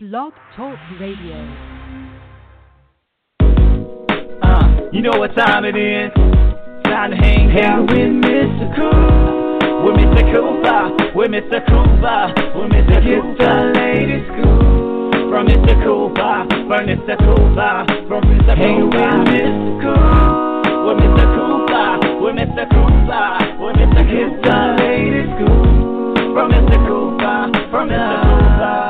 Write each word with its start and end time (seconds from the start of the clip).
Blog 0.00 0.32
Talk 0.54 0.78
Radio. 1.00 1.34
Uh, 4.40 4.88
you 4.92 5.02
know 5.02 5.18
what 5.18 5.34
time 5.34 5.64
it 5.64 5.74
is? 5.74 6.12
Time 6.84 7.10
to 7.10 7.16
hang 7.16 7.50
out 7.58 7.82
with 7.90 8.14
Mr. 8.22 8.76
Cool. 8.78 9.82
With 9.82 9.96
Mr. 9.98 10.22
Cooper, 10.30 11.10
with 11.18 11.30
Mr. 11.32 11.58
Cooper, 11.66 12.30
with 12.54 12.70
Mr. 12.70 13.02
Get 13.02 13.26
the 13.42 13.72
latest 13.74 14.26
school. 14.30 15.10
From 15.34 15.48
Mr. 15.48 15.74
Cooper, 15.82 16.46
from 16.70 16.86
Mr. 16.86 17.18
Cooper, 17.18 18.06
from 18.06 18.22
Mr. 18.22 18.54
Hang 18.54 18.86
with 18.86 19.02
Mr. 19.34 19.82
Cool. 19.82 20.86
With 20.86 20.98
Mr. 21.02 21.26
Cooper, 21.34 22.22
with 22.22 22.36
Mr. 22.38 22.70
Cooper, 22.70 23.26
with 23.58 23.74
Mr. 23.74 24.06
Get 24.06 24.30
the 24.46 24.58
latest 24.78 25.34
school. 25.34 25.74
From 26.38 26.52
Mr. 26.54 26.78
Cooper, 26.86 27.50
from 27.72 27.88
Mr. 27.88 28.22
Cooper, 28.22 28.87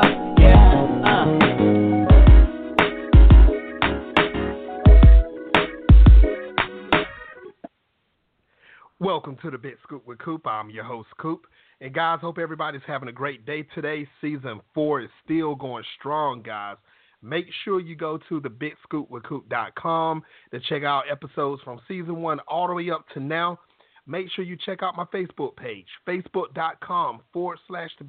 Welcome 9.11 9.37
to 9.41 9.49
the 9.49 9.57
Big 9.57 9.73
Scoop 9.81 10.05
with 10.05 10.19
Coop. 10.19 10.45
I'm 10.45 10.69
your 10.69 10.83
host, 10.83 11.09
Coop. 11.17 11.47
And 11.81 11.91
guys, 11.91 12.19
hope 12.21 12.37
everybody's 12.37 12.83
having 12.85 13.09
a 13.09 13.11
great 13.11 13.43
day 13.43 13.63
today. 13.73 14.07
Season 14.21 14.61
four 14.75 15.01
is 15.01 15.09
still 15.25 15.55
going 15.55 15.83
strong, 15.97 16.43
guys. 16.43 16.77
Make 17.23 17.47
sure 17.65 17.79
you 17.79 17.95
go 17.95 18.19
to 18.29 18.39
the 18.39 18.49
bigscoopwithcoop.com 18.49 20.21
to 20.51 20.59
check 20.59 20.83
out 20.83 21.05
episodes 21.11 21.63
from 21.63 21.81
season 21.87 22.21
one 22.21 22.39
all 22.47 22.67
the 22.67 22.75
way 22.75 22.91
up 22.91 23.09
to 23.15 23.19
now. 23.19 23.57
Make 24.05 24.29
sure 24.29 24.45
you 24.45 24.55
check 24.63 24.83
out 24.83 24.95
my 24.95 25.05
Facebook 25.05 25.55
page, 25.55 25.87
facebook.com 26.07 27.21
forward 27.33 27.57
slash 27.67 27.89
the 27.97 28.05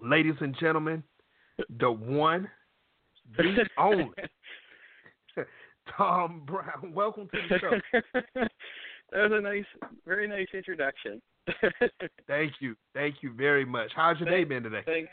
ladies 0.00 0.34
and 0.40 0.56
gentlemen, 0.58 1.04
the 1.78 1.90
one, 1.90 2.48
the 3.36 3.64
only. 3.78 4.10
Tom 5.96 6.42
Brown, 6.46 6.92
welcome 6.94 7.28
to 7.32 7.38
the 7.48 7.58
show. 7.58 8.00
that 8.34 8.50
was 9.12 9.32
a 9.32 9.40
nice, 9.40 9.64
very 10.06 10.26
nice 10.26 10.48
introduction. 10.54 11.20
Thank 12.26 12.52
you, 12.60 12.74
thank 12.94 13.16
you 13.22 13.32
very 13.34 13.66
much. 13.66 13.90
How's 13.94 14.18
your 14.18 14.30
day 14.30 14.44
been 14.44 14.62
today? 14.62 14.80
Thanks. 14.86 15.10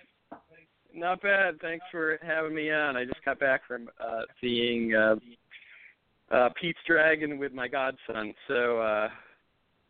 Not 0.93 1.21
bad. 1.21 1.59
Thanks 1.61 1.85
for 1.91 2.17
having 2.21 2.55
me 2.55 2.71
on. 2.71 2.95
I 2.95 3.03
just 3.05 3.23
got 3.25 3.39
back 3.39 3.61
from 3.67 3.89
uh 3.99 4.21
seeing 4.39 4.93
uh, 4.95 5.15
uh 6.33 6.49
Pete's 6.59 6.79
Dragon 6.87 7.37
with 7.37 7.53
my 7.53 7.67
godson. 7.67 8.33
So 8.47 8.79
uh 8.79 9.09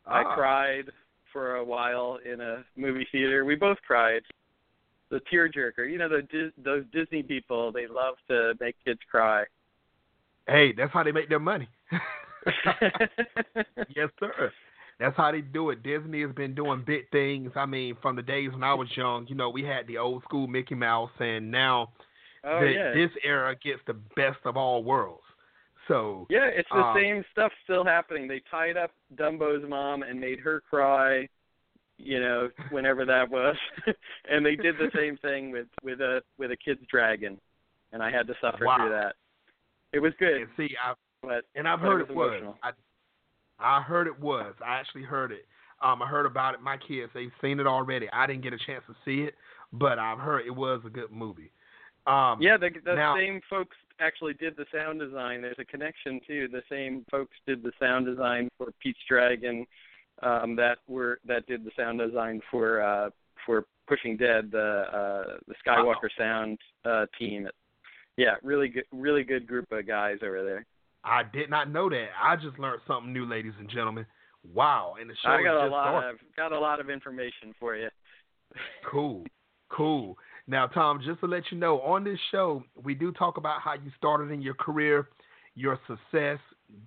I 0.07 0.23
Ah. 0.23 0.35
cried 0.35 0.85
for 1.31 1.57
a 1.57 1.63
while 1.63 2.17
in 2.25 2.41
a 2.41 2.63
movie 2.75 3.07
theater. 3.11 3.45
We 3.45 3.55
both 3.55 3.77
cried. 3.85 4.23
The 5.09 5.21
tearjerker. 5.31 5.91
You 5.91 5.97
know 5.99 6.09
the 6.09 6.51
those 6.57 6.85
Disney 6.91 7.21
people, 7.21 7.71
they 7.71 7.85
love 7.87 8.15
to 8.29 8.53
make 8.59 8.75
kids 8.85 8.99
cry. 9.09 9.43
Hey, 10.47 10.73
that's 10.73 10.91
how 10.93 11.03
they 11.03 11.11
make 11.11 11.29
their 11.29 11.39
money. 11.39 11.69
yes, 13.95 14.09
sir. 14.19 14.51
That's 14.99 15.17
how 15.17 15.31
they 15.31 15.41
do 15.41 15.69
it. 15.71 15.83
Disney 15.83 16.21
has 16.21 16.31
been 16.33 16.53
doing 16.53 16.83
big 16.85 17.09
things. 17.11 17.51
I 17.55 17.65
mean, 17.65 17.97
from 18.01 18.15
the 18.15 18.21
days 18.21 18.51
when 18.51 18.63
I 18.63 18.73
was 18.73 18.87
young, 18.95 19.25
you 19.27 19.35
know, 19.35 19.49
we 19.49 19.63
had 19.63 19.87
the 19.87 19.97
old 19.97 20.23
school 20.23 20.47
Mickey 20.47 20.75
Mouse, 20.75 21.11
and 21.19 21.49
now 21.51 21.91
oh 22.43 22.59
the, 22.59 22.73
yeah. 22.75 22.93
this 22.93 23.11
era 23.23 23.55
gets 23.55 23.81
the 23.87 23.93
best 24.15 24.39
of 24.45 24.57
all 24.57 24.83
worlds. 24.83 25.23
So, 25.87 26.27
Yeah, 26.29 26.45
it's 26.45 26.69
the 26.69 26.77
Um, 26.77 26.95
same 26.95 27.25
stuff 27.31 27.51
still 27.63 27.83
happening. 27.83 28.27
They 28.27 28.41
tied 28.51 28.77
up 28.77 28.91
Dumbo's 29.15 29.67
mom 29.67 30.03
and 30.03 30.19
made 30.19 30.39
her 30.39 30.61
cry, 30.61 31.27
you 31.97 32.19
know, 32.19 32.49
whenever 32.69 33.05
that 33.05 33.29
was. 33.29 33.57
and 34.29 34.45
they 34.45 34.55
did 34.55 34.77
the 34.77 34.91
same 34.95 35.17
thing 35.17 35.51
with 35.51 35.67
with 35.83 36.01
a 36.01 36.23
with 36.37 36.51
a 36.51 36.57
kid's 36.57 36.85
dragon. 36.87 37.39
And 37.93 38.03
I 38.03 38.11
had 38.11 38.27
to 38.27 38.35
suffer 38.41 38.65
Wow. 38.65 38.77
through 38.77 38.89
that. 38.91 39.15
It 39.93 39.99
was 39.99 40.13
good, 40.19 40.41
and 40.41 40.49
see, 40.57 40.69
I 40.83 40.93
but 41.21 41.45
and 41.55 41.67
I've 41.67 41.79
but 41.79 41.87
heard 41.87 42.01
it 42.01 42.15
was 42.15 42.31
emotional. 42.33 42.57
I, 42.63 42.71
I 43.59 43.81
heard 43.81 44.07
it 44.07 44.19
was. 44.19 44.53
I 44.65 44.79
actually 44.79 45.03
heard 45.03 45.31
it. 45.31 45.45
Um, 45.81 46.01
I 46.01 46.07
heard 46.07 46.25
about 46.25 46.53
it. 46.53 46.61
My 46.61 46.77
kids, 46.77 47.11
they've 47.13 47.31
seen 47.41 47.59
it 47.59 47.67
already. 47.67 48.07
I 48.11 48.27
didn't 48.27 48.43
get 48.43 48.53
a 48.53 48.57
chance 48.65 48.83
to 48.87 48.95
see 49.03 49.23
it, 49.23 49.35
but 49.73 49.99
I've 49.99 50.19
heard 50.19 50.45
it 50.45 50.55
was 50.55 50.81
a 50.85 50.89
good 50.89 51.11
movie. 51.11 51.51
Um, 52.07 52.41
yeah, 52.41 52.57
the 52.57 52.69
the 52.83 52.95
now- 52.95 53.15
same 53.15 53.41
folks 53.49 53.77
actually 53.99 54.33
did 54.33 54.55
the 54.57 54.65
sound 54.73 54.99
design. 54.99 55.41
There's 55.41 55.59
a 55.59 55.65
connection 55.65 56.19
too. 56.25 56.47
The 56.47 56.63
same 56.69 57.05
folks 57.11 57.35
did 57.45 57.61
the 57.61 57.71
sound 57.79 58.05
design 58.05 58.49
for 58.57 58.71
Pete's 58.81 58.99
Dragon, 59.07 59.67
um, 60.23 60.55
that 60.55 60.79
were 60.87 61.19
that 61.27 61.45
did 61.47 61.63
the 61.63 61.71
sound 61.75 61.99
design 61.99 62.41
for 62.49 62.81
uh, 62.81 63.09
for 63.45 63.65
Pushing 63.87 64.17
Dead, 64.17 64.49
the 64.51 64.85
uh, 64.91 65.37
the 65.47 65.55
Skywalker 65.65 66.09
sound 66.17 66.57
uh, 66.85 67.05
team. 67.19 67.47
Yeah, 68.17 68.35
really 68.43 68.67
good, 68.67 68.85
really 68.91 69.23
good 69.23 69.47
group 69.47 69.71
of 69.71 69.87
guys 69.87 70.17
over 70.23 70.43
there. 70.43 70.65
I 71.03 71.23
did 71.23 71.49
not 71.49 71.71
know 71.71 71.89
that. 71.89 72.09
I 72.21 72.35
just 72.35 72.59
learned 72.59 72.81
something 72.87 73.11
new, 73.11 73.25
ladies 73.25 73.53
and 73.59 73.69
gentlemen. 73.69 74.05
Wow, 74.53 74.95
and 74.99 75.09
the 75.09 75.15
show 75.23 75.29
I 75.29 75.43
got 75.43 75.65
a 75.65 75.69
lot 75.69 75.89
started. 75.89 76.09
of 76.09 76.35
got 76.35 76.51
a 76.51 76.59
lot 76.59 76.79
of 76.79 76.89
information 76.89 77.53
for 77.59 77.75
you. 77.75 77.89
Cool, 78.89 79.25
cool. 79.69 80.17
Now, 80.47 80.67
Tom, 80.67 80.99
just 81.05 81.19
to 81.21 81.27
let 81.27 81.43
you 81.51 81.57
know, 81.57 81.79
on 81.81 82.03
this 82.03 82.19
show, 82.31 82.63
we 82.83 82.95
do 82.95 83.11
talk 83.11 83.37
about 83.37 83.61
how 83.61 83.73
you 83.73 83.91
started 83.97 84.31
in 84.31 84.41
your 84.41 84.55
career, 84.55 85.09
your 85.55 85.79
success, 85.87 86.39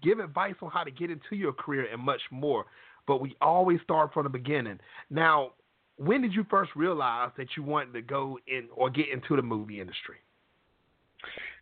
give 0.02 0.18
advice 0.18 0.54
on 0.60 0.70
how 0.70 0.84
to 0.84 0.90
get 0.90 1.10
into 1.10 1.36
your 1.36 1.52
career, 1.52 1.86
and 1.90 2.02
much 2.02 2.20
more. 2.30 2.66
But 3.06 3.20
we 3.20 3.36
always 3.40 3.80
start 3.82 4.12
from 4.12 4.24
the 4.24 4.30
beginning. 4.30 4.80
Now, 5.10 5.52
when 5.96 6.22
did 6.22 6.34
you 6.34 6.44
first 6.50 6.72
realize 6.74 7.30
that 7.36 7.48
you 7.56 7.62
wanted 7.62 7.92
to 7.92 8.02
go 8.02 8.38
in 8.46 8.68
or 8.74 8.90
get 8.90 9.06
into 9.12 9.36
the 9.36 9.42
movie 9.42 9.80
industry? 9.80 10.16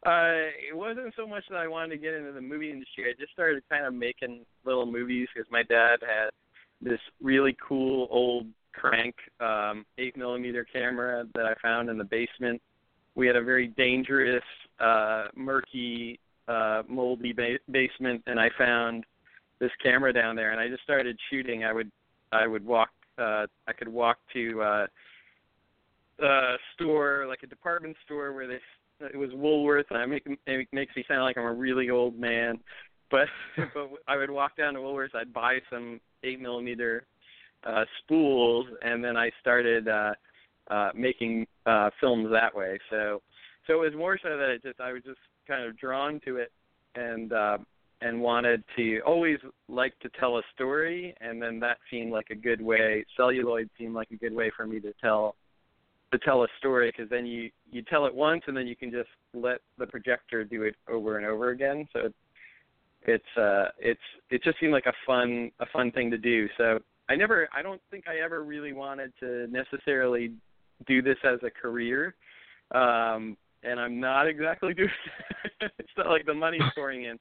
Uh, 0.05 0.51
it 0.69 0.77
wasn't 0.77 1.15
so 1.17 1.27
much 1.27 1.45
that 1.49 1.59
I 1.59 1.69
wanted 1.69 1.91
to 1.91 1.97
get 1.97 2.15
into 2.15 2.33
the 2.33 2.41
movie 2.41 2.71
industry. 2.71 3.05
I 3.09 3.21
just 3.21 3.33
started 3.33 3.63
kind 3.71 3.87
of 3.87 3.95
making 3.95 4.45
little 4.65 4.87
movies 4.87 5.29
because 5.33 5.49
my 5.51 5.63
dad 5.63 5.99
had 6.01 6.31
this 6.81 6.99
really 7.21 7.57
cool 7.67 8.09
old 8.11 8.47
crank 8.73 9.15
um, 9.41 9.87
eight 9.99 10.17
millimeter 10.17 10.65
camera 10.65 11.25
that 11.35 11.47
I 11.47 11.55
found 11.63 11.89
in 11.89 11.99
the 11.99 12.05
basement. 12.05 12.61
We 13.15 13.27
had 13.27 13.37
a 13.37 13.43
very 13.43 13.69
dangerous, 13.69 14.43
uh, 14.81 15.27
murky, 15.37 16.19
uh, 16.49 16.83
moldy 16.89 17.33
ba- 17.33 17.59
basement, 17.71 18.23
and 18.27 18.41
I 18.41 18.51
found 18.59 19.05
this 19.61 19.71
camera 19.83 20.13
down 20.13 20.35
there, 20.35 20.51
and 20.51 20.59
I 20.59 20.69
just 20.69 20.83
started 20.83 21.17
shooting. 21.31 21.63
I 21.65 21.73
would, 21.73 21.93
I 22.33 22.47
would 22.49 22.65
walk. 22.65 22.91
Uh, 23.19 23.47
I 23.69 23.73
could 23.79 23.89
walk 23.89 24.19
to 24.33 24.63
uh, 24.63 24.87
a 26.21 26.57
store, 26.75 27.27
like 27.29 27.43
a 27.45 27.47
department 27.47 27.97
store, 28.05 28.33
where 28.33 28.49
they 28.49 28.59
it 29.03 29.17
was 29.17 29.31
Woolworth, 29.33 29.87
and 29.91 29.99
I 29.99 30.07
make 30.07 30.25
it 30.27 30.69
makes 30.73 30.97
me 30.97 31.05
sound 31.09 31.23
like 31.23 31.37
I'm 31.37 31.45
a 31.45 31.53
really 31.53 31.91
old 31.91 32.19
man. 32.19 32.59
But 33.11 33.29
but 33.75 33.91
I 34.09 34.17
would 34.17 34.31
walk 34.31 34.57
down 34.57 34.75
to 34.75 34.81
Woolworth, 34.81 35.15
I'd 35.15 35.33
buy 35.33 35.59
some 35.71 36.01
eight 36.25 36.41
millimeter 36.41 37.07
uh, 37.65 37.85
spools, 38.03 38.67
and 38.83 39.05
then 39.05 39.17
I 39.17 39.31
started 39.41 39.89
uh, 39.89 40.13
uh, 40.71 40.91
making 40.95 41.47
uh, 41.67 41.91
films 42.01 42.29
that 42.33 42.55
way. 42.55 42.79
So 42.91 43.23
so 43.67 43.75
it 43.75 43.91
was 43.91 43.95
more 43.97 44.19
so 44.23 44.37
that 44.37 44.51
it 44.51 44.63
just 44.63 44.81
I 44.81 44.93
was 44.93 45.03
just 45.05 45.21
kind 45.47 45.65
of 45.65 45.79
drawn 45.79 46.21
to 46.25 46.37
it, 46.37 46.53
and 46.95 47.33
uh, 47.33 47.59
and 48.01 48.21
wanted 48.21 48.65
to 48.77 49.01
always 49.07 49.39
like 49.69 49.99
to 50.01 50.09
tell 50.19 50.39
a 50.39 50.43
story, 50.55 51.15
and 51.21 51.41
then 51.41 51.61
that 51.61 51.79
seemed 51.91 52.13
like 52.13 52.31
a 52.31 52.35
good 52.35 52.61
way. 52.61 53.05
Celluloid 53.17 53.71
seemed 53.79 53.95
like 53.95 54.11
a 54.11 54.17
good 54.17 54.35
way 54.35 54.51
for 54.57 54.67
me 54.67 54.81
to 54.81 54.93
tell 55.01 55.37
to 56.13 56.19
tell 56.19 56.45
a 56.45 56.49
story 56.59 56.93
because 56.95 57.11
then 57.11 57.27
you 57.27 57.51
you 57.71 57.83
tell 57.83 58.07
it 58.07 58.15
once 58.15 58.43
and 58.47 58.57
then 58.57 58.67
you 58.67 58.77
can 58.77 58.91
just 58.91 59.09
let 59.35 59.59
the 59.79 59.87
projector 59.87 60.45
do 60.45 60.63
it 60.63 60.77
over 60.89 61.17
and 61.17 61.27
over 61.27 61.51
again. 61.51 61.89
So 61.93 62.01
it, 62.01 62.15
it's 63.03 63.37
uh 63.37 63.69
it's 63.79 64.01
it 64.31 64.45
just 64.45 64.61
seemed 64.61 64.73
like 64.73 64.87
a 64.87 64.93
fun 65.07 65.51
a 65.61 65.67
fun 65.73 65.91
thing 65.91 66.11
to 66.11 66.19
do. 66.19 66.49
So 66.57 66.79
i 67.09 67.17
never 67.17 67.49
i 67.55 67.63
don't 67.63 67.81
think 67.91 68.05
i 68.07 68.23
ever 68.23 68.45
really 68.45 68.73
wanted 68.73 69.13
to 69.21 69.47
necessarily 69.49 70.33
do 70.87 71.03
this 71.03 71.17
as 71.25 71.39
a 71.43 71.51
career 71.51 72.15
um 72.73 73.37
and 73.65 73.81
i'm 73.81 73.99
not 73.99 74.29
exactly 74.29 74.73
doing 74.75 74.89
it's 75.79 75.91
not 75.97 76.09
like 76.09 76.27
the 76.27 76.35
money's 76.35 76.63
pouring 76.75 77.05
in. 77.05 77.19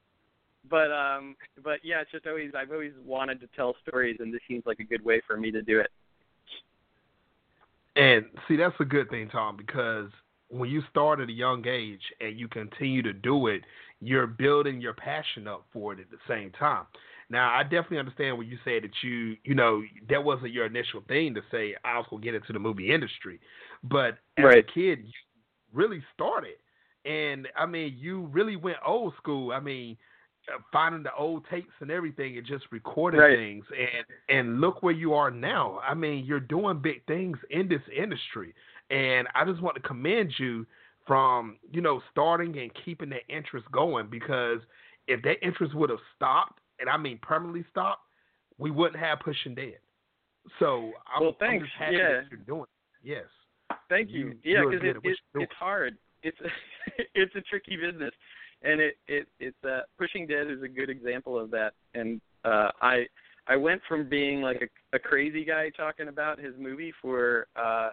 But 0.70 0.92
um 0.92 1.36
but 1.64 1.80
yeah 1.84 2.02
it's 2.02 2.12
just 2.12 2.28
always 2.28 2.52
i've 2.56 2.72
always 2.72 2.94
wanted 3.04 3.40
to 3.40 3.48
tell 3.56 3.76
stories 3.88 4.18
and 4.20 4.34
this 4.34 4.42
seems 4.48 4.64
like 4.66 4.80
a 4.80 4.84
good 4.84 5.04
way 5.04 5.22
for 5.26 5.38
me 5.38 5.50
to 5.50 5.62
do 5.62 5.80
it 5.80 5.90
And 7.96 8.26
see, 8.48 8.56
that's 8.56 8.76
a 8.80 8.86
good 8.86 9.10
thing, 9.10 9.30
Tom, 9.30 9.58
because 9.58 10.10
when 10.50 10.70
you 10.70 10.82
start 10.90 11.20
at 11.20 11.30
a 11.30 11.34
young 11.34 11.66
age 11.68 12.02
and 12.20 12.38
you 12.40 12.48
continue 12.48 13.02
to 13.04 13.14
do 13.14 13.48
it, 13.48 13.62
you're 14.00 14.28
building 14.28 14.82
your 14.82 14.94
passion 14.94 15.48
up 15.48 15.66
for 15.72 15.94
it 15.94 16.00
at 16.00 16.10
the 16.10 16.18
same 16.28 16.52
time. 16.52 16.86
Now, 17.30 17.54
I 17.54 17.64
definitely 17.64 18.00
understand 18.00 18.38
when 18.38 18.48
you 18.48 18.58
say 18.66 18.80
that 18.80 18.92
you, 19.04 19.38
you 19.44 19.56
know, 19.56 19.82
that 20.10 20.24
wasn't 20.24 20.52
your 20.52 20.66
initial 20.66 21.02
thing 21.08 21.34
to 21.36 21.42
say 21.52 21.76
I 21.84 21.98
was 21.98 22.06
gonna 22.10 22.22
get 22.22 22.36
into 22.36 22.52
the 22.54 22.60
movie 22.60 22.92
industry, 22.92 23.40
but 23.84 24.18
as 24.38 24.44
Right. 24.46 24.58
a 24.58 24.64
kid, 24.64 25.00
you 25.06 25.12
really 25.74 26.04
started, 26.14 26.56
and 27.06 27.48
I 27.56 27.66
mean, 27.66 27.96
you 27.98 28.26
really 28.28 28.56
went 28.56 28.78
old 28.86 29.14
school. 29.18 29.52
I 29.54 29.60
mean, 29.60 29.98
Uh, 30.48 30.58
finding 30.72 31.04
the 31.04 31.14
old 31.14 31.46
tapes 31.52 31.72
and 31.82 31.92
everything, 31.92 32.36
and 32.36 32.46
just 32.48 32.66
recording 32.72 33.20
Right. 33.20 33.38
things, 33.38 33.64
and 33.78 34.06
and 34.40 34.60
look 34.62 34.82
where 34.82 34.94
you 34.94 35.14
are 35.14 35.30
now. 35.30 35.80
I 35.88 35.94
mean, 35.94 36.26
you're 36.26 36.40
doing 36.40 36.80
big 36.80 37.06
things 37.06 37.38
in 37.52 37.68
this 37.68 37.82
industry, 37.96 38.56
and 38.90 39.28
I 39.36 39.46
just 39.46 39.62
want 39.62 39.76
to 39.76 39.82
commend 39.84 40.34
you 40.40 40.66
from 41.06 41.60
you 41.72 41.80
know 41.82 42.02
starting 42.10 42.58
and 42.58 42.72
keeping 42.84 43.10
that 43.10 43.22
interest 43.30 43.72
going 43.72 44.08
because 44.10 44.62
if 45.08 45.22
that 45.22 45.46
interest 45.46 45.76
would 45.76 45.92
have 45.92 46.00
stopped, 46.16 46.60
and 46.80 46.90
I 46.90 46.98
mean 46.98 47.20
permanently 47.22 47.64
stopped, 47.70 48.02
we 48.58 48.72
wouldn't 48.72 49.00
have 49.00 49.20
pushing 49.20 49.54
dead. 49.54 49.78
So 50.58 50.92
I'm, 51.14 51.22
Well, 51.22 51.30
I'm 51.40 51.48
thanks. 51.48 51.66
just 51.68 51.78
happy 51.78 51.98
Yeah. 51.98 52.14
that 52.14 52.24
you're 52.32 52.40
doing. 52.48 52.64
It. 52.64 53.08
Yes. 53.10 53.26
Thank 53.90 54.10
You- 54.10 54.40
you. 54.44 54.56
yeah, 54.56 54.62
because 54.68 54.84
it, 54.84 54.98
it, 55.04 55.18
it's 55.36 55.54
hard. 55.54 55.98
It's 56.24 56.38
a, 56.42 56.50
it's 57.16 57.36
a 57.36 57.42
tricky 57.42 57.78
business, 57.78 58.12
and 58.64 58.80
it 58.80 58.98
it 59.08 59.28
it's 59.40 59.64
uh, 59.64 59.82
pushing 59.98 60.28
dead 60.28 60.48
is 60.50 60.62
a 60.64 60.68
good 60.68 60.90
example 60.90 61.40
of 61.40 61.52
that. 61.52 61.74
And 61.94 62.22
uh, 62.46 62.70
I 62.82 63.06
I 63.48 63.56
went 63.56 63.82
from 63.88 64.08
being 64.08 64.42
like 64.42 64.62
a, 64.62 64.96
a 64.96 65.00
crazy 65.00 65.44
guy 65.46 65.70
talking 65.70 66.08
about 66.08 66.40
his 66.40 66.54
movie 66.58 66.94
for 67.02 67.48
uh, 67.56 67.90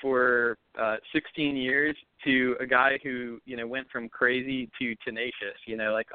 for 0.00 0.56
uh, 0.80 0.96
16 1.12 1.56
years 1.56 1.94
to 2.24 2.56
a 2.58 2.66
guy 2.66 2.98
who 3.02 3.40
you 3.44 3.56
know 3.56 3.66
went 3.66 3.88
from 3.90 4.08
crazy 4.08 4.68
to 4.80 4.94
tenacious. 5.04 5.58
You 5.66 5.76
know, 5.76 5.92
like 5.92 6.08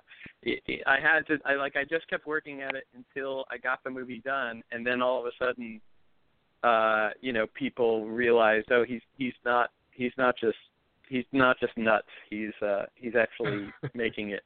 it, 0.43 0.61
it, 0.67 0.81
I 0.85 0.99
had 0.99 1.25
to 1.27 1.37
I 1.45 1.55
like 1.55 1.75
I 1.75 1.83
just 1.83 2.07
kept 2.09 2.25
working 2.25 2.61
at 2.61 2.75
it 2.75 2.85
until 2.95 3.45
I 3.49 3.57
got 3.57 3.83
the 3.83 3.89
movie 3.89 4.21
done, 4.23 4.61
and 4.71 4.85
then 4.85 5.01
all 5.01 5.19
of 5.19 5.25
a 5.25 5.43
sudden 5.43 5.81
uh, 6.65 7.11
you 7.21 7.31
know, 7.31 7.45
people 7.53 8.07
realized, 8.07 8.71
oh, 8.71 8.83
he's 8.83 9.01
he's 9.17 9.33
not 9.45 9.69
he's 9.91 10.11
not 10.17 10.35
just 10.37 10.57
he's 11.09 11.25
not 11.31 11.59
just 11.59 11.77
nuts. 11.77 12.07
He's 12.29 12.53
uh, 12.61 12.85
he's 12.95 13.13
actually 13.15 13.67
making 13.93 14.31
it. 14.31 14.43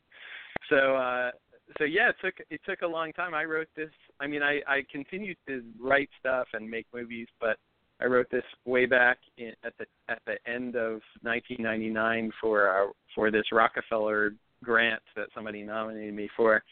So 0.70 0.96
uh, 0.96 1.32
so 1.78 1.84
yeah, 1.84 2.10
it 2.10 2.16
took 2.24 2.36
it 2.50 2.62
took 2.66 2.82
a 2.82 2.88
long 2.88 3.14
time. 3.14 3.34
I 3.34 3.46
wrote 3.46 3.70
this. 3.76 3.92
I 4.20 4.28
mean, 4.28 4.44
I 4.44 4.62
I 4.68 4.84
continued 4.92 5.38
to 5.48 5.64
write 5.80 6.10
stuff 6.20 6.48
and 6.54 6.70
make 6.70 6.88
movies, 6.94 7.28
but 7.40 7.58
I 8.02 8.06
wrote 8.06 8.28
this 8.32 8.44
way 8.66 8.86
back 8.86 9.18
in, 9.38 9.54
at 9.64 9.74
the 9.78 9.86
at 10.08 10.20
the 10.26 10.38
end 10.52 10.76
of 10.76 11.02
1999 11.22 12.32
for 12.42 12.68
our, 12.68 12.88
for 13.14 13.32
this 13.32 13.46
Rockefeller 13.52 14.34
grant 14.64 15.02
that 15.16 15.28
somebody 15.34 15.64
nominated 15.64 16.14
me 16.14 16.30
for, 16.36 16.64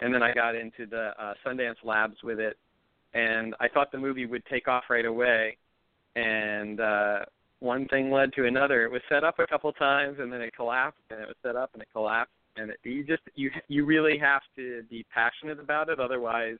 and 0.00 0.14
then 0.14 0.22
I 0.22 0.32
got 0.34 0.54
into 0.54 0.86
the 0.86 1.12
uh, 1.18 1.34
Sundance 1.44 1.76
Labs 1.84 2.16
with 2.22 2.40
it 2.40 2.56
and 3.14 3.54
I 3.60 3.68
thought 3.68 3.90
the 3.92 3.98
movie 3.98 4.26
would 4.26 4.44
take 4.46 4.68
off 4.68 4.84
right 4.88 5.04
away. 5.04 5.56
And 6.16 6.80
uh, 6.80 7.20
one 7.60 7.86
thing 7.88 8.10
led 8.10 8.32
to 8.34 8.46
another. 8.46 8.84
It 8.84 8.90
was 8.90 9.02
set 9.08 9.22
up 9.22 9.38
a 9.38 9.46
couple 9.46 9.72
times, 9.72 10.16
and 10.18 10.32
then 10.32 10.40
it 10.40 10.54
collapsed, 10.54 11.00
and 11.10 11.20
it 11.20 11.28
was 11.28 11.36
set 11.42 11.56
up, 11.56 11.70
and 11.74 11.82
it 11.82 11.88
collapsed. 11.92 12.32
And 12.56 12.70
it, 12.70 12.78
you 12.82 13.04
just 13.04 13.22
you 13.36 13.50
you 13.68 13.84
really 13.84 14.18
have 14.18 14.42
to 14.56 14.82
be 14.90 15.06
passionate 15.14 15.60
about 15.60 15.88
it, 15.88 16.00
otherwise, 16.00 16.56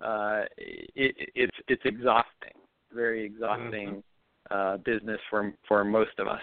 uh, 0.00 0.44
it, 0.56 1.14
it's 1.34 1.56
it's 1.68 1.82
exhausting, 1.84 2.56
very 2.94 3.24
exhausting 3.24 4.02
uh, 4.50 4.78
business 4.78 5.20
for 5.28 5.52
for 5.66 5.84
most 5.84 6.18
of 6.18 6.28
us. 6.28 6.40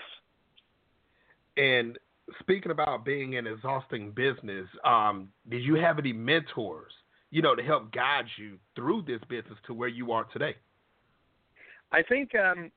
And 1.57 1.97
speaking 2.39 2.71
about 2.71 3.05
being 3.05 3.37
an 3.37 3.47
exhausting 3.47 4.11
business, 4.11 4.67
um, 4.83 5.29
did 5.49 5.63
you 5.63 5.75
have 5.75 5.99
any 5.99 6.11
mentors, 6.11 6.91
you 7.31 7.41
know, 7.41 7.55
to 7.55 7.63
help 7.63 7.93
guide 7.93 8.25
you 8.37 8.57
through 8.75 9.03
this 9.03 9.21
business 9.29 9.57
to 9.67 9.73
where 9.73 9.87
you 9.87 10.11
are 10.11 10.25
today? 10.25 10.55
I 11.91 12.01
think 12.03 12.31
um 12.35 12.71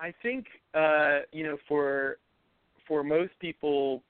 I 0.00 0.14
think 0.22 0.46
uh 0.74 1.20
you 1.32 1.44
know 1.44 1.56
for 1.66 2.18
for 2.86 3.02
most 3.02 3.32
people 3.40 4.02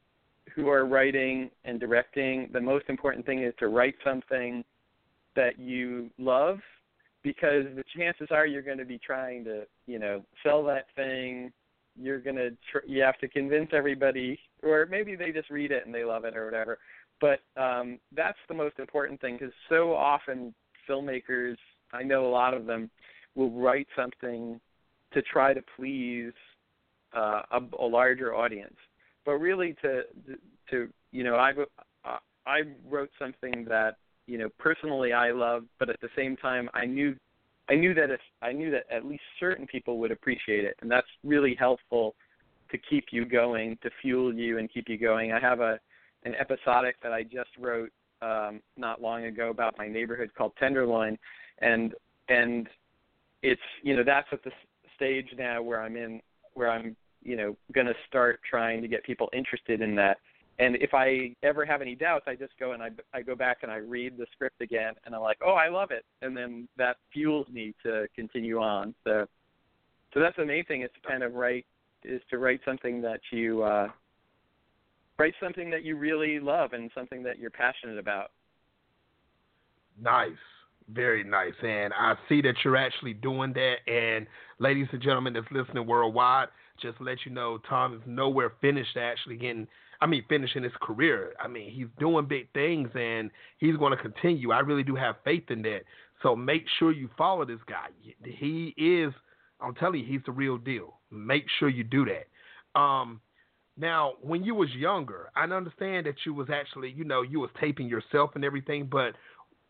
who 0.54 0.68
are 0.68 0.86
writing 0.86 1.50
and 1.64 1.78
directing, 1.78 2.48
the 2.52 2.60
most 2.60 2.84
important 2.88 3.26
thing 3.26 3.42
is 3.42 3.52
to 3.58 3.68
write 3.68 3.94
something 4.04 4.64
that 5.36 5.58
you 5.58 6.10
love 6.18 6.58
because 7.22 7.64
the 7.76 7.84
chances 7.96 8.28
are 8.30 8.46
you're 8.46 8.62
going 8.62 8.78
to 8.78 8.84
be 8.84 8.98
trying 8.98 9.44
to, 9.44 9.64
you 9.86 9.98
know, 9.98 10.24
sell 10.42 10.64
that 10.64 10.86
thing. 10.96 11.52
You're 12.00 12.20
going 12.20 12.36
to 12.36 12.50
tr- 12.70 12.86
you 12.86 13.02
have 13.02 13.18
to 13.18 13.28
convince 13.28 13.70
everybody 13.72 14.38
or 14.62 14.86
maybe 14.90 15.16
they 15.16 15.32
just 15.32 15.50
read 15.50 15.70
it 15.72 15.84
and 15.84 15.94
they 15.94 16.04
love 16.04 16.24
it 16.24 16.36
or 16.36 16.44
whatever. 16.44 16.78
But 17.20 17.40
um 17.60 17.98
that's 18.14 18.38
the 18.48 18.54
most 18.54 18.78
important 18.78 19.20
thing 19.20 19.38
cuz 19.38 19.52
so 19.68 19.94
often 19.94 20.54
filmmakers, 20.88 21.56
I 21.92 22.02
know 22.02 22.26
a 22.26 22.30
lot 22.30 22.54
of 22.54 22.66
them 22.66 22.90
will 23.34 23.50
write 23.50 23.88
something 23.94 24.60
to 25.12 25.22
try 25.22 25.54
to 25.54 25.62
please 25.76 26.32
uh, 27.16 27.42
a, 27.52 27.60
a 27.78 27.86
larger 27.86 28.34
audience. 28.34 28.76
But 29.24 29.34
really, 29.34 29.74
to 29.82 30.02
to 30.70 30.88
you 31.12 31.24
know, 31.24 31.36
I 31.36 31.52
I 32.46 32.62
wrote 32.88 33.10
something 33.18 33.66
that 33.68 33.96
you 34.26 34.38
know 34.38 34.48
personally 34.58 35.12
I 35.12 35.30
loved, 35.30 35.66
but 35.78 35.90
at 35.90 36.00
the 36.00 36.08
same 36.16 36.36
time 36.36 36.68
I 36.74 36.86
knew 36.86 37.14
I 37.68 37.74
knew 37.74 37.94
that 37.94 38.10
if 38.10 38.20
I 38.42 38.52
knew 38.52 38.70
that 38.70 38.84
at 38.90 39.04
least 39.04 39.22
certain 39.38 39.66
people 39.66 39.98
would 39.98 40.10
appreciate 40.10 40.64
it, 40.64 40.76
and 40.80 40.90
that's 40.90 41.06
really 41.24 41.54
helpful 41.58 42.14
to 42.70 42.78
keep 42.78 43.06
you 43.10 43.24
going, 43.24 43.78
to 43.82 43.90
fuel 44.02 44.34
you 44.34 44.58
and 44.58 44.72
keep 44.72 44.88
you 44.88 44.98
going. 44.98 45.32
I 45.32 45.40
have 45.40 45.60
a 45.60 45.78
an 46.24 46.34
episodic 46.34 46.96
that 47.02 47.12
I 47.12 47.22
just 47.22 47.50
wrote 47.58 47.90
um, 48.22 48.60
not 48.76 49.00
long 49.00 49.24
ago 49.24 49.50
about 49.50 49.76
my 49.78 49.86
neighborhood 49.86 50.30
called 50.36 50.52
Tenderloin, 50.58 51.18
and 51.58 51.94
and 52.28 52.68
it's 53.42 53.60
you 53.82 53.94
know 53.94 54.02
that's 54.04 54.28
at 54.32 54.42
the 54.42 54.50
stage 54.98 55.28
now 55.38 55.62
where 55.62 55.80
I'm 55.80 55.96
in 55.96 56.20
where 56.54 56.70
I'm 56.70 56.96
you 57.22 57.36
know 57.36 57.56
going 57.72 57.86
to 57.86 57.94
start 58.06 58.40
trying 58.48 58.82
to 58.82 58.88
get 58.88 59.04
people 59.04 59.28
interested 59.32 59.80
in 59.80 59.94
that. 59.96 60.18
And 60.60 60.74
if 60.76 60.92
I 60.92 61.36
ever 61.44 61.64
have 61.64 61.80
any 61.80 61.94
doubts, 61.94 62.24
I 62.26 62.34
just 62.34 62.52
go 62.58 62.72
and 62.72 62.82
I 62.82 62.90
I 63.14 63.22
go 63.22 63.36
back 63.36 63.58
and 63.62 63.70
I 63.70 63.76
read 63.76 64.18
the 64.18 64.26
script 64.32 64.60
again, 64.60 64.94
and 65.06 65.14
I'm 65.14 65.22
like, 65.22 65.38
oh, 65.44 65.54
I 65.54 65.68
love 65.68 65.90
it, 65.92 66.04
and 66.20 66.36
then 66.36 66.68
that 66.76 66.96
fuels 67.12 67.48
me 67.48 67.74
to 67.84 68.06
continue 68.14 68.58
on. 68.58 68.94
So 69.04 69.26
so 70.12 70.20
that's 70.20 70.36
the 70.36 70.44
main 70.44 70.64
thing 70.64 70.82
is 70.82 70.90
to 71.00 71.08
kind 71.08 71.22
of 71.22 71.34
write 71.34 71.66
is 72.04 72.20
to 72.30 72.38
write 72.38 72.60
something 72.64 73.00
that 73.02 73.20
you 73.30 73.62
uh, 73.62 73.88
write 75.18 75.34
something 75.40 75.70
that 75.70 75.84
you 75.84 75.96
really 75.96 76.40
love 76.40 76.72
and 76.72 76.90
something 76.94 77.22
that 77.22 77.38
you're 77.38 77.50
passionate 77.50 77.98
about. 77.98 78.30
Nice. 80.00 80.32
Very 80.92 81.22
nice. 81.24 81.52
And 81.62 81.92
I 81.92 82.14
see 82.28 82.40
that 82.42 82.54
you're 82.64 82.76
actually 82.76 83.14
doing 83.14 83.52
that. 83.54 83.76
And 83.86 84.26
ladies 84.58 84.86
and 84.92 85.02
gentlemen 85.02 85.34
that's 85.34 85.46
listening 85.50 85.86
worldwide, 85.86 86.48
just 86.80 86.98
to 86.98 87.04
let 87.04 87.18
you 87.26 87.32
know, 87.32 87.58
Tom 87.68 87.94
is 87.94 88.00
nowhere 88.06 88.52
finished 88.60 88.96
actually 88.96 89.36
getting 89.36 89.66
I 90.00 90.06
mean, 90.06 90.24
finishing 90.28 90.62
his 90.62 90.72
career. 90.80 91.34
I 91.40 91.48
mean, 91.48 91.70
he's 91.72 91.88
doing 91.98 92.26
big 92.26 92.52
things 92.52 92.88
and 92.94 93.30
he's 93.58 93.76
going 93.76 93.96
to 93.96 94.00
continue. 94.00 94.52
I 94.52 94.60
really 94.60 94.84
do 94.84 94.94
have 94.94 95.16
faith 95.24 95.50
in 95.50 95.62
that. 95.62 95.80
So 96.22 96.36
make 96.36 96.64
sure 96.78 96.92
you 96.92 97.08
follow 97.18 97.44
this 97.44 97.58
guy. 97.68 97.88
He 98.24 98.74
is, 98.76 99.12
I'm 99.60 99.74
telling 99.74 100.00
you, 100.00 100.06
he's 100.06 100.24
the 100.24 100.32
real 100.32 100.56
deal. 100.56 101.00
Make 101.10 101.46
sure 101.58 101.68
you 101.68 101.82
do 101.82 102.06
that. 102.06 102.80
Um, 102.80 103.20
now, 103.76 104.14
when 104.22 104.44
you 104.44 104.54
was 104.54 104.70
younger, 104.70 105.30
I 105.34 105.44
understand 105.44 106.06
that 106.06 106.14
you 106.24 106.34
was 106.34 106.48
actually, 106.48 106.90
you 106.90 107.04
know, 107.04 107.22
you 107.22 107.40
was 107.40 107.50
taping 107.60 107.88
yourself 107.88 108.30
and 108.34 108.44
everything, 108.44 108.88
but 108.90 109.14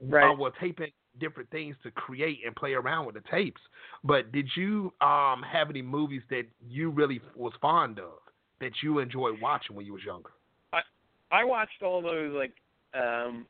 Right. 0.00 0.30
uh, 0.30 0.34
well, 0.34 0.52
taping 0.60 0.92
different 1.18 1.50
things 1.50 1.76
to 1.82 1.90
create 1.90 2.40
and 2.44 2.54
play 2.54 2.72
around 2.72 3.06
with 3.06 3.14
the 3.14 3.22
tapes. 3.30 3.60
But 4.04 4.32
did 4.32 4.48
you 4.56 4.92
um 5.00 5.42
have 5.50 5.70
any 5.70 5.82
movies 5.82 6.22
that 6.30 6.44
you 6.68 6.90
really 6.90 7.20
was 7.37 7.52
fond 7.60 7.98
of 7.98 8.18
that 8.60 8.72
you 8.82 8.98
enjoyed 8.98 9.40
watching 9.40 9.76
when 9.76 9.87
you 9.87 9.92
was 9.92 10.02
younger? 10.04 10.30
I 10.72 10.80
I 11.30 11.44
watched 11.44 11.82
all 11.82 12.02
those 12.02 12.34
like 12.34 12.52
um 12.94 13.46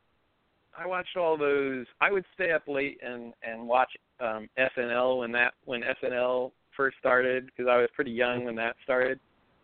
I 0.77 0.85
watched 0.85 1.17
all 1.17 1.37
those 1.37 1.85
I 2.01 2.11
would 2.11 2.25
stay 2.35 2.51
up 2.51 2.63
late 2.67 2.99
and 3.03 3.33
and 3.43 3.67
watch 3.67 3.91
um 4.19 4.49
SNL 4.57 5.19
when 5.19 5.31
that 5.33 5.53
when 5.65 5.81
SNL 6.03 6.51
first 6.75 6.97
started 6.99 7.45
because 7.45 7.69
I 7.69 7.77
was 7.77 7.89
pretty 7.95 8.11
young 8.11 8.45
when 8.45 8.55
that 8.55 8.75
started 8.83 9.19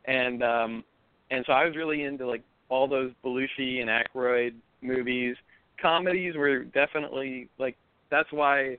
and 0.05 0.43
um 0.43 0.83
and 1.31 1.43
so 1.47 1.53
I 1.53 1.65
was 1.65 1.75
really 1.75 2.03
into 2.03 2.27
like 2.27 2.43
all 2.69 2.88
those 2.88 3.12
Belushi 3.24 3.81
and 3.81 3.89
Aykroyd 3.89 4.53
movies 4.81 5.35
comedies 5.81 6.35
were 6.35 6.63
definitely 6.63 7.50
like 7.57 7.77
that's 8.09 8.31
why 8.31 8.77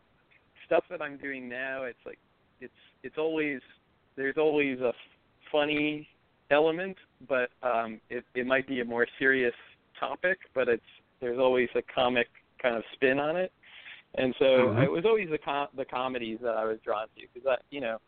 stuff 0.67 0.85
that 0.91 1.01
I'm 1.03 1.17
doing 1.19 1.49
now 1.49 1.85
it's 1.85 1.99
like 2.05 2.19
it's 2.61 2.73
it's 3.03 3.19
always 3.19 3.61
there's 4.17 4.37
always 4.39 4.81
a 4.81 4.89
f- 4.89 4.95
funny 5.53 6.09
element, 6.51 6.97
but 7.29 7.51
um, 7.63 8.01
it 8.11 8.25
it 8.35 8.47
might 8.47 8.67
be 8.67 8.81
a 8.81 8.85
more 8.85 9.07
serious 9.19 9.55
topic, 9.99 10.39
but 10.55 10.69
it's 10.69 10.83
there's 11.21 11.39
always 11.39 11.69
a 11.75 11.83
comic 11.95 12.29
kind 12.63 12.77
of 12.77 12.83
spin 12.95 13.19
on 13.19 13.37
it, 13.37 13.53
and 14.15 14.35
so 14.39 14.45
Mhm. 14.45 14.85
it 14.85 14.91
was 14.91 15.05
always 15.05 15.29
the 15.31 15.39
com- 15.39 15.69
the 15.77 15.85
comedies 15.85 16.39
that 16.41 16.57
I 16.57 16.65
was 16.65 16.79
drawn 16.81 17.09
to 17.17 17.27
because 17.33 17.47
I 17.47 17.57
you 17.71 17.81
know 17.81 17.99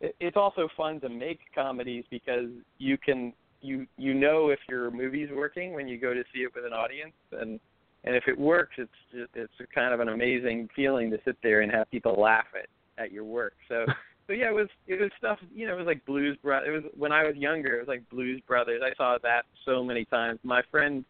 it, 0.00 0.14
it's 0.20 0.36
also 0.36 0.68
fun 0.76 1.00
to 1.00 1.08
make 1.08 1.40
comedies 1.54 2.04
because 2.10 2.48
you 2.78 2.96
can 2.96 3.32
you 3.60 3.86
you 3.98 4.14
know 4.14 4.48
if 4.48 4.60
your 4.68 4.90
movie's 4.90 5.30
working 5.30 5.74
when 5.74 5.86
you 5.86 5.98
go 5.98 6.14
to 6.14 6.24
see 6.32 6.40
it 6.40 6.54
with 6.54 6.64
an 6.64 6.72
audience 6.72 7.14
and 7.32 7.60
and 8.04 8.14
if 8.16 8.24
it 8.26 8.38
works 8.38 8.74
it's 8.78 8.90
just, 9.12 9.30
it's 9.34 9.52
a 9.60 9.66
kind 9.74 9.92
of 9.94 10.00
an 10.00 10.08
amazing 10.08 10.68
feeling 10.74 11.10
to 11.10 11.18
sit 11.24 11.36
there 11.42 11.60
and 11.60 11.70
have 11.72 11.90
people 11.90 12.14
laugh 12.20 12.46
at 12.54 12.68
at 13.02 13.12
your 13.12 13.24
work. 13.24 13.54
So 13.68 13.84
so 14.26 14.32
yeah 14.32 14.48
it 14.48 14.54
was 14.54 14.68
it 14.86 15.00
was 15.00 15.10
stuff 15.18 15.38
you 15.54 15.66
know 15.66 15.74
it 15.74 15.78
was 15.78 15.86
like 15.86 16.04
blues 16.06 16.36
bro 16.42 16.58
it 16.64 16.70
was 16.70 16.84
when 16.96 17.10
i 17.12 17.24
was 17.24 17.34
younger 17.36 17.76
it 17.76 17.80
was 17.80 17.88
like 17.88 18.08
blues 18.10 18.40
brothers. 18.46 18.80
I 18.84 18.94
saw 18.96 19.18
that 19.22 19.44
so 19.64 19.82
many 19.84 20.04
times. 20.04 20.38
My 20.42 20.62
friend 20.70 21.04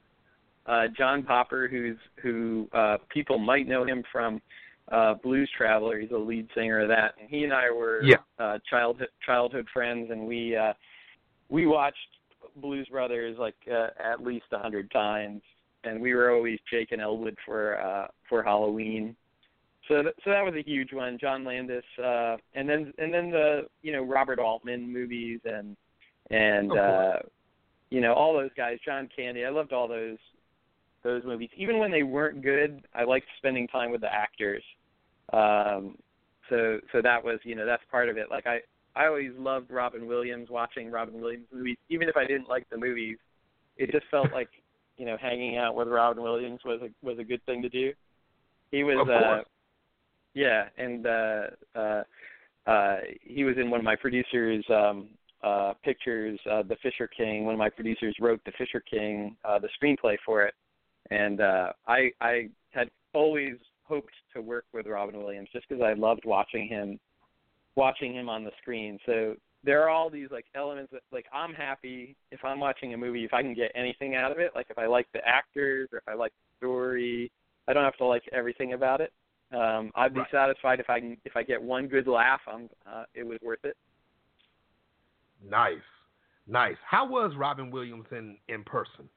uh 0.67 0.85
john 0.97 1.23
popper 1.23 1.69
who's 1.69 1.97
who 2.23 2.69
uh 2.73 2.99
people 3.09 3.39
might 3.39 3.67
know 3.67 3.85
him 3.85 4.03
from 4.13 4.41
uh 4.93 5.15
blues 5.15 5.51
traveler 5.57 5.99
he's 5.99 6.11
the 6.11 6.19
lead 6.19 6.49
singer 6.55 6.81
of 6.81 6.89
that. 6.89 7.15
And 7.21 7.29
he 7.31 7.45
and 7.45 7.53
i 7.53 7.71
were 7.71 8.03
Yeah. 8.05 8.17
uh 8.39 8.59
childhood 8.69 9.09
childhood 9.25 9.67
friends 9.73 10.11
and 10.11 10.27
we 10.27 10.57
uh 10.57 10.73
we 11.49 11.67
watched 11.67 11.97
Blues 12.57 12.89
Brothers 12.89 13.37
like 13.39 13.55
uh, 13.71 13.89
at 14.03 14.23
least 14.23 14.47
a 14.53 14.59
hundred 14.59 14.91
times, 14.91 15.43
and 15.85 16.01
we 16.01 16.15
were 16.15 16.31
always 16.35 16.59
Jake 16.71 16.93
and 16.93 17.01
Elwood 17.01 17.37
for 17.45 17.81
uh, 17.81 18.09
for 18.29 18.43
Halloween. 18.43 19.17
So 19.89 20.03
th- 20.03 20.15
so 20.25 20.31
that 20.31 20.45
was 20.45 20.55
a 20.55 20.69
huge 20.69 20.93
one. 20.93 21.19
John 21.21 21.45
Landis, 21.45 21.85
uh, 22.03 22.37
and 22.55 22.69
then 22.69 22.93
and 22.99 23.13
then 23.13 23.31
the 23.31 23.63
you 23.83 23.93
know 23.93 24.03
Robert 24.03 24.39
Altman 24.39 24.93
movies 24.93 25.41
and 25.45 25.77
and 26.31 26.73
uh, 26.77 27.17
you 27.91 28.01
know 28.01 28.15
all 28.15 28.35
those 28.35 28.51
guys. 28.57 28.79
John 28.85 29.09
Candy, 29.15 29.45
I 29.45 29.51
loved 29.51 29.73
all 29.73 29.89
those 29.89 30.19
those 31.03 31.25
movies. 31.25 31.51
Even 31.57 31.79
when 31.79 31.91
they 31.91 32.03
weren't 32.03 32.43
good, 32.43 32.87
I 32.95 33.05
liked 33.05 33.27
spending 33.39 33.67
time 33.69 33.91
with 33.91 34.03
the 34.03 34.13
actors. 34.13 34.63
Um, 35.33 35.97
so 36.49 36.81
so 36.93 37.01
that 37.03 37.25
was 37.25 37.39
you 37.45 37.55
know 37.55 37.67
that's 37.67 37.83
part 37.91 38.09
of 38.09 38.17
it. 38.17 38.27
Like 38.31 38.47
I 38.47 38.61
I 38.97 39.07
always 39.07 39.31
loved 39.39 39.71
Robin 39.71 40.07
Williams, 40.07 40.51
watching 40.51 40.91
Robin 40.91 41.21
Williams 41.21 41.47
movies, 41.53 41.77
even 41.89 42.09
if 42.09 42.17
I 42.17 42.27
didn't 42.27 42.49
like 42.49 42.69
the 42.71 42.77
movies. 42.77 43.19
It 43.77 43.93
just 43.93 44.05
felt 44.11 44.33
like, 44.33 44.51
you 45.01 45.07
know, 45.07 45.17
hanging 45.19 45.57
out 45.57 45.75
with 45.75 45.89
Robin 45.89 46.23
Williams 46.23 46.61
was 46.63 46.79
a 46.83 46.91
was 47.03 47.19
a 47.19 47.25
good 47.25 47.43
thing 47.47 47.63
to 47.63 47.71
do. 47.71 47.95
He 48.71 48.85
was 48.85 49.09
uh 49.09 49.43
yeah, 50.35 50.65
and 50.77 51.07
uh 51.07 51.43
uh 51.75 52.03
uh 52.67 52.97
he 53.23 53.45
was 53.45 53.57
in 53.57 53.71
one 53.71 53.81
of 53.81 53.85
my 53.85 53.97
producers 53.97 54.63
um 54.69 55.09
uh 55.43 55.73
pictures, 55.83 56.39
uh 56.53 56.63
The 56.65 56.77
Fisher 56.83 57.09
King. 57.09 57.47
One 57.47 57.55
of 57.55 57.59
my 57.59 57.71
producers 57.71 58.15
wrote 58.21 58.43
The 58.45 58.53
Fisher 58.59 58.83
King, 58.89 59.39
uh 59.43 59.59
the 59.59 59.71
screenplay 59.83 60.19
for 60.27 60.43
it. 60.43 60.53
And 61.11 61.41
uh 61.41 61.73
I 61.89 62.11
I 62.21 62.51
had 62.73 62.91
always 63.15 63.55
hoped 63.85 64.13
to 64.35 64.43
work 64.43 64.67
with 64.75 64.87
Robin 64.87 65.19
Williams 65.19 65.49
just 65.51 65.67
because 65.67 65.83
I 65.83 65.95
loved 65.95 66.27
watching 66.27 66.69
him 66.69 67.01
watching 67.75 68.13
him 68.13 68.29
on 68.29 68.45
the 68.45 68.53
screen. 68.61 68.99
So 69.07 69.35
there 69.65 69.83
are 69.83 69.89
all 69.91 70.11
these 70.11 70.29
like 70.31 70.47
elements 70.55 70.93
that 70.93 71.03
like 71.13 71.27
I'm 71.33 71.53
happy 71.55 72.17
if 72.31 72.45
I'm 72.45 72.61
watching 72.61 72.95
a 72.95 72.97
movie 72.97 73.25
if 73.25 73.35
I 73.35 73.43
can 73.43 73.55
get 73.55 73.73
anything 73.75 74.15
out 74.17 74.33
of 74.33 74.39
it. 74.39 74.53
Like 74.55 74.67
if 74.71 74.79
I 74.79 74.87
like 74.87 75.07
the 75.13 75.21
actors 75.27 75.89
or 75.93 75.99
if 75.99 76.09
I 76.09 76.15
like 76.15 76.33
the 76.33 76.67
story, 76.67 77.31
I 77.69 77.73
don't 77.73 77.85
have 77.85 77.97
to 77.99 78.07
like 78.07 78.23
everything 78.33 78.73
about 78.73 79.01
it. 79.01 79.13
Um, 79.53 79.91
I'd 79.97 80.15
be 80.15 80.23
Right. 80.23 80.31
satisfied 80.31 80.81
if 80.81 80.89
I 80.89 81.01
can 81.01 81.17
if 81.25 81.37
I 81.37 81.43
get 81.43 81.63
one 81.63 81.89
good 81.89 82.07
laugh. 82.07 82.41
I'm 82.47 82.69
uh, 82.91 83.05
it 83.15 83.25
was 83.27 83.39
worth 83.43 83.65
it. 83.65 83.77
Nice, 85.43 85.83
nice. 86.47 86.77
How 86.87 87.05
was 87.09 87.35
Robin 87.37 87.71
Williams 87.73 88.07
in 88.13 88.39
in 88.49 88.63
person? 88.65 89.09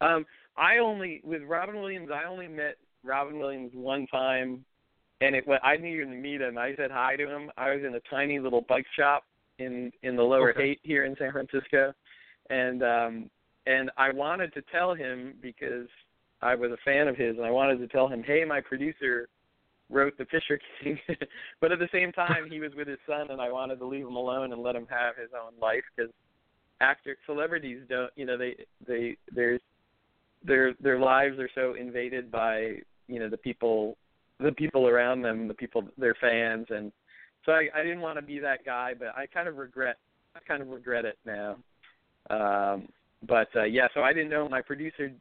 Um, 0.00 0.26
I 0.56 0.78
only 0.78 1.20
with 1.24 1.42
Robin 1.42 1.76
Williams. 1.76 2.10
I 2.12 2.24
only 2.28 2.48
met 2.48 2.76
Robin 3.02 3.38
Williams 3.38 3.72
one 3.74 4.06
time, 4.06 4.64
and 5.20 5.34
it. 5.34 5.46
wa- 5.46 5.58
I 5.62 5.76
didn't 5.76 5.92
even 5.92 6.20
meet 6.22 6.40
him. 6.40 6.58
I 6.58 6.74
said 6.76 6.90
hi 6.90 7.16
to 7.16 7.28
him. 7.28 7.50
I 7.56 7.74
was 7.74 7.84
in 7.84 7.94
a 7.94 8.00
tiny 8.10 8.38
little 8.38 8.62
bike 8.68 8.86
shop 8.98 9.24
in 9.58 9.92
in 10.02 10.16
the 10.16 10.22
lower 10.22 10.50
Okay. 10.50 10.70
eight 10.70 10.80
here 10.82 11.04
in 11.04 11.16
San 11.18 11.32
Francisco, 11.32 11.92
and 12.50 12.82
um, 12.82 13.30
and 13.66 13.90
I 13.96 14.10
wanted 14.12 14.52
to 14.54 14.62
tell 14.72 14.94
him 14.94 15.34
because 15.40 15.86
I 16.42 16.54
was 16.54 16.70
a 16.72 16.76
fan 16.84 17.08
of 17.08 17.16
his, 17.16 17.36
and 17.36 17.46
I 17.46 17.50
wanted 17.50 17.78
to 17.78 17.88
tell 17.88 18.08
him, 18.08 18.22
hey, 18.22 18.44
my 18.44 18.60
producer 18.60 19.28
wrote 19.90 20.16
The 20.18 20.24
Fisher 20.26 20.58
King, 20.82 20.98
but 21.60 21.72
at 21.72 21.78
the 21.78 21.88
same 21.92 22.10
time 22.12 22.50
he 22.50 22.60
was 22.60 22.72
with 22.76 22.88
his 22.88 22.98
son, 23.06 23.30
and 23.30 23.40
I 23.40 23.50
wanted 23.52 23.78
to 23.78 23.86
leave 23.86 24.06
him 24.06 24.16
alone 24.16 24.52
and 24.52 24.62
let 24.62 24.74
him 24.76 24.86
have 24.90 25.16
his 25.16 25.30
own 25.34 25.52
life 25.60 25.84
because 25.96 26.12
actor 26.80 27.16
celebrities 27.24 27.82
don't 27.88 28.10
you 28.16 28.26
know 28.26 28.36
they 28.36 28.56
they 28.86 29.16
there's 29.32 29.60
their 30.44 30.74
their 30.80 30.98
lives 30.98 31.38
are 31.38 31.48
so 31.54 31.74
invaded 31.74 32.30
by 32.30 32.74
you 33.06 33.20
know 33.20 33.28
the 33.28 33.36
people 33.38 33.96
the 34.40 34.52
people 34.52 34.88
around 34.88 35.22
them 35.22 35.48
the 35.48 35.54
people 35.54 35.84
their 35.98 36.16
fans 36.20 36.66
and 36.70 36.92
so 37.44 37.52
I, 37.52 37.68
I 37.74 37.82
didn't 37.82 38.00
want 38.00 38.18
to 38.18 38.22
be 38.22 38.38
that 38.40 38.64
guy 38.64 38.92
but 38.98 39.08
I 39.16 39.26
kind 39.26 39.48
of 39.48 39.56
regret 39.56 39.96
I 40.34 40.40
kind 40.46 40.62
of 40.62 40.68
regret 40.68 41.04
it 41.04 41.18
now 41.24 41.56
um 42.30 42.88
but 43.26 43.48
uh 43.56 43.64
yeah 43.64 43.88
so 43.94 44.02
I 44.02 44.12
didn't 44.12 44.30
know 44.30 44.48
my 44.48 44.62
producer 44.62 45.12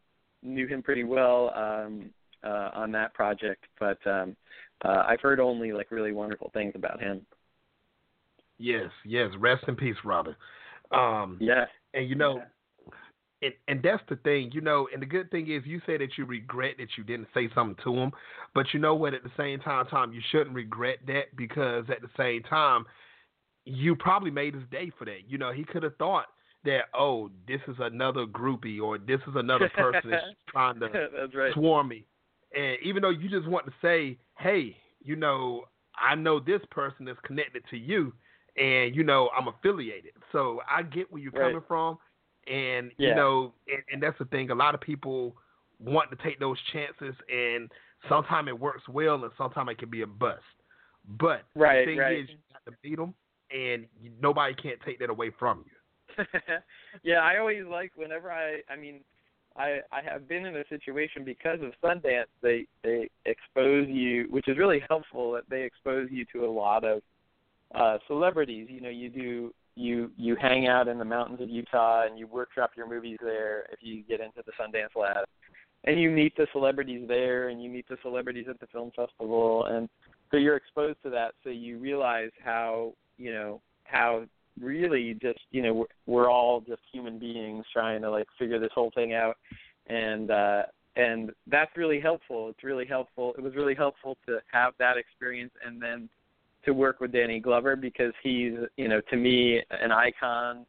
knew 0.42 0.68
him 0.68 0.82
pretty 0.82 1.04
well 1.04 1.52
um 1.56 2.10
uh 2.44 2.70
on 2.74 2.92
that 2.94 3.14
project 3.14 3.66
but 3.80 4.06
um 4.08 4.36
uh 4.84 5.04
I've 5.08 5.22
heard 5.22 5.40
only 5.40 5.72
like 5.72 5.92
really 5.92 6.12
wonderful 6.12 6.50
things 6.54 6.74
about 6.76 7.02
him 7.02 7.26
Yes, 8.60 8.92
yes. 9.04 9.30
Rest 9.40 9.64
in 9.68 9.76
peace, 9.76 9.96
Robin. 10.06 10.36
Um, 10.92 11.38
yeah 11.42 11.66
and 11.94 12.10
you 12.10 12.16
know, 12.16 12.42
and 13.44 13.54
and 13.68 13.84
that's 13.84 14.04
the 14.10 14.16
thing, 14.18 14.52
you 14.54 14.62
know. 14.62 14.88
And 14.94 15.02
the 15.02 15.06
good 15.06 15.30
thing 15.32 15.50
is, 15.52 15.64
you 15.66 15.82
say 15.86 15.98
that 15.98 16.18
you 16.18 16.26
regret 16.26 16.76
that 16.80 16.90
you 16.98 17.04
didn't 17.04 17.28
say 17.34 17.50
something 17.54 17.82
to 17.84 17.94
him, 17.94 18.12
but 18.54 18.66
you 18.74 18.80
know 18.80 18.96
what? 18.96 19.14
At 19.14 19.24
the 19.24 19.32
same 19.38 19.60
time, 19.60 19.86
time 19.88 20.14
you 20.14 20.22
shouldn't 20.32 20.56
regret 20.56 21.00
that 21.08 21.36
because 21.36 21.86
at 21.90 22.02
the 22.02 22.10
same 22.18 22.44
time, 22.44 22.86
you 23.66 23.96
probably 23.96 24.32
made 24.32 24.56
his 24.56 24.64
day 24.72 24.92
for 24.98 25.06
that. 25.06 25.22
You 25.28 25.38
know, 25.38 25.52
he 25.52 25.64
could 25.64 25.84
have 25.84 25.96
thought 25.98 26.26
that, 26.66 26.86
oh, 26.94 27.30
this 27.48 27.60
is 27.68 27.76
another 27.80 28.26
groupie 28.26 28.82
or 28.82 28.98
this 28.98 29.20
is 29.28 29.36
another 29.36 29.70
person 29.70 30.12
that's 30.12 30.24
trying 30.50 30.80
to 30.80 30.88
that's 31.16 31.36
right 31.36 31.54
swarm 31.54 31.90
me. 31.90 32.06
And 32.56 32.78
even 32.84 33.02
though 33.02 33.10
you 33.10 33.30
just 33.30 33.48
want 33.48 33.66
to 33.66 33.74
say, 33.82 34.18
hey, 34.38 34.78
you 35.04 35.16
know, 35.16 35.66
I 35.98 36.16
know 36.16 36.40
this 36.40 36.62
person 36.72 37.08
is 37.08 37.18
connected 37.24 37.64
to 37.70 37.78
you, 37.78 38.14
and 38.58 38.96
you 38.96 39.04
know 39.04 39.30
I'm 39.38 39.48
affiliated, 39.48 40.14
so 40.32 40.62
I 40.70 40.84
get 40.84 41.12
where 41.12 41.22
you're 41.22 41.32
Right. 41.32 41.42
coming 41.42 41.64
from, 41.68 41.98
and 42.48 42.92
Yeah. 42.98 43.10
you 43.10 43.16
know, 43.16 43.54
and, 43.68 43.84
and 43.92 44.04
that's 44.04 44.18
the 44.20 44.26
thing. 44.26 44.50
A 44.52 44.56
lot 44.56 44.74
of 44.76 44.82
people 44.82 45.36
want 45.80 46.10
to 46.12 46.18
take 46.24 46.40
those 46.40 46.58
chances, 46.72 47.16
and 47.30 47.70
sometimes 48.10 48.48
it 48.48 48.60
works 48.60 48.84
well, 48.88 49.24
and 49.24 49.32
sometimes 49.38 49.70
it 49.72 49.78
can 49.78 49.90
be 49.90 50.02
a 50.02 50.08
bust. 50.08 50.42
But 51.20 51.44
Right, 51.56 51.86
the 51.86 51.92
thing 51.92 52.00
right. 52.00 52.20
is, 52.20 52.30
you 52.30 52.38
got 52.52 52.72
to 52.72 52.78
beat 52.82 52.98
them, 52.98 53.14
and 53.52 53.86
you, 54.02 54.12
nobody 54.22 54.54
can't 54.54 54.80
take 54.86 55.00
that 55.00 55.10
away 55.10 55.32
from 55.38 55.66
you. 55.66 55.72
yeah, 57.04 57.20
I 57.20 57.38
always 57.40 57.66
like 57.66 57.92
whenever 57.96 58.32
I 58.32 58.62
I 58.70 58.76
mean 58.76 59.02
I 59.58 59.80
I 59.92 60.02
have 60.04 60.28
been 60.28 60.46
in 60.46 60.56
a 60.56 60.64
situation 60.70 61.24
because 61.26 61.60
of 61.62 61.72
Sundance 61.84 62.26
they 62.42 62.68
they 62.84 63.10
expose 63.26 63.88
you 63.90 64.28
which 64.30 64.48
is 64.48 64.58
really 64.58 64.82
helpful 64.88 65.32
that 65.32 65.44
they 65.50 65.64
expose 65.64 66.10
you 66.12 66.24
to 66.34 66.46
a 66.46 66.52
lot 66.52 66.84
of 66.84 67.02
uh 67.74 67.98
celebrities. 68.08 68.68
You 68.70 68.82
know, 68.82 68.90
you 68.90 69.10
do 69.10 69.54
you 69.76 70.12
you 70.18 70.36
hang 70.36 70.68
out 70.68 70.88
in 70.88 71.00
the 71.00 71.06
mountains 71.06 71.42
of 71.42 71.50
Utah 71.50 72.06
and 72.06 72.18
you 72.18 72.28
workshop 72.28 72.72
your 72.76 72.88
movies 72.88 73.18
there 73.22 73.66
if 73.72 73.80
you 73.82 74.04
get 74.04 74.20
into 74.20 74.44
the 74.46 74.52
Sundance 74.60 74.96
lab. 74.96 75.26
And 75.86 76.00
you 76.00 76.10
meet 76.10 76.36
the 76.38 76.48
celebrities 76.54 77.06
there 77.08 77.50
and 77.50 77.62
you 77.62 77.70
meet 77.70 77.88
the 77.90 77.98
celebrities 78.02 78.46
at 78.50 78.60
the 78.60 78.68
film 78.68 78.92
festival. 78.96 79.66
And 79.66 79.90
so 80.32 80.38
you're 80.38 80.56
exposed 80.56 80.98
to 81.04 81.10
that. 81.10 81.34
So 81.44 81.50
you 81.50 81.78
realize 81.78 82.30
how, 82.44 82.94
you 83.18 83.34
know, 83.34 83.62
how 83.84 84.26
really 84.60 85.18
just 85.20 85.40
you 85.50 85.64
know 85.64 85.74
we're, 85.74 85.86
we're 86.06 86.30
all 86.30 86.62
just 86.62 86.82
human 86.92 87.18
beings 87.18 87.66
trying 87.74 88.02
to 88.04 88.12
like 88.12 88.28
figure 88.38 88.60
this 88.60 88.72
whole 88.74 88.92
thing 88.94 89.14
out. 89.14 89.38
And 89.88 90.32
uh 90.32 90.64
and 90.96 91.32
that's 91.48 91.76
really 91.76 92.00
helpful. 92.00 92.50
It's 92.50 92.64
really 92.64 92.86
helpful. 92.86 93.34
It 93.36 93.42
was 93.42 93.56
really 93.56 93.74
helpful 93.74 94.16
to 94.28 94.38
have 94.52 94.74
that 94.78 94.96
experience 94.96 95.52
and 95.66 95.82
then 95.82 96.08
to 96.66 96.74
work 96.74 97.00
with 97.00 97.12
Danny 97.12 97.40
Glover 97.40 97.76
because 97.76 98.14
he's 98.22 98.54
you 98.78 98.88
know 98.88 99.02
to 99.10 99.18
me 99.18 99.62
an 99.72 99.92
icon 99.92 100.66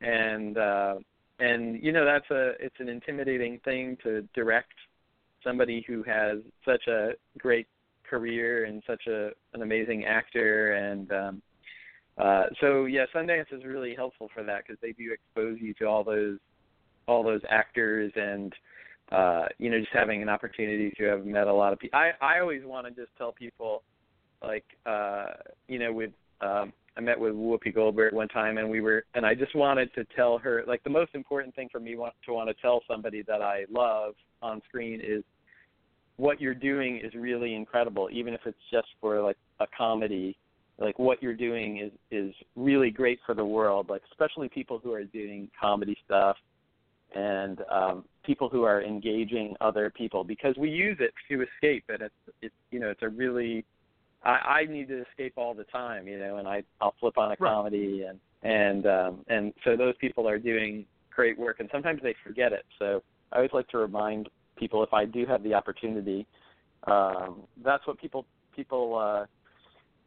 and 0.00 0.58
uh 0.58 0.94
and 1.40 1.82
you 1.82 1.92
know 1.92 2.04
that's 2.04 2.30
a 2.30 2.52
it's 2.60 2.76
an 2.78 2.88
intimidating 2.88 3.60
thing 3.64 3.96
to 4.02 4.22
direct 4.34 4.72
somebody 5.42 5.84
who 5.86 6.02
has 6.02 6.38
such 6.64 6.86
a 6.88 7.10
great 7.38 7.66
career 8.08 8.64
and 8.64 8.82
such 8.86 9.06
a 9.06 9.30
an 9.54 9.62
amazing 9.62 10.04
actor 10.04 10.74
and 10.74 11.12
um 11.12 11.42
uh, 12.16 12.44
so 12.60 12.84
yeah, 12.84 13.04
Sundance 13.14 13.52
is 13.52 13.64
really 13.64 13.94
helpful 13.94 14.30
for 14.32 14.44
that 14.44 14.64
because 14.66 14.80
they 14.80 14.92
do 14.92 15.12
expose 15.12 15.58
you 15.60 15.74
to 15.74 15.84
all 15.86 16.04
those 16.04 16.38
all 17.06 17.22
those 17.22 17.40
actors 17.50 18.12
and 18.14 18.52
uh, 19.12 19.46
you 19.58 19.70
know 19.70 19.78
just 19.78 19.92
having 19.92 20.22
an 20.22 20.28
opportunity 20.28 20.92
to 20.96 21.04
have 21.04 21.26
met 21.26 21.48
a 21.48 21.52
lot 21.52 21.72
of 21.72 21.78
people. 21.78 21.98
I 21.98 22.12
I 22.20 22.40
always 22.40 22.64
want 22.64 22.86
to 22.86 22.92
just 22.92 23.16
tell 23.18 23.32
people 23.32 23.82
like 24.46 24.64
uh, 24.86 25.26
you 25.68 25.78
know 25.78 25.92
with 25.92 26.10
um, 26.40 26.72
I 26.96 27.00
met 27.00 27.18
with 27.18 27.34
Whoopi 27.34 27.74
Goldberg 27.74 28.12
one 28.12 28.28
time 28.28 28.58
and 28.58 28.70
we 28.70 28.80
were 28.80 29.04
and 29.14 29.26
I 29.26 29.34
just 29.34 29.54
wanted 29.54 29.92
to 29.94 30.04
tell 30.16 30.38
her 30.38 30.62
like 30.66 30.82
the 30.84 30.90
most 30.90 31.14
important 31.14 31.54
thing 31.54 31.68
for 31.70 31.80
me 31.80 31.96
want, 31.96 32.14
to 32.26 32.32
want 32.32 32.48
to 32.48 32.54
tell 32.54 32.82
somebody 32.88 33.22
that 33.22 33.42
I 33.42 33.64
love 33.70 34.14
on 34.42 34.62
screen 34.68 35.00
is 35.02 35.24
what 36.16 36.40
you're 36.40 36.54
doing 36.54 37.00
is 37.02 37.12
really 37.14 37.54
incredible 37.54 38.08
even 38.12 38.34
if 38.34 38.40
it's 38.46 38.56
just 38.70 38.88
for 39.00 39.20
like 39.20 39.36
a 39.60 39.66
comedy. 39.76 40.36
Like 40.78 40.98
what 40.98 41.22
you're 41.22 41.34
doing 41.34 41.78
is 41.78 41.92
is 42.10 42.34
really 42.56 42.90
great 42.90 43.20
for 43.24 43.34
the 43.34 43.44
world 43.44 43.88
like 43.88 44.02
especially 44.10 44.48
people 44.48 44.80
who 44.82 44.92
are 44.92 45.04
doing 45.04 45.48
comedy 45.60 45.96
stuff 46.04 46.36
and 47.14 47.60
um 47.70 48.04
people 48.24 48.48
who 48.48 48.64
are 48.64 48.82
engaging 48.82 49.54
other 49.60 49.90
people 49.90 50.24
because 50.24 50.56
we 50.56 50.68
use 50.68 50.96
it 51.00 51.12
to 51.28 51.42
escape 51.42 51.84
and 51.88 52.02
it's 52.02 52.14
it's 52.42 52.54
you 52.72 52.80
know 52.80 52.90
it's 52.90 53.02
a 53.02 53.08
really 53.08 53.64
I, 54.24 54.30
I 54.30 54.64
need 54.66 54.88
to 54.88 55.02
escape 55.02 55.34
all 55.36 55.54
the 55.54 55.64
time, 55.64 56.08
you 56.08 56.18
know, 56.18 56.36
and 56.38 56.48
I 56.48 56.62
I'll 56.80 56.94
flip 56.98 57.18
on 57.18 57.32
a 57.32 57.36
Right. 57.36 57.52
comedy 57.52 58.04
and 58.08 58.18
and 58.42 58.86
um 58.86 59.24
and 59.28 59.52
so 59.64 59.76
those 59.76 59.94
people 60.00 60.28
are 60.28 60.38
doing 60.38 60.86
great 61.14 61.38
work 61.38 61.60
and 61.60 61.68
sometimes 61.72 62.00
they 62.02 62.14
forget 62.24 62.52
it. 62.52 62.64
So 62.78 63.02
I 63.32 63.36
always 63.36 63.52
like 63.52 63.68
to 63.68 63.78
remind 63.78 64.28
people 64.56 64.82
if 64.82 64.92
I 64.92 65.04
do 65.04 65.26
have 65.26 65.42
the 65.42 65.54
opportunity, 65.54 66.26
um 66.86 67.42
that's 67.64 67.86
what 67.86 67.98
people 67.98 68.26
people 68.54 68.96
uh 68.96 69.26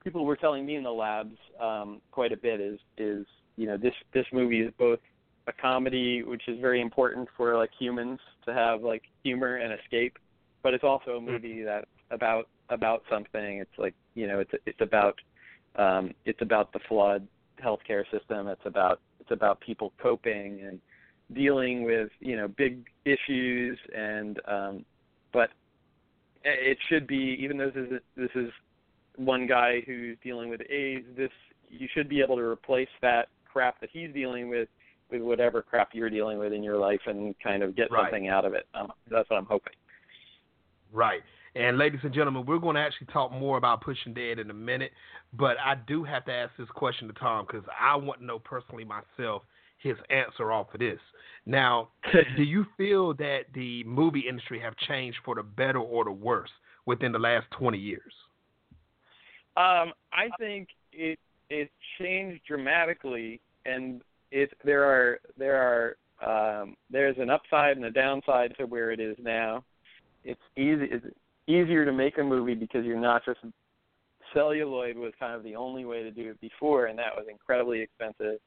people 0.03 0.25
were 0.25 0.35
telling 0.37 0.65
me 0.65 0.75
in 0.75 0.83
the 0.83 0.91
labs 0.91 1.35
um 1.59 2.01
quite 2.11 2.31
a 2.31 2.37
bit 2.37 2.59
is 2.59 2.79
is 2.97 3.25
you 3.55 3.67
know 3.67 3.77
this 3.77 3.93
this 4.13 4.25
movie 4.31 4.61
is 4.61 4.73
both 4.77 4.99
a 5.47 5.53
comedy 5.53 6.23
which 6.23 6.43
is 6.47 6.59
very 6.59 6.81
important 6.81 7.27
for 7.35 7.55
like 7.57 7.71
humans 7.79 8.19
to 8.45 8.53
have 8.53 8.81
like 8.83 9.03
humor 9.23 9.55
and 9.57 9.73
escape 9.79 10.17
but 10.63 10.73
it's 10.73 10.83
also 10.83 11.11
a 11.17 11.21
movie 11.21 11.63
that's 11.63 11.85
about 12.11 12.47
about 12.69 13.03
something 13.09 13.57
it's 13.59 13.77
like 13.77 13.95
you 14.17 14.27
know 14.27 14.39
it's 14.39 14.51
it's 14.65 14.81
about 14.81 15.15
um 15.75 16.11
it's 16.25 16.41
about 16.41 16.73
the 16.73 16.79
flawed 16.89 17.25
healthcare 17.63 18.03
system 18.11 18.47
it's 18.47 18.65
about 18.65 18.99
it's 19.19 19.31
about 19.31 19.59
people 19.61 19.93
coping 20.01 20.61
and 20.65 20.79
dealing 21.33 21.83
with 21.83 22.09
you 22.19 22.35
know 22.35 22.47
big 22.47 22.85
issues 23.05 23.77
and 23.95 24.41
um 24.47 24.85
but 25.31 25.49
it 26.43 26.77
should 26.89 27.05
be 27.05 27.37
even 27.39 27.57
though 27.57 27.69
this 27.69 27.87
is 27.91 28.01
this 28.15 28.29
is 28.35 28.49
one 29.17 29.45
guy 29.45 29.81
who's 29.85 30.17
dealing 30.23 30.49
with 30.49 30.61
AIDS 30.69 31.05
this 31.15 31.31
you 31.69 31.87
should 31.93 32.09
be 32.09 32.21
able 32.21 32.37
to 32.37 32.43
replace 32.43 32.87
that 33.01 33.27
crap 33.51 33.79
that 33.81 33.89
he's 33.93 34.11
dealing 34.13 34.49
with 34.49 34.67
with 35.11 35.21
whatever 35.21 35.61
crap 35.61 35.89
you're 35.93 36.09
dealing 36.09 36.37
with 36.39 36.53
in 36.53 36.63
your 36.63 36.77
life 36.77 37.01
and 37.05 37.35
kind 37.39 37.61
of 37.61 37.75
get 37.75 37.91
Right. 37.91 38.03
something 38.03 38.29
out 38.29 38.45
of 38.45 38.53
it 38.53 38.65
um, 38.73 38.91
that's 39.11 39.29
what 39.29 39.37
I'm 39.37 39.45
hoping 39.45 39.73
Right. 40.93 41.21
And 41.57 41.79
ladies 41.79 42.01
and 42.03 42.13
gentlemen, 42.13 42.45
we're 42.45 42.59
going 42.59 42.75
to 42.75 42.81
actually 42.81 43.07
talk 43.07 43.31
more 43.31 43.57
about 43.57 43.81
pushing 43.81 44.13
dead 44.13 44.37
in 44.37 44.51
a 44.51 44.53
minute, 44.53 44.91
but 45.33 45.57
I 45.59 45.73
do 45.87 46.03
have 46.03 46.23
to 46.25 46.31
ask 46.31 46.51
this 46.55 46.67
question 46.69 47.07
to 47.07 47.13
Tom 47.15 47.47
because 47.47 47.67
I 47.79 47.95
want 47.95 48.19
to 48.19 48.25
know 48.25 48.37
personally 48.37 48.85
myself 48.85 49.41
his 49.79 49.95
answer 50.11 50.51
off 50.51 50.67
of 50.75 50.81
this. 50.81 50.99
Now, 51.47 51.89
do 52.37 52.43
you 52.43 52.65
feel 52.77 53.15
that 53.15 53.45
the 53.55 53.83
movie 53.85 54.25
industry 54.29 54.59
have 54.59 54.75
changed 54.87 55.17
for 55.25 55.33
the 55.33 55.41
better 55.41 55.79
or 55.79 56.03
the 56.03 56.11
worse 56.11 56.51
within 56.85 57.11
the 57.11 57.19
last 57.19 57.47
20 57.57 57.75
years? 57.75 58.13
Um, 59.55 59.93
I 60.13 60.29
think 60.39 60.67
it 60.93 61.17
it 61.49 61.71
changed 61.99 62.41
dramatically, 62.47 63.41
and 63.65 64.01
it 64.31 64.51
there 64.63 64.83
are 64.83 65.19
there 65.37 65.95
are 66.21 66.61
um, 66.61 66.75
there's 66.91 67.17
an 67.17 67.31
upside 67.31 67.77
and 67.77 67.85
a 67.85 67.91
downside 67.91 68.53
to 68.59 68.67
where 68.67 68.91
it 68.91 68.99
is 68.99 69.17
now. 69.19 69.63
It's 70.23 70.39
easy 70.55 70.85
it's 70.91 71.05
easier 71.47 71.85
to 71.85 71.91
make 71.93 72.17
a 72.17 72.23
movie 72.23 72.55
because 72.55 72.85
you're 72.85 72.99
not 72.99 73.23
just 73.25 73.39
celluloid 74.33 74.97
was 74.97 75.13
kind 75.19 75.33
of 75.33 75.43
the 75.43 75.55
only 75.55 75.85
way 75.85 76.03
to 76.03 76.11
do 76.11 76.29
it 76.29 76.41
before, 76.41 76.87
and 76.87 76.99
that 76.99 77.15
was 77.15 77.25
incredibly 77.29 77.81
expensive. 77.81 78.39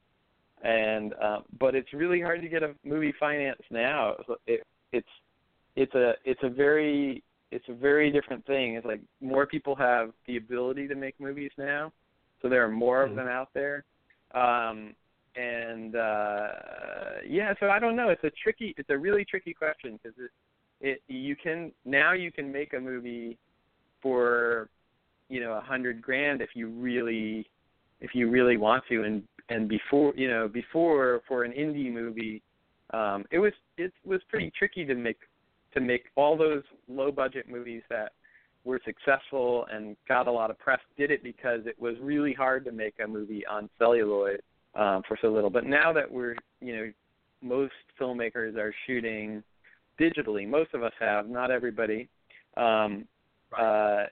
And 0.62 1.14
um, 1.23 1.45
but 1.59 1.75
it's 1.75 1.92
really 1.95 2.21
hard 2.21 2.42
to 2.42 2.49
get 2.49 2.62
a 2.62 2.75
movie 2.85 3.14
financed 3.19 3.71
now. 3.71 4.16
So 4.26 4.37
It, 4.47 4.62
it's 4.92 5.09
it's 5.76 5.95
a 5.95 6.14
it's 6.25 6.40
a 6.42 6.50
very 6.50 7.23
it's 7.50 7.64
a 7.69 7.73
very 7.73 8.11
different 8.11 8.45
thing. 8.47 8.75
It's 8.75 8.87
like 8.87 9.00
more 9.21 9.47
people 9.47 9.75
have 9.76 10.11
the 10.26 10.37
ability 10.37 10.87
to 10.88 10.95
make 10.95 11.19
movies 11.19 11.50
now, 11.57 11.92
so 12.42 12.49
there 12.49 12.62
are 12.64 12.71
more 12.71 13.02
of 13.02 13.12
Mhm. 13.12 13.16
them 13.16 13.28
out 13.28 13.49
there. 13.54 13.85
Um, 14.33 14.95
and 15.37 15.97
uh, 15.97 16.49
yeah, 17.26 17.54
so 17.58 17.71
I 17.71 17.78
don't 17.78 17.97
know. 17.97 18.10
It's 18.10 18.25
a 18.25 18.30
tricky. 18.43 18.75
It's 18.76 18.91
a 18.91 18.99
really 18.99 19.25
tricky 19.25 19.54
question 19.54 19.99
because 20.02 20.17
it 20.80 21.02
you 21.08 21.36
can 21.36 21.73
now 21.84 22.12
you 22.12 22.32
can 22.32 22.50
make 22.50 22.73
a 22.73 22.80
movie 22.80 23.38
for 24.02 24.69
you 25.28 25.40
know 25.40 25.52
a 25.52 25.60
hundred 25.60 26.02
grand 26.02 26.40
if 26.40 26.50
you 26.54 26.69
really 26.69 27.47
if 28.00 28.14
you 28.14 28.30
really 28.30 28.56
want 28.56 28.84
to. 28.88 29.04
And 29.04 29.23
and 29.49 29.69
before 29.69 30.14
you 30.16 30.28
know 30.28 30.49
before 30.49 31.21
for 31.28 31.45
an 31.45 31.52
indie 31.52 31.93
movie 31.93 32.43
um 32.93 33.25
it 33.30 33.38
was 33.38 33.52
it 33.76 33.93
was 34.04 34.21
pretty 34.28 34.50
tricky 34.58 34.84
to 34.84 34.95
make 34.95 35.19
to 35.75 35.80
make 35.80 36.04
all 36.16 36.36
those 36.36 36.62
low 36.88 37.12
budget 37.12 37.49
movies 37.49 37.82
that 37.90 38.12
were 38.64 38.80
successful 38.84 39.66
and 39.73 39.97
got 40.08 40.26
a 40.26 40.32
lot 40.32 40.50
of 40.50 40.58
press 40.58 40.80
did 40.99 41.10
it 41.10 41.23
because 41.23 41.60
it 41.66 41.80
was 41.80 41.95
really 42.00 42.32
hard 42.32 42.64
to 42.64 42.73
make 42.73 42.95
a 43.02 43.06
movie 43.06 43.45
on 43.47 43.69
celluloid 43.78 44.40
um 44.75 45.02
for 45.06 45.19
so 45.21 45.28
little. 45.28 45.50
But 45.50 45.66
now 45.66 45.93
that 45.93 46.10
we're 46.10 46.36
you 46.60 46.76
know 46.76 46.93
most 47.43 47.73
filmmakers 48.00 48.56
are 48.56 48.75
shooting 48.86 49.43
digitally 50.00 50.49
most 50.49 50.73
of 50.75 50.82
us 50.82 50.93
have 50.99 51.28
not 51.28 51.50
everybody 51.50 52.08
um 52.56 53.04
uh 53.58 54.04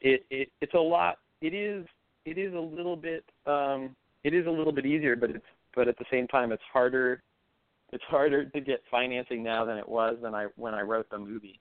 it 0.00 0.24
it 0.30 0.50
it's 0.60 0.74
a 0.74 0.78
lot 0.78 1.18
it 1.40 1.54
is 1.54 1.86
it 2.24 2.38
is 2.38 2.52
a 2.54 2.58
little 2.58 2.96
bit 2.96 3.24
um 3.46 3.94
it 4.24 4.34
is 4.34 4.46
a 4.46 4.50
little 4.50 4.72
bit 4.72 4.84
easier 4.84 5.14
but 5.16 5.30
it's 5.30 5.44
but 5.74 5.86
at 5.88 5.96
the 5.98 6.04
same 6.10 6.26
time 6.26 6.50
it's 6.50 6.62
harder 6.72 7.22
it's 7.92 8.04
harder 8.04 8.44
to 8.44 8.60
get 8.60 8.82
financing 8.90 9.42
now 9.42 9.64
than 9.64 9.78
it 9.78 9.88
was 9.88 10.16
when 10.20 10.34
I 10.34 10.46
when 10.56 10.74
I 10.74 10.82
wrote 10.82 11.08
the 11.10 11.18
movie. 11.18 11.60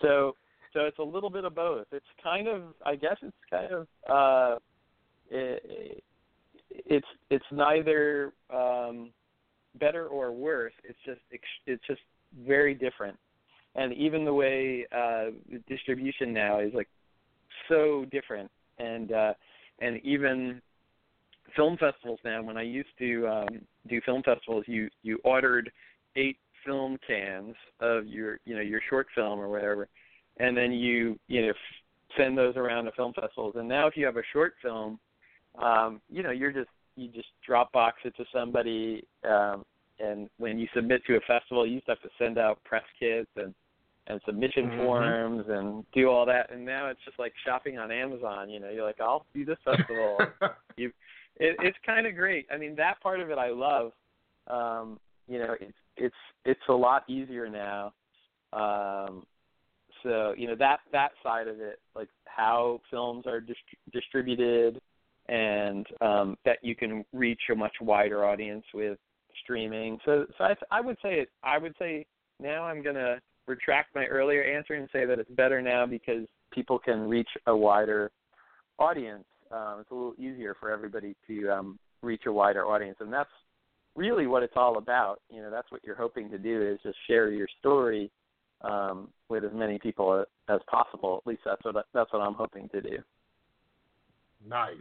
So 0.00 0.36
so 0.72 0.80
it's 0.80 0.98
a 0.98 1.02
little 1.02 1.30
bit 1.30 1.44
of 1.44 1.54
both. 1.54 1.86
It's 1.92 2.06
kind 2.22 2.46
of 2.46 2.62
I 2.84 2.94
guess 2.94 3.16
it's 3.22 3.36
kind 3.50 3.72
of 3.72 3.86
uh 4.08 4.58
it, 5.30 6.02
it's 6.70 7.06
it's 7.30 7.44
neither 7.50 8.32
um 8.54 9.10
better 9.78 10.06
or 10.06 10.32
worse. 10.32 10.72
It's 10.84 10.98
just 11.04 11.20
it's 11.66 11.82
just 11.86 12.00
very 12.46 12.74
different. 12.74 13.16
And 13.74 13.92
even 13.94 14.24
the 14.24 14.34
way 14.34 14.86
uh 14.96 15.30
distribution 15.68 16.32
now 16.32 16.60
is 16.60 16.72
like 16.74 16.88
so 17.68 18.04
different. 18.10 18.50
And 18.78 19.12
uh 19.12 19.34
and 19.80 20.00
even 20.04 20.60
film 21.56 21.76
festivals 21.78 22.20
now 22.24 22.42
when 22.42 22.56
I 22.56 22.62
used 22.62 22.90
to 22.98 23.28
um 23.28 23.60
do 23.88 24.00
film 24.04 24.22
festivals 24.22 24.64
you 24.66 24.88
you 25.02 25.18
ordered 25.24 25.70
eight 26.16 26.36
film 26.66 26.98
cans 27.06 27.54
of 27.80 28.06
your 28.06 28.38
you 28.44 28.54
know 28.54 28.60
your 28.60 28.80
short 28.88 29.06
film 29.14 29.38
or 29.38 29.48
whatever. 29.48 29.88
And 30.38 30.56
then 30.56 30.72
you 30.72 31.18
you 31.28 31.46
know 31.46 31.52
send 32.16 32.36
those 32.36 32.56
around 32.56 32.86
to 32.86 32.92
film 32.92 33.12
festivals. 33.12 33.54
And 33.56 33.68
now 33.68 33.86
if 33.86 33.96
you 33.96 34.04
have 34.06 34.16
a 34.16 34.22
short 34.32 34.54
film 34.62 34.98
um 35.60 36.00
you 36.10 36.22
know 36.22 36.30
you're 36.30 36.52
just 36.52 36.70
you 36.96 37.08
just 37.08 37.28
drop 37.46 37.72
box 37.72 37.98
it 38.04 38.14
to 38.16 38.24
somebody 38.32 39.04
um 39.28 39.64
and 40.02 40.28
when 40.38 40.58
you 40.58 40.66
submit 40.74 41.02
to 41.06 41.16
a 41.16 41.20
festival 41.20 41.66
you 41.66 41.74
used 41.74 41.86
to 41.86 41.92
have 41.92 42.02
to 42.02 42.08
send 42.18 42.38
out 42.38 42.62
press 42.64 42.84
kits 42.98 43.30
and 43.36 43.54
and 44.06 44.20
submission 44.26 44.70
Mhm. 44.70 44.76
forms 44.76 45.44
and 45.48 45.84
do 45.92 46.08
all 46.08 46.26
that 46.26 46.50
and 46.50 46.64
now 46.64 46.88
it's 46.88 47.00
just 47.04 47.18
like 47.18 47.32
shopping 47.44 47.78
on 47.78 47.92
Amazon 47.92 48.48
you 48.50 48.58
know 48.58 48.70
you're 48.70 48.84
like 48.84 49.00
I'll 49.00 49.26
do 49.34 49.44
this 49.44 49.58
festival 49.64 50.26
it, 51.40 51.56
it's 51.60 51.78
kind 51.84 52.06
of 52.06 52.14
great. 52.14 52.46
I 52.52 52.58
mean, 52.58 52.76
that 52.76 53.00
part 53.02 53.20
of 53.20 53.30
it 53.30 53.38
I 53.38 53.50
love. 53.50 53.92
Um, 54.46 55.00
you 55.26 55.38
know, 55.38 55.54
it's 55.60 55.76
it's 55.96 56.14
it's 56.44 56.60
a 56.68 56.72
lot 56.72 57.08
easier 57.08 57.48
now. 57.48 57.92
Um, 58.52 59.24
so 60.02 60.34
you 60.36 60.46
know 60.46 60.56
that 60.56 60.80
that 60.92 61.12
side 61.22 61.48
of 61.48 61.60
it, 61.60 61.80
like 61.94 62.08
how 62.26 62.80
films 62.90 63.26
are 63.26 63.40
dist- 63.40 63.58
distributed, 63.92 64.80
and 65.28 65.86
um, 66.00 66.36
that 66.44 66.58
you 66.62 66.76
can 66.76 67.04
reach 67.12 67.40
a 67.50 67.54
much 67.54 67.74
wider 67.80 68.24
audience 68.24 68.64
with 68.74 68.98
streaming. 69.42 69.98
So 70.04 70.26
so 70.38 70.44
I 70.44 70.54
I 70.70 70.80
would 70.80 70.96
say 71.02 71.20
it. 71.20 71.28
I 71.42 71.58
would 71.58 71.74
say 71.78 72.06
now 72.40 72.64
I'm 72.64 72.82
gonna 72.82 73.20
retract 73.46 73.94
my 73.94 74.06
earlier 74.06 74.42
answer 74.42 74.74
and 74.74 74.88
say 74.92 75.04
that 75.06 75.18
it's 75.18 75.30
better 75.32 75.60
now 75.60 75.86
because 75.86 76.26
people 76.52 76.78
can 76.78 77.08
reach 77.08 77.28
a 77.46 77.56
wider 77.56 78.10
audience. 78.78 79.24
Um, 79.50 79.78
it's 79.80 79.90
a 79.90 79.94
little 79.94 80.14
easier 80.18 80.56
for 80.58 80.70
everybody 80.70 81.16
to 81.26 81.48
um, 81.48 81.78
reach 82.02 82.22
a 82.26 82.32
wider 82.32 82.64
audience, 82.66 82.96
and 83.00 83.12
that's 83.12 83.30
really 83.96 84.26
what 84.26 84.42
it's 84.42 84.54
all 84.56 84.78
about. 84.78 85.20
You 85.28 85.42
know, 85.42 85.50
that's 85.50 85.70
what 85.70 85.82
you're 85.84 85.96
hoping 85.96 86.30
to 86.30 86.38
do 86.38 86.62
is 86.62 86.78
just 86.82 86.96
share 87.06 87.30
your 87.30 87.48
story 87.58 88.10
um, 88.62 89.08
with 89.28 89.44
as 89.44 89.52
many 89.52 89.78
people 89.78 90.24
as 90.48 90.60
possible. 90.70 91.20
At 91.22 91.28
least 91.28 91.42
that's 91.44 91.64
what 91.64 91.86
that's 91.92 92.12
what 92.12 92.20
I'm 92.20 92.34
hoping 92.34 92.68
to 92.70 92.80
do. 92.80 92.98
Nice. 94.46 94.76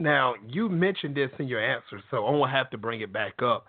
Now 0.00 0.34
you 0.48 0.70
mentioned 0.70 1.14
this 1.14 1.30
in 1.38 1.46
your 1.46 1.60
answer, 1.60 2.02
so 2.10 2.24
I'm 2.26 2.38
gonna 2.40 2.50
have 2.50 2.70
to 2.70 2.78
bring 2.78 3.02
it 3.02 3.12
back 3.12 3.34
up, 3.42 3.66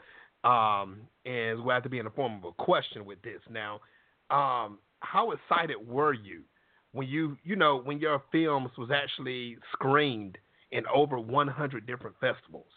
um, 0.49 1.01
and 1.25 1.61
we'll 1.61 1.73
have 1.73 1.83
to 1.83 1.89
be 1.89 1.99
in 1.99 2.05
the 2.05 2.11
form 2.11 2.37
of 2.37 2.45
a 2.45 2.51
question 2.53 3.05
with 3.05 3.21
this. 3.21 3.41
Now, 3.49 3.81
um, 4.29 4.79
how 5.01 5.31
excited 5.31 5.75
were 5.85 6.13
you 6.13 6.43
when 6.93 7.07
you, 7.09 7.37
you 7.43 7.57
know, 7.57 7.81
when 7.81 7.99
your 7.99 8.23
films 8.31 8.71
was 8.77 8.89
actually 8.91 9.57
screened 9.73 10.37
in 10.71 10.85
over 10.87 11.19
100 11.19 11.85
different 11.85 12.15
festivals, 12.21 12.71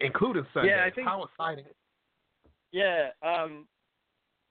including 0.00 0.44
Sundance? 0.54 0.66
Yeah, 0.66 0.84
I 0.86 0.90
think- 0.90 1.06
how 1.06 1.24
exciting! 1.24 1.66
Yeah, 2.72 3.10
um, 3.22 3.68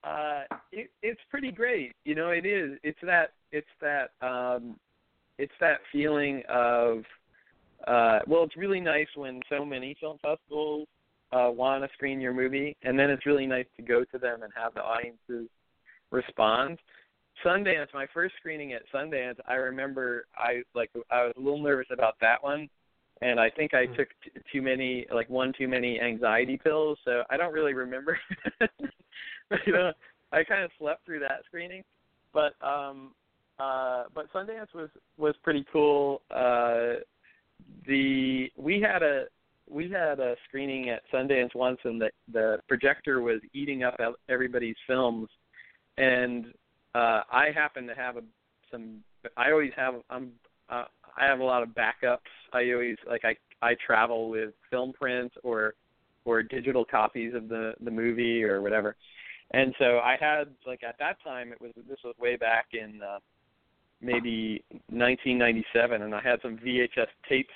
uh, 0.04 0.43
it, 0.71 0.91
it's 1.02 1.21
pretty 1.32 1.52
great. 1.52 1.95
You 2.06 2.13
know, 2.13 2.30
it 2.30 2.45
is. 2.45 2.78
It's 2.84 3.00
that. 3.02 3.34
It's 3.52 3.67
that. 3.82 4.12
Um, 4.21 4.80
it's 5.39 5.54
that 5.60 5.80
feeling 5.91 6.43
of 6.50 7.04
uh, 7.86 8.20
well, 8.28 8.44
it's 8.44 8.58
really 8.58 8.80
nice 8.80 9.08
when 9.16 9.42
so 9.50 9.63
many 9.63 9.96
film 10.00 10.18
festivals 10.22 10.88
uh, 11.32 11.50
want 11.52 11.84
to 11.84 11.90
screen 11.94 12.20
your 12.20 12.34
movie, 12.34 12.76
and 12.84 12.98
then 12.98 13.10
it's 13.10 13.26
really 13.26 13.46
nice 13.46 13.66
to 13.76 13.84
go 13.84 14.04
to 14.06 14.18
them 14.18 14.44
and 14.44 14.52
have 14.56 14.74
the 14.74 14.82
audiences 14.82 15.50
respond. 16.12 16.80
Sundance, 17.46 17.88
my 17.94 18.08
first 18.13 18.36
screening 18.40 18.74
at 18.74 18.82
Sundance, 18.94 19.36
I 19.48 19.56
remember 19.56 20.26
I 20.36 20.63
like 20.74 20.90
I 21.12 21.26
was 21.26 21.34
a 21.38 21.40
little 21.40 21.62
nervous 21.62 21.88
about 21.92 22.16
that 22.22 22.42
one, 22.42 22.68
and 23.22 23.40
I 23.40 23.50
think 23.50 23.74
I 23.74 23.86
Mm. 23.86 23.96
took 23.96 24.10
t- 24.24 24.32
too 24.52 24.62
many 24.62 25.06
like 25.12 25.30
one 25.30 25.54
too 25.54 25.68
many 25.68 26.00
anxiety 26.02 26.58
pills, 26.58 26.98
so 27.06 27.24
I 27.30 27.38
don't 27.38 27.54
really 27.54 27.74
remember. 27.74 28.20
you 29.66 29.74
know, 29.74 29.94
I 30.32 30.44
kind 30.44 30.63
of 30.63 30.72
slept 30.80 31.06
through 31.06 31.20
that 31.20 31.46
screening, 31.46 31.84
but 32.34 32.54
um, 32.62 33.13
uh, 33.60 34.06
but 34.13 34.32
Sundance 34.34 34.74
was 34.74 34.90
was 35.18 35.36
pretty 35.44 35.66
cool. 35.72 36.24
Uh, 36.32 36.96
the 37.86 38.52
we 38.58 38.82
had 38.82 39.04
a 39.04 39.26
we 39.70 39.89
had 39.89 40.20
a 40.20 40.36
screening 40.48 40.89
at 40.89 41.02
Sundance 41.12 41.54
once, 41.56 41.80
and 41.84 42.02
the 42.02 42.10
the 42.32 42.60
projector 42.67 43.22
was 43.22 43.39
eating 43.54 43.84
up 43.84 43.96
ev- 44.00 44.15
everybody's 44.30 44.76
films, 44.86 45.30
and 45.98 46.48
uh, 46.96 47.22
I 47.32 47.50
happen 47.54 47.88
to 47.88 47.96
have 47.96 48.17
a 48.17 48.22
some. 48.72 49.04
I 49.36 49.52
always 49.52 49.72
have 49.76 49.96
I'm 50.10 50.32
uh, 50.70 50.86
I 51.17 51.26
have 51.26 51.39
a 51.39 51.43
lot 51.43 51.63
of 51.63 51.70
backups. 51.70 52.20
I 52.54 52.72
always 52.72 52.98
like 53.08 53.24
I 53.24 53.36
I 53.62 53.76
travel 53.86 54.30
with 54.30 54.54
film 54.70 54.93
prints 54.93 55.36
or 55.43 55.74
or 56.26 56.43
digital 56.43 56.86
copies 56.86 57.34
of 57.34 57.48
the 57.50 57.74
the 57.82 57.91
movie 57.91 58.43
or 58.43 58.62
whatever. 58.62 58.96
And 59.52 59.74
so 59.80 60.00
I 60.00 60.17
had 60.20 60.50
like 60.65 60.84
at 60.84 60.98
that 61.00 61.17
time 61.24 61.52
it 61.52 61.62
was 61.62 61.72
this 61.88 62.00
was 62.04 62.15
way 62.20 62.36
back 62.36 62.67
in 62.74 63.02
uh, 63.02 63.20
maybe 64.02 64.64
1997, 64.90 66.02
and 66.02 66.14
I 66.14 66.22
had 66.22 66.40
some 66.42 66.58
VHS 66.58 67.08
tapes 67.28 67.54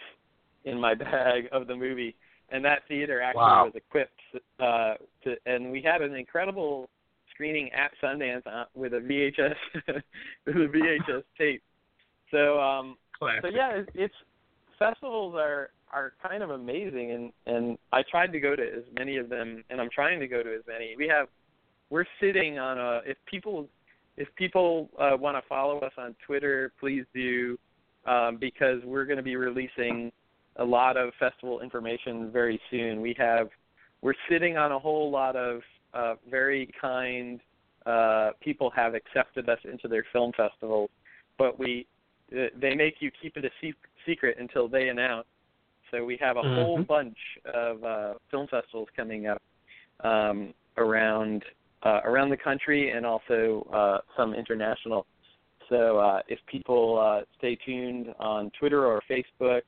in 0.66 0.80
my 0.80 0.94
bag 0.96 1.48
of 1.52 1.68
the 1.68 1.76
movie. 1.76 2.16
And 2.50 2.66
that 2.66 2.80
theater 2.88 3.22
actually 3.22 3.42
Wow. 3.42 3.66
was 3.66 3.74
equipped 3.76 4.20
uh, 4.60 4.96
to, 5.24 5.36
and 5.46 5.72
we 5.72 5.82
had 5.82 6.02
an 6.02 6.16
incredible 6.16 6.90
screening 7.34 7.72
at 7.72 7.92
Sundance 8.04 8.46
uh, 8.46 8.66
with 8.76 8.94
a 8.94 8.98
VHS 8.98 9.56
with 10.46 10.56
a 10.58 10.68
VHS 10.78 11.24
tape. 11.38 11.64
So 12.30 12.60
um, 12.60 12.98
Classic. 13.18 13.42
so 13.44 13.48
yeah, 13.50 13.72
it's, 13.76 13.90
it's 13.96 14.14
festivals 14.78 15.36
are 15.36 15.70
are 15.94 16.14
kind 16.22 16.44
of 16.44 16.50
amazing, 16.50 17.12
and 17.12 17.32
and 17.56 17.78
I 17.94 18.02
tried 18.10 18.34
to 18.34 18.40
go 18.40 18.56
to 18.56 18.62
as 18.64 18.84
many 18.98 19.16
of 19.18 19.30
them, 19.30 19.64
and 19.70 19.80
I'm 19.80 19.90
trying 19.90 20.20
to 20.20 20.28
go 20.28 20.44
to 20.44 20.54
as 20.54 20.62
many. 20.68 20.96
We 20.98 21.08
have 21.08 21.28
we're 21.90 22.06
sitting 22.20 22.60
on 22.60 22.78
a 22.78 23.00
if 23.06 23.18
people 23.26 23.70
if 24.18 24.28
people 24.36 24.90
uh, 25.00 25.16
want 25.18 25.38
to 25.38 25.48
follow 25.48 25.80
us 25.80 25.94
on 25.98 26.16
Twitter, 26.26 26.72
please 26.80 27.06
do, 27.14 27.58
um, 28.06 28.38
because 28.40 28.82
we're 28.84 29.06
going 29.06 29.18
to 29.18 29.24
be 29.24 29.36
releasing 29.36 30.12
a 30.58 30.64
lot 30.64 30.98
of 30.98 31.14
festival 31.20 31.62
information 31.62 32.32
very 32.32 32.60
soon. 32.70 33.02
We 33.02 33.16
have 33.18 33.50
we're 34.02 34.14
sitting 34.30 34.58
on 34.58 34.72
a 34.72 34.80
whole 34.80 35.12
lot 35.12 35.36
of 35.36 35.62
uh, 35.94 36.16
very 36.30 36.70
kind 36.80 37.40
uh, 37.86 38.32
people 38.42 38.70
have 38.72 38.94
accepted 38.96 39.48
us 39.50 39.60
into 39.64 39.88
their 39.88 40.06
film 40.12 40.32
festivals, 40.36 40.90
but 41.38 41.58
we 41.58 41.88
they 42.30 42.76
make 42.76 42.96
you 43.00 43.12
keep 43.22 43.36
it 43.38 43.46
a 43.46 43.50
se- 43.62 43.74
secret 44.06 44.38
until 44.40 44.68
they 44.68 44.90
announce. 44.90 45.28
So 45.90 46.06
we 46.06 46.18
have 46.22 46.38
a 46.38 46.42
whole 46.42 46.80
Mhm. 46.80 46.88
bunch 46.88 47.18
of 47.46 47.84
uh, 47.84 48.14
film 48.30 48.48
festivals 48.48 48.88
coming 48.96 49.28
up 49.28 49.42
um, 50.00 50.54
around 50.78 51.44
uh, 51.84 52.02
around 52.06 52.30
the 52.30 52.38
country 52.38 52.92
and 52.92 53.06
also 53.06 53.68
uh, 53.74 53.98
some 54.18 54.34
international. 54.34 55.06
So 55.70 56.00
uh, 56.00 56.22
if 56.28 56.40
people 56.48 57.00
uh, 57.00 57.26
stay 57.38 57.56
tuned 57.66 58.14
on 58.20 58.52
Twitter 58.60 58.86
or 58.86 59.02
Facebook, 59.10 59.62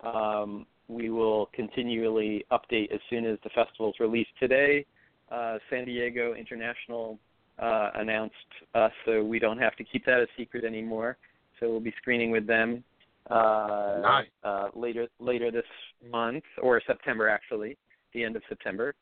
um, 0.00 0.66
we 0.88 1.10
will 1.10 1.46
continually 1.54 2.44
update 2.50 2.92
as 2.92 3.00
soon 3.08 3.24
as 3.24 3.38
the 3.44 3.50
festival 3.50 3.90
is 3.90 3.94
released 4.00 4.30
Today, 4.38 4.84
uh, 5.30 5.58
San 5.70 5.84
Diego 5.84 6.34
International 6.34 7.18
uh, 7.58 7.90
announced 7.94 8.34
us, 8.74 8.92
so 9.04 9.22
we 9.22 9.38
don't 9.38 9.58
have 9.58 9.76
to 9.76 9.84
keep 9.84 10.04
that 10.06 10.20
a 10.20 10.26
secret 10.36 10.64
anymore. 10.64 11.16
So 11.60 11.70
we'll 11.70 11.80
be 11.80 11.94
screening 11.98 12.30
with 12.30 12.46
them 12.46 12.84
uh, 13.30 13.98
Nice. 14.02 14.26
uh, 14.42 14.68
later 14.74 15.06
later 15.18 15.50
this 15.50 15.64
month 16.10 16.44
or 16.60 16.82
September, 16.86 17.28
actually, 17.28 17.76
the 18.12 18.24
end 18.24 18.36
of 18.36 18.42
September. 18.48 18.94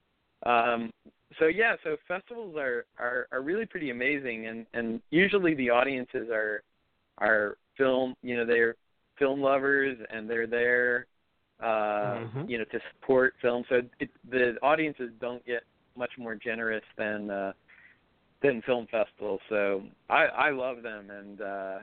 Um, 0.45 0.91
so 1.39 1.47
yeah, 1.47 1.77
so 1.85 1.97
festivals 2.09 2.57
are, 2.57 2.85
are 2.99 3.29
are 3.33 3.43
really 3.43 3.67
pretty 3.67 3.91
amazing, 3.91 4.47
and 4.47 4.67
and 4.75 5.01
usually 5.11 5.55
the 5.55 5.71
audiences 5.71 6.29
are 6.31 6.63
are 7.19 7.57
film, 7.77 8.15
you 8.23 8.37
know, 8.37 8.47
they're 8.47 8.75
film 9.19 9.41
lovers, 9.41 9.99
and 10.11 10.29
they're 10.29 10.47
there, 10.47 11.07
uh, 11.61 12.21
Mhm. 12.21 12.49
you 12.49 12.59
know, 12.59 12.65
to 12.65 12.81
support 12.93 13.35
film. 13.41 13.65
So 13.69 13.83
it, 14.01 14.11
the 14.29 14.57
audiences 14.63 15.11
don't 15.21 15.45
get 15.45 15.63
much 15.97 16.13
more 16.19 16.35
generous 16.35 16.85
than 16.97 17.31
uh, 17.31 17.53
than 18.43 18.63
film 18.63 18.87
festivals. 18.91 19.41
So 19.49 19.85
I 20.09 20.25
I 20.27 20.51
love 20.51 20.83
them, 20.83 21.11
and 21.11 21.41
uh, 21.41 21.79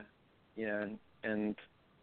you 0.56 0.66
know, 0.66 0.80
and, 0.82 0.98
and 1.22 1.56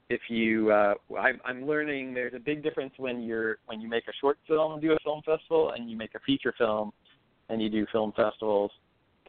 if 0.10 0.22
you 0.30 0.72
uh 0.72 0.94
I 1.18 1.34
I'm 1.44 1.68
learning 1.68 2.14
there's 2.14 2.34
a 2.34 2.40
big 2.40 2.64
difference 2.64 2.94
when 2.98 3.22
you're 3.22 3.58
when 3.66 3.82
you 3.82 3.90
make 3.90 4.08
a 4.08 4.14
short 4.22 4.38
film 4.48 4.74
and 4.74 4.82
do 4.82 4.94
a 4.94 5.00
film 5.04 5.22
festival 5.26 5.72
and 5.72 5.90
you 5.90 5.98
make 5.98 6.16
a 6.16 6.20
feature 6.20 6.54
film 6.58 6.92
and 7.50 7.62
you 7.62 7.70
do 7.70 7.86
film 7.92 8.14
festivals 8.16 8.72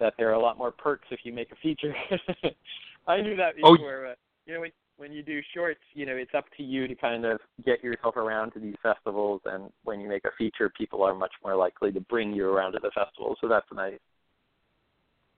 that 0.00 0.14
there 0.18 0.28
are 0.28 0.35
a 0.35 0.40
lot 0.40 0.59
more 0.59 0.70
perks 0.70 1.07
if 1.11 1.20
you 1.24 1.33
make 1.33 1.50
a 1.52 1.57
feature. 1.57 1.94
I 3.07 3.20
knew 3.20 3.37
that 3.37 3.54
Oh, 3.62 3.76
before 3.76 4.07
but 4.09 4.18
you 4.46 4.54
know 4.54 4.61
when 4.61 4.70
when 4.98 5.12
you 5.12 5.22
do 5.22 5.40
shorts, 5.54 5.81
you 5.94 6.04
know, 6.04 6.16
it's 6.16 6.35
up 6.37 6.44
to 6.57 6.62
you 6.62 6.88
to 6.88 6.94
kind 6.96 7.24
of 7.24 7.38
get 7.64 7.83
yourself 7.85 8.16
around 8.16 8.50
to 8.50 8.59
these 8.59 8.74
festivals 8.83 9.40
and 9.44 9.70
when 9.85 10.00
you 10.00 10.09
make 10.09 10.24
a 10.24 10.31
feature 10.37 10.70
people 10.76 11.04
are 11.04 11.14
much 11.14 11.31
more 11.42 11.54
likely 11.54 11.92
to 11.92 12.00
bring 12.00 12.33
you 12.33 12.50
around 12.50 12.72
to 12.72 12.81
the 12.83 12.90
festival. 12.90 13.37
So 13.40 13.48
that's 13.48 13.66
nice. 13.72 13.98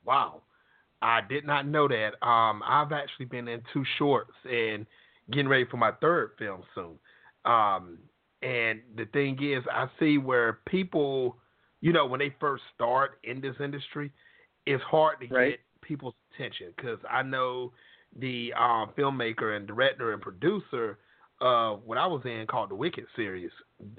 Wow. 0.05 0.43
I 1.03 1.21
did 1.27 1.47
not 1.47 1.67
know 1.67 1.89
that. 1.89 2.13
Um, 2.27 2.63
I've 2.67 2.93
actually 2.93 3.27
been 3.27 3.49
in 3.49 3.63
two 3.73 3.85
shorts 3.99 4.33
and 4.51 4.87
getting 5.31 5.49
ready 5.49 5.67
for 5.71 5.77
my 5.77 5.93
third 5.93 6.33
film 6.39 6.63
soon. 6.75 6.99
Um, 7.45 7.99
and 8.43 8.81
the 8.97 9.07
thing 9.13 9.39
is, 9.43 9.63
I 9.71 9.89
see 9.99 10.19
where 10.19 10.61
people, 10.67 11.37
you 11.81 11.93
know, 11.93 12.07
when 12.07 12.21
they 12.21 12.35
first 12.41 12.63
start 12.75 13.19
in 13.25 13.41
this 13.41 13.57
industry, 13.61 14.13
it's 14.67 14.83
hard 14.85 15.21
to 15.21 15.27
Right. 15.29 15.51
get 15.51 15.61
people's 15.83 16.15
attention 16.35 16.73
because 16.77 16.99
I 17.09 17.23
know 17.23 17.73
the 18.17 18.53
um, 18.55 18.93
filmmaker 18.97 19.57
and 19.57 19.67
director 19.67 20.13
and 20.13 20.21
producer 20.21 20.99
of 21.41 21.83
what 21.85 21.97
I 21.97 22.07
was 22.07 22.23
in 22.25 22.47
called 22.47 22.71
the 22.71 22.75
Wicked 22.75 23.07
series. 23.17 23.51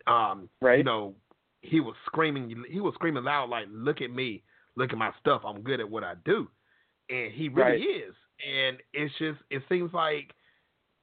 Um, 0.08 0.50
Right. 0.62 0.78
You 0.78 0.84
know, 0.84 1.16
he 1.62 1.80
was 1.80 1.96
screaming. 2.06 2.64
He 2.70 2.80
was 2.80 2.94
screaming 2.96 3.24
loud, 3.24 3.50
like, 3.50 3.68
"Look 3.70 4.02
at 4.02 4.12
me! 4.12 4.44
Look 4.76 4.92
at 4.92 4.98
my 4.98 5.12
stuff! 5.20 5.42
I'm 5.46 5.62
good 5.62 5.80
at 5.80 5.90
what 5.90 6.04
I 6.04 6.16
do." 6.26 6.48
And 7.10 7.32
he 7.32 7.50
really 7.50 7.82
Right. 7.86 8.06
is. 8.08 8.16
And 8.48 8.82
it's 8.94 9.16
just, 9.20 9.40
it 9.50 9.62
seems 9.70 9.94
like 9.94 10.34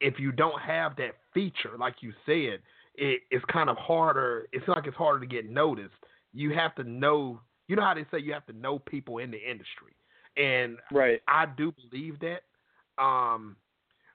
if 0.00 0.18
you 0.18 0.32
don't 0.32 0.60
have 0.60 0.96
that 0.96 1.16
feature, 1.34 1.76
like 1.78 2.02
you 2.02 2.12
said, 2.26 2.62
it, 2.94 3.22
it's 3.30 3.44
kind 3.46 3.68
of 3.70 3.76
harder. 3.76 4.48
It's 4.52 4.66
like 4.68 4.86
it's 4.86 4.96
harder 4.96 5.20
to 5.20 5.26
get 5.26 5.48
noticed. 5.48 5.94
You 6.32 6.52
have 6.54 6.74
to 6.76 6.84
know. 6.84 7.40
You 7.68 7.76
know 7.76 7.82
how 7.82 7.94
they 7.94 8.06
say 8.10 8.18
you 8.18 8.32
have 8.32 8.46
to 8.46 8.52
know 8.54 8.78
people 8.78 9.18
in 9.18 9.30
the 9.30 9.38
industry, 9.38 9.92
and 10.36 10.78
Right. 10.90 11.20
I 11.28 11.46
do 11.46 11.72
believe 11.72 12.18
that. 12.20 12.44
Um, 13.02 13.56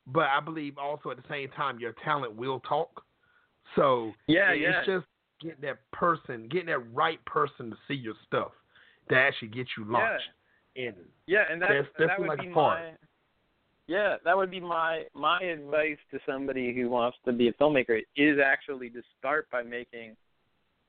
but 0.08 0.26
I 0.28 0.40
believe 0.40 0.78
also 0.78 1.12
at 1.12 1.18
the 1.18 1.28
same 1.30 1.50
time 1.52 1.80
your 1.80 1.94
talent 2.04 2.36
will 2.36 2.60
talk. 2.62 3.06
So 3.76 4.14
Yeah, 4.28 4.52
it- 4.52 4.62
yeah. 4.62 4.80
it's 4.80 4.86
just 4.88 5.08
getting 5.40 5.62
that 5.62 5.90
person, 5.92 6.48
getting 6.50 6.68
that 6.68 6.80
right 6.94 7.24
person 7.26 7.70
to 7.72 7.78
see 7.88 7.94
your 7.94 8.16
stuff 8.26 8.52
that 9.08 9.18
actually 9.18 9.48
get 9.50 9.68
you 9.78 9.86
launched. 9.86 10.30
And 10.76 10.96
Yeah, 11.28 11.46
and 11.50 11.62
that 11.62 11.70
That's- 11.70 11.94
that 11.98 12.08
that 12.08 12.20
would 12.20 12.28
like 12.30 12.40
be 12.42 12.48
it's 12.48 12.54
hard. 12.54 12.80
my 12.94 12.98
yeah, 13.88 14.18
that 14.24 14.36
would 14.36 14.50
be 14.50 14.60
my 14.60 15.08
my 15.14 15.40
advice 15.42 16.00
to 16.12 16.20
somebody 16.26 16.74
who 16.74 16.90
wants 16.90 17.18
to 17.26 17.32
be 17.32 17.48
a 17.50 17.54
filmmaker 17.54 18.04
is 18.16 18.40
actually 18.40 18.90
to 18.90 19.02
start 19.18 19.50
by 19.52 19.62
making 19.64 20.18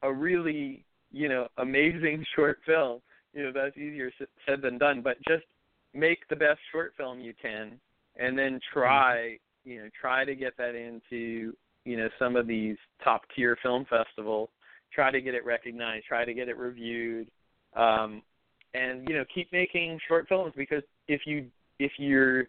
a 0.02 0.12
really 0.12 0.84
you 1.14 1.28
know 1.28 1.48
amazing 1.58 2.24
short 2.36 2.58
film. 2.66 3.00
You 3.32 3.44
know 3.44 3.52
that's 3.52 3.76
easier 3.76 4.10
said 4.46 4.62
than 4.62 4.78
done, 4.78 5.00
but 5.02 5.16
just 5.28 5.44
make 5.92 6.18
the 6.28 6.36
best 6.36 6.58
short 6.72 6.92
film 6.96 7.20
you 7.20 7.32
can, 7.40 7.80
and 8.16 8.38
then 8.38 8.60
try 8.72 9.38
you 9.64 9.82
know 9.82 9.88
try 9.98 10.24
to 10.24 10.34
get 10.34 10.56
that 10.58 10.74
into 10.74 11.54
you 11.84 11.96
know 11.96 12.08
some 12.18 12.36
of 12.36 12.46
these 12.46 12.76
top 13.02 13.22
tier 13.34 13.56
film 13.62 13.86
festivals. 13.88 14.50
Try 14.92 15.10
to 15.10 15.20
get 15.20 15.34
it 15.34 15.44
recognized. 15.44 16.06
Try 16.06 16.24
to 16.24 16.34
get 16.34 16.48
it 16.48 16.56
reviewed. 16.56 17.28
Um, 17.74 18.22
and 18.74 19.08
you 19.08 19.16
know 19.16 19.24
keep 19.32 19.52
making 19.52 19.98
short 20.06 20.26
films 20.28 20.52
because 20.56 20.82
if 21.08 21.22
you 21.26 21.46
if 21.78 21.92
you're 21.98 22.44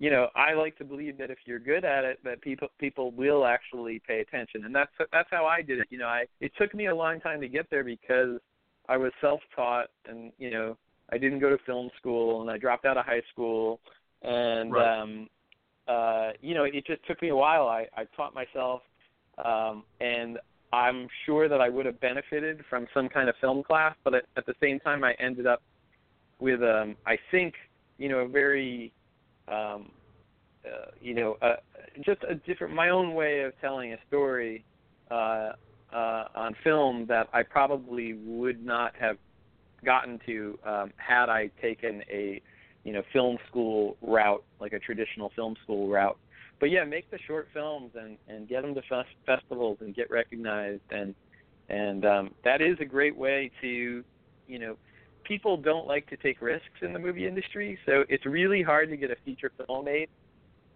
you 0.00 0.10
know 0.10 0.28
I 0.34 0.54
like 0.54 0.76
to 0.78 0.84
believe 0.84 1.16
that 1.18 1.30
if 1.30 1.38
you're 1.44 1.60
good 1.60 1.84
at 1.84 2.04
it 2.04 2.18
that 2.24 2.40
people 2.40 2.68
people 2.78 3.12
will 3.12 3.46
actually 3.46 4.02
pay 4.08 4.20
attention. 4.20 4.64
And 4.64 4.74
that's 4.74 4.90
that's 5.12 5.28
how 5.30 5.46
I 5.46 5.62
did 5.62 5.78
it. 5.78 5.86
You 5.90 5.98
know 5.98 6.06
I 6.08 6.24
it 6.40 6.50
took 6.58 6.74
me 6.74 6.86
a 6.86 6.94
long 6.94 7.20
time 7.20 7.40
to 7.40 7.48
get 7.48 7.66
there 7.70 7.84
because 7.84 8.40
I 8.88 8.96
was 8.96 9.12
self-taught 9.20 9.86
and 10.08 10.32
you 10.38 10.50
know 10.50 10.76
I 11.12 11.18
didn't 11.18 11.38
go 11.38 11.50
to 11.50 11.58
film 11.64 11.90
school 11.98 12.40
and 12.40 12.50
I 12.50 12.58
dropped 12.58 12.84
out 12.86 12.96
of 12.96 13.06
high 13.06 13.22
school. 13.32 13.80
And 14.22 14.72
Right. 14.72 15.00
um 15.00 15.28
uh 15.86 16.30
you 16.40 16.54
know 16.54 16.64
it 16.64 16.84
just 16.86 17.06
took 17.06 17.22
me 17.22 17.28
a 17.28 17.36
while. 17.36 17.68
I 17.68 17.86
I 17.96 18.06
taught 18.16 18.34
myself 18.34 18.82
um, 19.44 19.84
and 20.00 20.38
I'm 20.72 21.08
sure 21.26 21.48
that 21.48 21.60
I 21.60 21.68
would 21.68 21.86
have 21.86 22.00
benefited 22.00 22.64
from 22.68 22.86
some 22.94 23.08
kind 23.08 23.28
of 23.28 23.34
film 23.40 23.62
class, 23.62 23.94
but 24.04 24.14
at, 24.14 24.24
at 24.36 24.46
the 24.46 24.54
same 24.60 24.78
time, 24.80 25.02
I 25.02 25.14
ended 25.18 25.46
up 25.46 25.62
with, 26.38 26.62
um, 26.62 26.96
I 27.06 27.18
think, 27.30 27.54
you 27.98 28.08
know, 28.08 28.18
a 28.18 28.28
very, 28.28 28.92
um, 29.50 29.90
uh, 30.64 30.90
you 31.00 31.14
know, 31.14 31.36
uh, 31.42 31.56
just 32.04 32.20
a 32.28 32.34
different, 32.34 32.74
my 32.74 32.90
own 32.90 33.14
way 33.14 33.40
of 33.40 33.52
telling 33.60 33.92
a 33.92 33.96
story 34.08 34.64
uh, 35.10 35.52
uh, 35.92 36.24
on 36.34 36.54
film 36.62 37.06
that 37.08 37.28
I 37.32 37.42
probably 37.42 38.14
would 38.14 38.64
not 38.64 38.94
have 39.00 39.16
gotten 39.84 40.20
to 40.26 40.58
um, 40.66 40.92
had 40.96 41.28
I 41.28 41.50
taken 41.60 42.02
a, 42.10 42.40
you 42.84 42.92
know, 42.92 43.02
film 43.12 43.38
school 43.48 43.96
route, 44.02 44.44
like 44.60 44.72
a 44.72 44.78
traditional 44.78 45.32
film 45.34 45.56
school 45.62 45.88
route. 45.88 46.18
But 46.60 46.70
yeah, 46.70 46.84
make 46.84 47.10
the 47.10 47.18
short 47.26 47.48
films 47.54 47.92
and 47.94 48.18
and 48.28 48.46
get 48.46 48.62
them 48.62 48.74
to 48.74 48.82
fest- 48.82 49.08
festivals 49.24 49.78
and 49.80 49.94
get 49.94 50.10
recognized. 50.10 50.82
And 50.90 51.14
and 51.70 52.04
um, 52.04 52.34
that 52.44 52.60
is 52.60 52.76
a 52.80 52.84
great 52.84 53.16
way 53.16 53.50
to, 53.62 54.04
you 54.46 54.58
know, 54.58 54.76
people 55.24 55.56
don't 55.56 55.86
like 55.86 56.08
to 56.10 56.16
take 56.16 56.40
risks 56.40 56.66
in 56.82 56.92
the 56.92 56.98
movie 56.98 57.26
industry, 57.26 57.78
so 57.86 58.04
it's 58.08 58.26
really 58.26 58.62
hard 58.62 58.90
to 58.90 58.96
get 58.96 59.10
a 59.10 59.16
feature 59.24 59.50
film 59.66 59.84
made. 59.84 60.08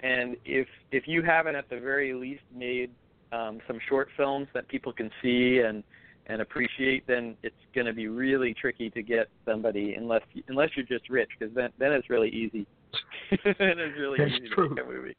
And 0.00 0.36
if 0.44 0.68
if 0.92 1.04
you 1.06 1.22
haven't 1.22 1.56
at 1.56 1.68
the 1.70 1.80
very 1.80 2.12
least 2.14 2.42
made 2.54 2.90
um, 3.32 3.58
some 3.66 3.78
short 3.88 4.08
films 4.16 4.48
that 4.54 4.68
people 4.68 4.92
can 4.92 5.10
see 5.22 5.60
and 5.66 5.82
and 6.26 6.40
appreciate, 6.40 7.06
then 7.06 7.36
it's 7.42 7.54
going 7.74 7.86
to 7.86 7.92
be 7.92 8.08
really 8.08 8.54
tricky 8.54 8.88
to 8.90 9.02
get 9.02 9.28
somebody 9.44 9.94
unless 9.94 10.22
unless 10.48 10.70
you're 10.76 10.86
just 10.86 11.08
rich, 11.10 11.30
because 11.38 11.54
then 11.54 11.70
then 11.78 11.92
it's 11.92 12.10
really 12.10 12.30
easy. 12.30 12.66
then 13.44 13.54
it's 13.58 13.98
really 13.98 14.18
That's 14.18 14.30
easy 14.32 14.48
true. 14.54 14.68
to 14.68 14.74
make 14.74 14.84
a 14.84 14.88
movie. 14.88 15.16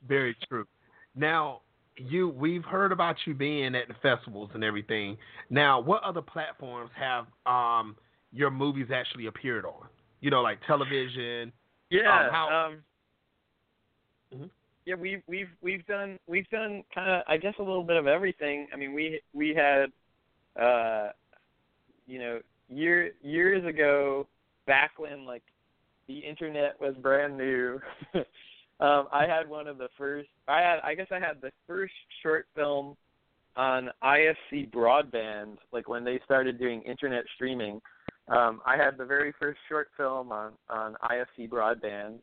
Very 0.08 0.36
true. 0.48 0.66
Now, 1.14 1.62
you 1.96 2.28
we've 2.28 2.64
heard 2.64 2.92
about 2.92 3.16
you 3.26 3.34
being 3.34 3.74
at 3.74 3.88
the 3.88 3.94
festivals 4.02 4.50
and 4.54 4.62
everything. 4.62 5.16
Now, 5.50 5.80
what 5.80 6.02
other 6.02 6.22
platforms 6.22 6.90
have 6.96 7.26
um 7.46 7.96
your 8.32 8.50
movies 8.50 8.88
actually 8.92 9.26
appeared 9.26 9.64
on? 9.64 9.88
You 10.20 10.30
know, 10.30 10.42
like 10.42 10.58
television. 10.66 11.52
Yeah. 11.90 12.26
Um, 12.26 12.32
how- 12.32 12.48
um, 12.66 12.84
Mhm. 14.34 14.50
Yeah, 14.84 14.94
we've 14.94 15.22
we've 15.26 15.50
we've 15.60 15.86
done 15.86 16.18
we've 16.26 16.48
done 16.50 16.82
kind 16.94 17.10
of 17.10 17.22
I 17.26 17.36
guess 17.36 17.54
a 17.58 17.62
little 17.62 17.82
bit 17.84 17.96
of 17.96 18.06
everything. 18.06 18.68
I 18.72 18.76
mean, 18.76 18.92
we 18.94 19.20
we 19.32 19.54
had, 19.54 19.92
uh, 20.60 21.12
you 22.06 22.18
know, 22.18 22.40
year 22.68 23.12
years 23.22 23.64
ago, 23.64 24.26
back 24.66 24.98
when 24.98 25.24
like 25.24 25.42
the 26.06 26.18
internet 26.18 26.80
was 26.80 26.94
brand 26.96 27.36
new. 27.36 27.80
um, 28.80 29.08
I 29.12 29.26
had 29.26 29.48
one 29.48 29.66
of 29.66 29.78
the 29.78 29.88
first. 29.96 30.28
I 30.46 30.60
had 30.60 30.80
I 30.82 30.94
guess 30.94 31.08
I 31.10 31.18
had 31.18 31.40
the 31.40 31.52
first 31.66 31.94
short 32.22 32.46
film 32.54 32.96
on 33.56 33.90
IFC 34.02 34.70
broadband, 34.70 35.58
like 35.72 35.88
when 35.88 36.04
they 36.04 36.20
started 36.24 36.58
doing 36.58 36.82
internet 36.82 37.24
streaming. 37.34 37.80
Um, 38.28 38.60
I 38.66 38.76
had 38.76 38.98
the 38.98 39.04
very 39.04 39.32
first 39.40 39.58
short 39.68 39.88
film 39.96 40.32
on 40.32 40.52
on 40.68 40.96
IFC 41.10 41.48
broadband, 41.48 42.18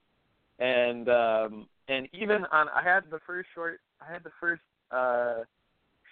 and 0.60 1.10
um, 1.10 1.68
and 1.88 2.08
even 2.14 2.46
on 2.52 2.68
I 2.70 2.84
had 2.84 3.04
the 3.10 3.20
first 3.26 3.50
short 3.56 3.80
I 4.02 4.12
had 4.12 4.24
the 4.24 4.32
first 4.40 4.62
uh, 4.92 5.44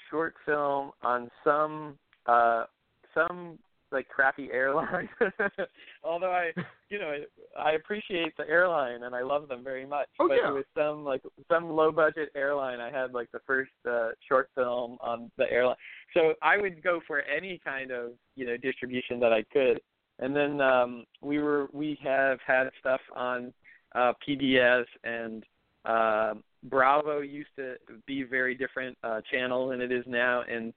short 0.10 0.36
film 0.46 0.92
on 1.04 1.30
some 1.44 1.98
uh, 2.26 2.66
some 3.14 3.60
like 3.94 4.08
crappy 4.10 4.50
airline. 4.52 5.08
Although 6.04 6.32
I 6.32 6.52
you 6.90 7.00
know 7.00 7.16
I 7.58 7.72
appreciate 7.74 8.36
the 8.38 8.48
airline 8.50 9.04
and 9.04 9.16
I 9.16 9.22
love 9.22 9.48
them 9.48 9.64
very 9.64 9.86
much, 9.86 10.08
Oh, 10.20 10.28
but 10.28 10.36
yeah. 10.36 10.50
it 10.50 10.54
was 10.54 10.66
some 10.78 11.06
like 11.06 11.22
some 11.50 11.70
low 11.70 11.92
budget 11.92 12.30
airline. 12.36 12.80
I 12.80 12.92
had 12.92 13.14
like 13.14 13.32
the 13.32 13.40
first 13.48 13.72
uh, 13.90 14.10
short 14.28 14.50
film 14.56 14.98
on 15.02 15.32
the 15.38 15.50
airline, 15.52 15.78
so 16.14 16.34
I 16.42 16.58
would 16.58 16.84
go 16.84 17.00
for 17.08 17.22
any 17.22 17.62
kind 17.64 17.92
of 17.92 18.12
you 18.36 18.46
know 18.46 18.58
distribution 18.58 19.20
that 19.22 19.32
I 19.32 19.44
could. 19.54 19.80
And 20.20 20.36
then 20.36 20.62
um, 20.62 21.06
we 21.22 21.40
were 21.40 21.68
we 21.72 21.98
have 22.04 22.40
had 22.46 22.70
stuff 22.80 23.02
on 23.16 23.54
uh, 23.96 24.14
PBS 24.28 24.86
and 25.04 25.44
uh, 25.86 26.34
Bravo 26.64 27.20
used 27.20 27.50
to 27.58 27.76
be 28.08 28.22
a 28.22 28.28
very 28.28 28.56
different 28.56 28.98
uh, 29.04 29.22
channel 29.32 29.68
than 29.70 29.82
it 29.82 29.92
is 29.92 30.06
now, 30.08 30.44
and 30.50 30.74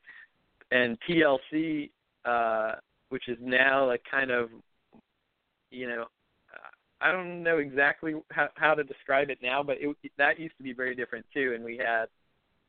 and 0.73 0.99
TLC, 1.09 1.91
uh, 2.25 2.73
which 3.09 3.29
is 3.29 3.39
now 3.41 3.87
like 3.87 4.03
kind 4.11 4.31
of, 4.31 4.51
you 5.71 5.89
know, 5.89 6.07
I 7.01 7.13
don't 7.13 7.43
know 7.43 7.59
exactly 7.59 8.15
how, 8.31 8.49
how 8.55 8.75
to 8.75 8.83
describe 8.83 9.29
it 9.31 9.39
now, 9.43 9.63
but 9.63 9.77
it, 9.81 9.95
that 10.17 10.41
used 10.41 10.57
to 10.57 10.63
be 10.63 10.73
very 10.73 10.95
different 10.95 11.27
too. 11.33 11.53
And 11.55 11.65
we 11.65 11.77
had 11.77 12.07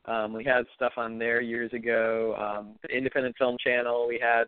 um, 0.06 0.34
we 0.34 0.43
had 0.43 0.65
stuff 0.76 0.93
on 0.97 1.17
there 1.17 1.41
years 1.41 1.71
ago. 1.73 2.36
Um, 2.38 2.76
the 2.82 2.89
Independent 2.89 3.36
Film 3.38 3.58
Channel, 3.60 4.08
we 4.08 4.19
had 4.21 4.45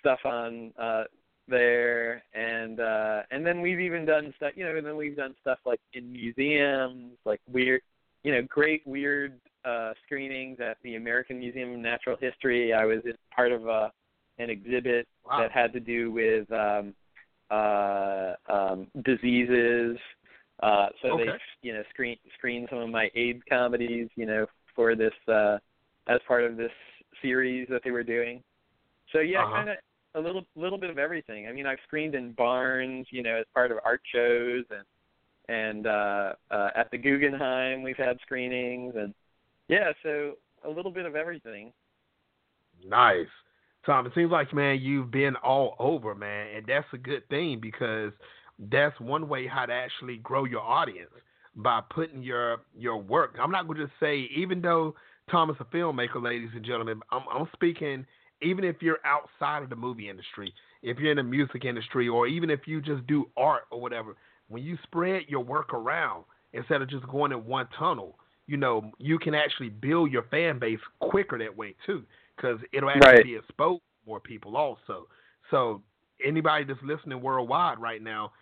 stuff 0.00 0.18
on 0.24 0.72
uh, 0.78 1.04
there, 1.48 2.22
and 2.34 2.80
uh, 2.80 3.22
and 3.30 3.46
then 3.46 3.60
we've 3.60 3.80
even 3.80 4.04
done 4.04 4.32
stuff. 4.36 4.52
You 4.56 4.64
know, 4.64 4.76
and 4.76 4.86
then 4.86 4.96
we've 4.96 5.16
done 5.16 5.34
stuff 5.40 5.58
like 5.64 5.80
in 5.92 6.12
museums, 6.12 7.12
like 7.24 7.40
weird, 7.50 7.80
you 8.22 8.32
know, 8.32 8.42
great 8.48 8.86
weird 8.86 9.40
uh, 9.64 9.92
screenings 10.04 10.58
at 10.60 10.78
the 10.82 10.96
American 10.96 11.38
Museum 11.38 11.72
of 11.72 11.78
Natural 11.78 12.16
History. 12.20 12.72
I 12.72 12.84
was 12.84 12.98
part 13.34 13.52
of 13.52 13.66
a 13.66 13.92
an 14.38 14.50
exhibit 14.50 15.06
Wow. 15.24 15.38
that 15.40 15.52
had 15.52 15.72
to 15.72 15.80
do 15.80 16.10
with 16.12 16.50
um, 16.52 16.94
uh, 17.50 18.34
um, 18.48 18.86
diseases. 19.04 19.98
Uh, 20.62 20.88
so 21.02 21.08
Okay. 21.08 21.26
they, 21.26 21.38
you 21.62 21.72
know, 21.74 21.82
screen 21.90 22.16
screen 22.38 22.66
some 22.70 22.78
of 22.78 22.88
my 22.90 23.10
AIDS 23.14 23.42
comedies, 23.48 24.08
you 24.16 24.26
know, 24.26 24.46
for 24.74 24.94
this 24.94 25.12
uh, 25.28 25.58
as 26.08 26.20
part 26.26 26.44
of 26.44 26.56
this 26.56 26.72
series 27.22 27.68
that 27.68 27.82
they 27.84 27.90
were 27.90 28.02
doing. 28.04 28.42
So 29.12 29.20
yeah, 29.20 29.42
Uh-huh. 29.42 29.52
kind 29.56 29.70
of 29.70 29.76
a 30.14 30.20
little 30.20 30.46
little 30.56 30.78
bit 30.78 30.90
of 30.90 30.98
everything. 30.98 31.46
I 31.48 31.52
mean, 31.52 31.66
I've 31.66 31.80
screened 31.84 32.14
in 32.14 32.32
barns, 32.32 33.06
you 33.10 33.22
know, 33.22 33.36
as 33.36 33.46
part 33.54 33.70
of 33.72 33.78
art 33.84 34.00
shows, 34.12 34.64
and 34.70 34.84
and 35.48 35.86
uh, 35.86 36.34
uh, 36.50 36.70
at 36.74 36.90
the 36.90 36.98
Guggenheim 36.98 37.82
we've 37.82 37.96
had 37.96 38.18
screenings, 38.22 38.94
and 38.96 39.14
yeah, 39.68 39.92
so 40.02 40.34
a 40.64 40.70
little 40.70 40.90
bit 40.92 41.06
of 41.06 41.16
everything. 41.16 41.72
Nice. 42.84 43.28
Tom, 43.86 44.04
it 44.04 44.12
seems 44.14 44.32
like 44.32 44.52
man, 44.52 44.80
you've 44.80 45.12
been 45.12 45.36
all 45.36 45.76
over, 45.78 46.14
man, 46.14 46.48
and 46.56 46.66
that's 46.66 46.86
a 46.92 46.98
good 46.98 47.26
thing 47.28 47.60
because 47.60 48.12
that's 48.58 48.98
one 49.00 49.28
way 49.28 49.46
how 49.46 49.64
to 49.64 49.72
actually 49.72 50.16
grow 50.16 50.44
your 50.44 50.60
audience 50.60 51.10
by 51.54 51.80
putting 51.90 52.22
your 52.22 52.58
your 52.76 52.96
work. 52.96 53.36
I'm 53.40 53.50
not 53.50 53.66
going 53.66 53.78
to 53.78 53.86
just 53.86 53.98
say, 54.00 54.28
even 54.36 54.60
though 54.60 54.94
Tom 55.30 55.50
is 55.50 55.56
a 55.60 55.64
filmmaker, 55.64 56.22
ladies 56.22 56.50
and 56.54 56.64
gentlemen, 56.64 57.00
I'm, 57.10 57.22
I'm 57.32 57.48
speaking. 57.52 58.04
Even 58.42 58.64
if 58.64 58.76
you're 58.82 58.98
outside 59.06 59.62
of 59.62 59.70
the 59.70 59.76
movie 59.76 60.10
industry, 60.10 60.52
if 60.82 60.98
you're 60.98 61.10
in 61.10 61.16
the 61.16 61.22
music 61.22 61.64
industry, 61.64 62.06
or 62.06 62.26
even 62.26 62.50
if 62.50 62.60
you 62.66 62.82
just 62.82 63.06
do 63.06 63.26
art 63.34 63.62
or 63.70 63.80
whatever, 63.80 64.14
when 64.48 64.62
you 64.62 64.76
spread 64.82 65.22
your 65.26 65.42
work 65.42 65.72
around 65.72 66.24
instead 66.52 66.82
of 66.82 66.90
just 66.90 67.08
going 67.08 67.32
in 67.32 67.46
one 67.46 67.66
tunnel, 67.78 68.18
you 68.46 68.58
know, 68.58 68.90
you 68.98 69.18
can 69.18 69.34
actually 69.34 69.70
build 69.70 70.12
your 70.12 70.24
fan 70.24 70.58
base 70.58 70.78
quicker 71.00 71.38
that 71.38 71.56
way 71.56 71.74
too, 71.86 72.02
because 72.36 72.60
it'll 72.72 72.90
actually 72.90 73.14
Right. 73.14 73.24
be 73.24 73.36
exposed 73.36 73.80
to 73.80 74.08
more 74.08 74.20
people 74.20 74.56
also. 74.56 75.08
So 75.50 75.82
anybody 76.24 76.64
that's 76.64 76.82
listening 76.82 77.20
worldwide 77.20 77.78
right 77.78 78.02
now, 78.02 78.32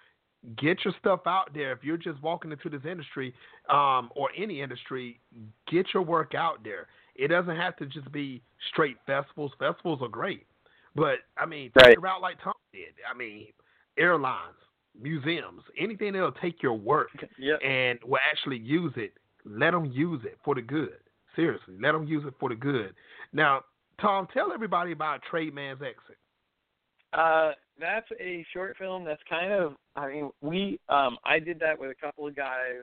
get 0.56 0.84
your 0.84 0.92
stuff 0.98 1.26
out 1.26 1.54
there. 1.54 1.72
If 1.72 1.84
you're 1.84 1.96
just 1.96 2.20
walking 2.22 2.52
into 2.52 2.68
this 2.68 2.84
industry, 2.84 3.34
um, 3.68 4.10
or 4.14 4.30
any 4.36 4.60
industry, 4.60 5.20
get 5.66 5.94
your 5.94 6.02
work 6.02 6.34
out 6.34 6.62
there. 6.62 6.88
It 7.14 7.28
doesn't 7.28 7.56
have 7.56 7.76
to 7.76 7.86
just 7.86 8.10
be 8.12 8.42
straight 8.70 8.98
festivals. 9.06 9.52
Festivals 9.58 10.02
are 10.02 10.08
great, 10.08 10.46
but 10.94 11.20
I 11.36 11.46
mean, 11.46 11.70
take 11.78 11.86
Right. 11.86 11.94
the 11.94 12.00
route 12.00 12.20
like 12.20 12.40
Tom 12.40 12.54
did. 12.72 12.94
I 13.08 13.14
mean, 13.14 13.52
airlines, 13.96 14.56
museums, 15.00 15.62
anything 15.76 16.12
that'll 16.12 16.32
take 16.32 16.62
your 16.62 16.74
work 16.74 17.10
Yep. 17.38 17.60
and 17.62 18.02
will 18.04 18.18
actually 18.18 18.58
use 18.58 18.96
it, 18.96 19.16
let 19.44 19.70
them 19.70 19.86
use 19.86 20.24
it 20.24 20.38
for 20.42 20.54
the 20.54 20.62
good. 20.62 20.98
Seriously, 21.36 21.76
let 21.78 21.92
them 21.92 22.04
use 22.06 22.24
it 22.24 22.34
for 22.38 22.48
the 22.48 22.54
good. 22.54 22.94
Now, 23.32 23.64
Tom, 24.00 24.26
tell 24.32 24.52
everybody 24.52 24.92
about 24.92 25.20
Tradesman's 25.30 25.80
Exit. 25.82 26.18
Uh, 27.12 27.52
that's 27.78 28.06
a 28.20 28.44
short 28.52 28.76
film 28.78 29.04
that's 29.04 29.22
kind 29.28 29.52
of 29.52 29.74
I 29.96 30.08
mean, 30.08 30.30
we 30.40 30.80
um 30.88 31.16
I 31.24 31.38
did 31.38 31.58
that 31.60 31.78
with 31.78 31.90
a 31.90 31.94
couple 31.94 32.26
of 32.26 32.36
guys 32.36 32.82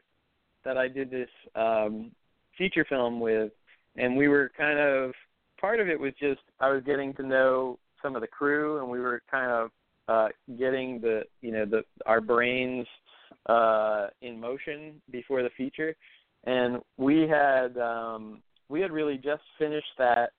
that 0.63 0.77
I 0.77 0.87
did 0.87 1.09
this 1.09 1.29
um 1.55 2.11
feature 2.57 2.85
film 2.87 3.19
with 3.19 3.51
and 3.95 4.15
we 4.15 4.27
were 4.27 4.51
kind 4.57 4.79
of 4.79 5.11
part 5.59 5.79
of 5.79 5.87
it 5.87 5.99
was 5.99 6.13
just 6.19 6.41
I 6.59 6.69
was 6.69 6.83
getting 6.85 7.13
to 7.15 7.23
know 7.23 7.79
some 8.01 8.15
of 8.15 8.21
the 8.21 8.27
crew 8.27 8.79
and 8.79 8.89
we 8.89 8.99
were 8.99 9.21
kind 9.29 9.51
of 9.51 9.69
uh 10.07 10.29
getting 10.57 10.99
the 11.01 11.23
you 11.41 11.51
know 11.51 11.65
the 11.65 11.83
our 12.05 12.21
brains 12.21 12.87
uh 13.47 14.07
in 14.21 14.39
motion 14.39 15.01
before 15.11 15.43
the 15.43 15.49
feature 15.57 15.95
and 16.45 16.81
we 16.97 17.27
had 17.27 17.77
um 17.77 18.41
we 18.69 18.81
had 18.81 18.91
really 18.91 19.17
just 19.17 19.43
finished 19.59 19.93
that 19.97 20.31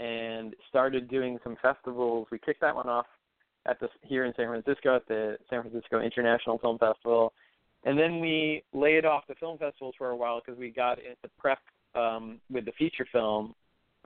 and 0.00 0.54
started 0.68 1.08
doing 1.08 1.38
some 1.44 1.56
festivals. 1.60 2.26
We 2.32 2.38
kicked 2.38 2.62
that 2.62 2.74
one 2.74 2.88
off 2.88 3.06
at 3.66 3.78
the 3.78 3.88
here 4.02 4.24
in 4.24 4.32
San 4.36 4.48
Francisco 4.48 4.96
at 4.96 5.06
the 5.06 5.36
San 5.50 5.62
Francisco 5.62 6.00
International 6.00 6.58
Film 6.58 6.78
Festival, 6.78 7.32
and 7.84 7.98
then 7.98 8.20
we 8.20 8.62
laid 8.72 9.04
off 9.04 9.24
the 9.28 9.34
film 9.34 9.58
festivals 9.58 9.94
for 9.98 10.10
a 10.10 10.16
while 10.16 10.40
because 10.44 10.58
we 10.58 10.70
got 10.70 10.98
into 10.98 11.28
prep 11.38 11.58
um, 11.94 12.40
with 12.50 12.64
the 12.64 12.72
feature 12.72 13.06
film. 13.12 13.54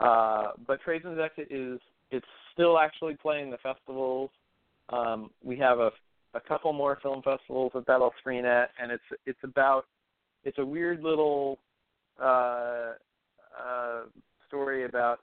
Uh, 0.01 0.49
but 0.67 0.81
Tradesman's 0.83 1.21
Exit 1.21 1.47
is 1.51 1.79
it's 2.11 2.27
still 2.53 2.79
actually 2.79 3.15
playing 3.15 3.51
the 3.51 3.59
festivals. 3.59 4.31
Um, 4.91 5.31
we 5.43 5.57
have 5.59 5.79
a 5.79 5.91
a 6.35 6.41
couple 6.41 6.73
more 6.73 6.99
film 7.01 7.23
festivals 7.23 7.71
that 7.75 7.87
that'll 7.87 8.13
screen 8.19 8.45
at, 8.45 8.71
and 8.83 8.91
it's 8.91 9.05
it's 9.27 9.39
about 9.45 9.85
it's 10.43 10.59
a 10.59 10.65
weird 10.65 11.01
little 11.01 11.61
uh, 12.21 12.95
uh, 13.57 14.01
story 14.49 14.85
about 14.85 15.21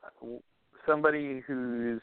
somebody 0.86 1.42
who's 1.46 2.02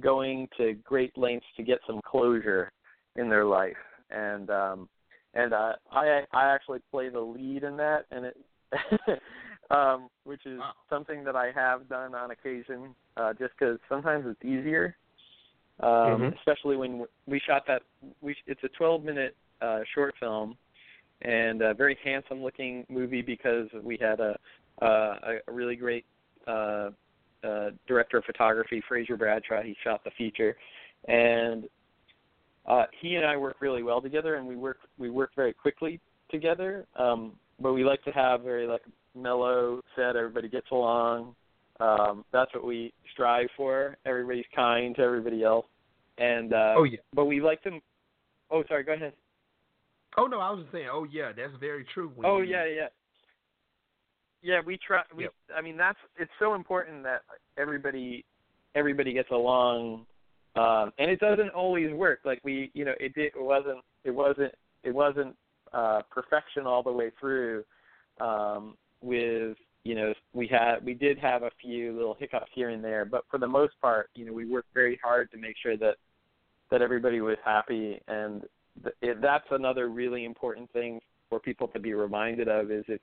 going 0.00 0.48
to 0.56 0.74
great 0.84 1.16
lengths 1.18 1.46
to 1.56 1.62
get 1.62 1.78
some 1.86 2.00
closure 2.06 2.72
in 3.16 3.28
their 3.28 3.44
life, 3.44 3.76
and 4.10 4.50
um, 4.50 4.88
and 5.34 5.52
uh, 5.52 5.72
I 5.90 6.22
I 6.32 6.54
actually 6.54 6.80
play 6.90 7.08
the 7.08 7.20
lead 7.20 7.64
in 7.64 7.76
that, 7.76 8.06
and 8.10 8.26
it 8.26 8.36
um, 9.70 10.08
which 10.24 10.44
is 10.46 10.58
Wow. 10.58 10.72
something 10.88 11.24
that 11.24 11.36
I 11.36 11.50
have 11.54 11.88
done 11.88 12.14
on 12.14 12.30
occasion, 12.30 12.94
uh, 13.16 13.32
just 13.34 13.52
because 13.58 13.78
sometimes 13.88 14.24
it's 14.26 14.44
easier, 14.44 14.96
um, 15.80 15.90
Mhm. 15.90 16.34
especially 16.38 16.76
when 16.76 17.06
we 17.26 17.40
shot 17.40 17.66
that. 17.66 17.82
We 18.20 18.36
it's 18.46 18.62
a 18.64 18.68
12 18.68 19.04
minute 19.04 19.36
uh, 19.60 19.80
short 19.94 20.14
film, 20.18 20.56
and 21.22 21.62
a 21.62 21.74
very 21.74 21.98
handsome 22.04 22.42
looking 22.42 22.84
movie 22.88 23.22
because 23.22 23.68
we 23.82 23.98
had 24.00 24.20
a 24.20 24.36
uh, 24.80 25.38
a 25.48 25.52
really 25.52 25.76
great 25.76 26.04
uh, 26.46 26.90
uh, 27.44 27.70
director 27.86 28.18
of 28.18 28.24
photography, 28.24 28.82
Frazer 28.88 29.16
Bradshaw. 29.16 29.62
He 29.62 29.76
shot 29.84 30.02
the 30.04 30.10
feature, 30.16 30.56
and 31.08 31.64
uh, 32.66 32.84
he 33.00 33.16
and 33.16 33.26
I 33.26 33.36
work 33.36 33.56
really 33.60 33.82
well 33.82 34.00
together, 34.00 34.36
and 34.36 34.46
we 34.46 34.56
work 34.56 34.78
we 34.98 35.10
work 35.10 35.30
very 35.36 35.52
quickly 35.52 36.00
together. 36.30 36.86
Um, 36.96 37.32
but 37.60 37.72
we 37.72 37.84
like 37.84 38.02
to 38.04 38.10
have 38.12 38.42
very 38.42 38.66
like 38.66 38.82
mellow 39.14 39.80
set. 39.96 40.16
Everybody 40.16 40.48
gets 40.48 40.70
along. 40.70 41.34
Um, 41.80 42.24
that's 42.32 42.52
what 42.54 42.64
we 42.64 42.92
strive 43.12 43.48
for. 43.56 43.96
Everybody's 44.06 44.44
kind 44.54 44.94
to 44.96 45.02
everybody 45.02 45.42
else, 45.42 45.66
and 46.18 46.52
uh, 46.52 46.74
Oh 46.76 46.84
yeah. 46.84 46.98
but 47.14 47.24
we 47.24 47.40
like 47.40 47.62
to. 47.64 47.78
Oh, 48.50 48.62
sorry. 48.68 48.84
Go 48.84 48.92
ahead. 48.92 49.14
Oh 50.16 50.26
no, 50.26 50.38
I 50.40 50.50
was 50.50 50.60
just 50.60 50.72
saying. 50.72 50.88
Oh 50.92 51.04
yeah, 51.10 51.32
that's 51.36 51.54
very 51.58 51.84
true. 51.94 52.12
When 52.14 52.26
Oh 52.26 52.38
you- 52.42 52.50
yeah, 52.52 52.66
yeah. 52.66 52.88
Yeah, 54.42 54.60
we 54.64 54.76
try. 54.76 55.02
We, 55.16 55.24
Yep. 55.24 55.32
I 55.56 55.60
mean, 55.60 55.76
that's 55.76 55.98
it's 56.18 56.30
so 56.38 56.54
important 56.54 57.04
that 57.04 57.22
everybody, 57.56 58.24
everybody 58.74 59.12
gets 59.12 59.30
along, 59.30 60.04
um, 60.56 60.92
and 60.98 61.10
it 61.10 61.20
doesn't 61.20 61.50
always 61.50 61.92
work. 61.92 62.20
Like 62.24 62.40
we, 62.42 62.70
you 62.74 62.84
know, 62.84 62.94
it 62.98 63.14
did. 63.14 63.32
It 63.36 63.42
wasn't. 63.42 63.80
It 64.04 64.10
wasn't. 64.10 64.52
It 64.82 64.94
wasn't 64.94 65.36
uh, 65.72 66.02
perfection 66.10 66.66
all 66.66 66.82
the 66.82 66.92
way 66.92 67.12
through. 67.20 67.64
Um, 68.20 68.76
with 69.00 69.56
you 69.84 69.94
know, 69.94 70.12
we 70.32 70.46
had 70.48 70.84
we 70.84 70.94
did 70.94 71.18
have 71.18 71.42
a 71.44 71.50
few 71.60 71.92
little 71.92 72.16
hiccups 72.18 72.50
here 72.54 72.70
and 72.70 72.82
there, 72.82 73.04
but 73.04 73.24
for 73.30 73.38
the 73.38 73.48
most 73.48 73.74
part, 73.80 74.10
you 74.14 74.24
know, 74.24 74.32
we 74.32 74.44
worked 74.44 74.74
very 74.74 74.98
hard 75.02 75.30
to 75.32 75.38
make 75.38 75.56
sure 75.62 75.76
that 75.76 75.96
that 76.70 76.82
everybody 76.82 77.20
was 77.20 77.36
happy, 77.44 78.00
and 78.08 78.42
th- 78.82 78.96
it, 79.02 79.20
that's 79.20 79.46
another 79.50 79.88
really 79.88 80.24
important 80.24 80.72
thing 80.72 81.00
for 81.28 81.38
people 81.38 81.68
to 81.68 81.78
be 81.78 81.94
reminded 81.94 82.48
of 82.48 82.70
is 82.70 82.84
if 82.88 83.00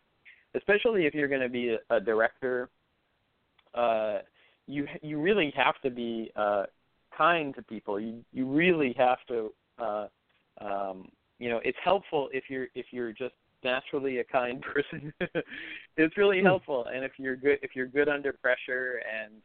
especially 0.55 1.05
if 1.05 1.13
you're 1.13 1.27
going 1.27 1.41
to 1.41 1.49
be 1.49 1.75
a, 1.89 1.95
a 1.95 1.99
director 1.99 2.69
uh 3.73 4.19
you 4.67 4.87
you 5.01 5.19
really 5.19 5.53
have 5.55 5.75
to 5.81 5.89
be 5.89 6.31
uh 6.35 6.63
kind 7.15 7.53
to 7.55 7.61
people. 7.63 7.99
You 7.99 8.23
you 8.31 8.45
really 8.45 8.95
have 8.97 9.19
to 9.27 9.51
uh 9.79 10.07
um 10.61 11.09
you 11.39 11.49
know 11.49 11.59
it's 11.63 11.77
helpful 11.83 12.29
if 12.33 12.45
you're 12.49 12.67
if 12.75 12.87
you're 12.91 13.11
just 13.11 13.35
naturally 13.63 14.19
a 14.19 14.23
kind 14.23 14.61
person. 14.73 15.13
It's 15.97 16.17
really 16.17 16.39
Hmm. 16.39 16.45
helpful. 16.45 16.85
And 16.93 17.03
if 17.03 17.13
you're 17.17 17.35
good 17.35 17.59
if 17.61 17.75
you're 17.75 17.87
good 17.87 18.09
under 18.09 18.33
pressure 18.33 19.01
and 19.13 19.41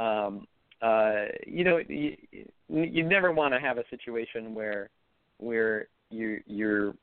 um 0.00 0.46
uh 0.82 1.26
you 1.46 1.64
know 1.64 1.78
you 1.88 2.16
you 2.68 3.02
never 3.02 3.32
want 3.32 3.54
to 3.54 3.60
have 3.60 3.78
a 3.78 3.84
situation 3.90 4.54
where 4.54 4.90
where 5.38 5.88
you 6.10 6.40
you're 6.46 6.94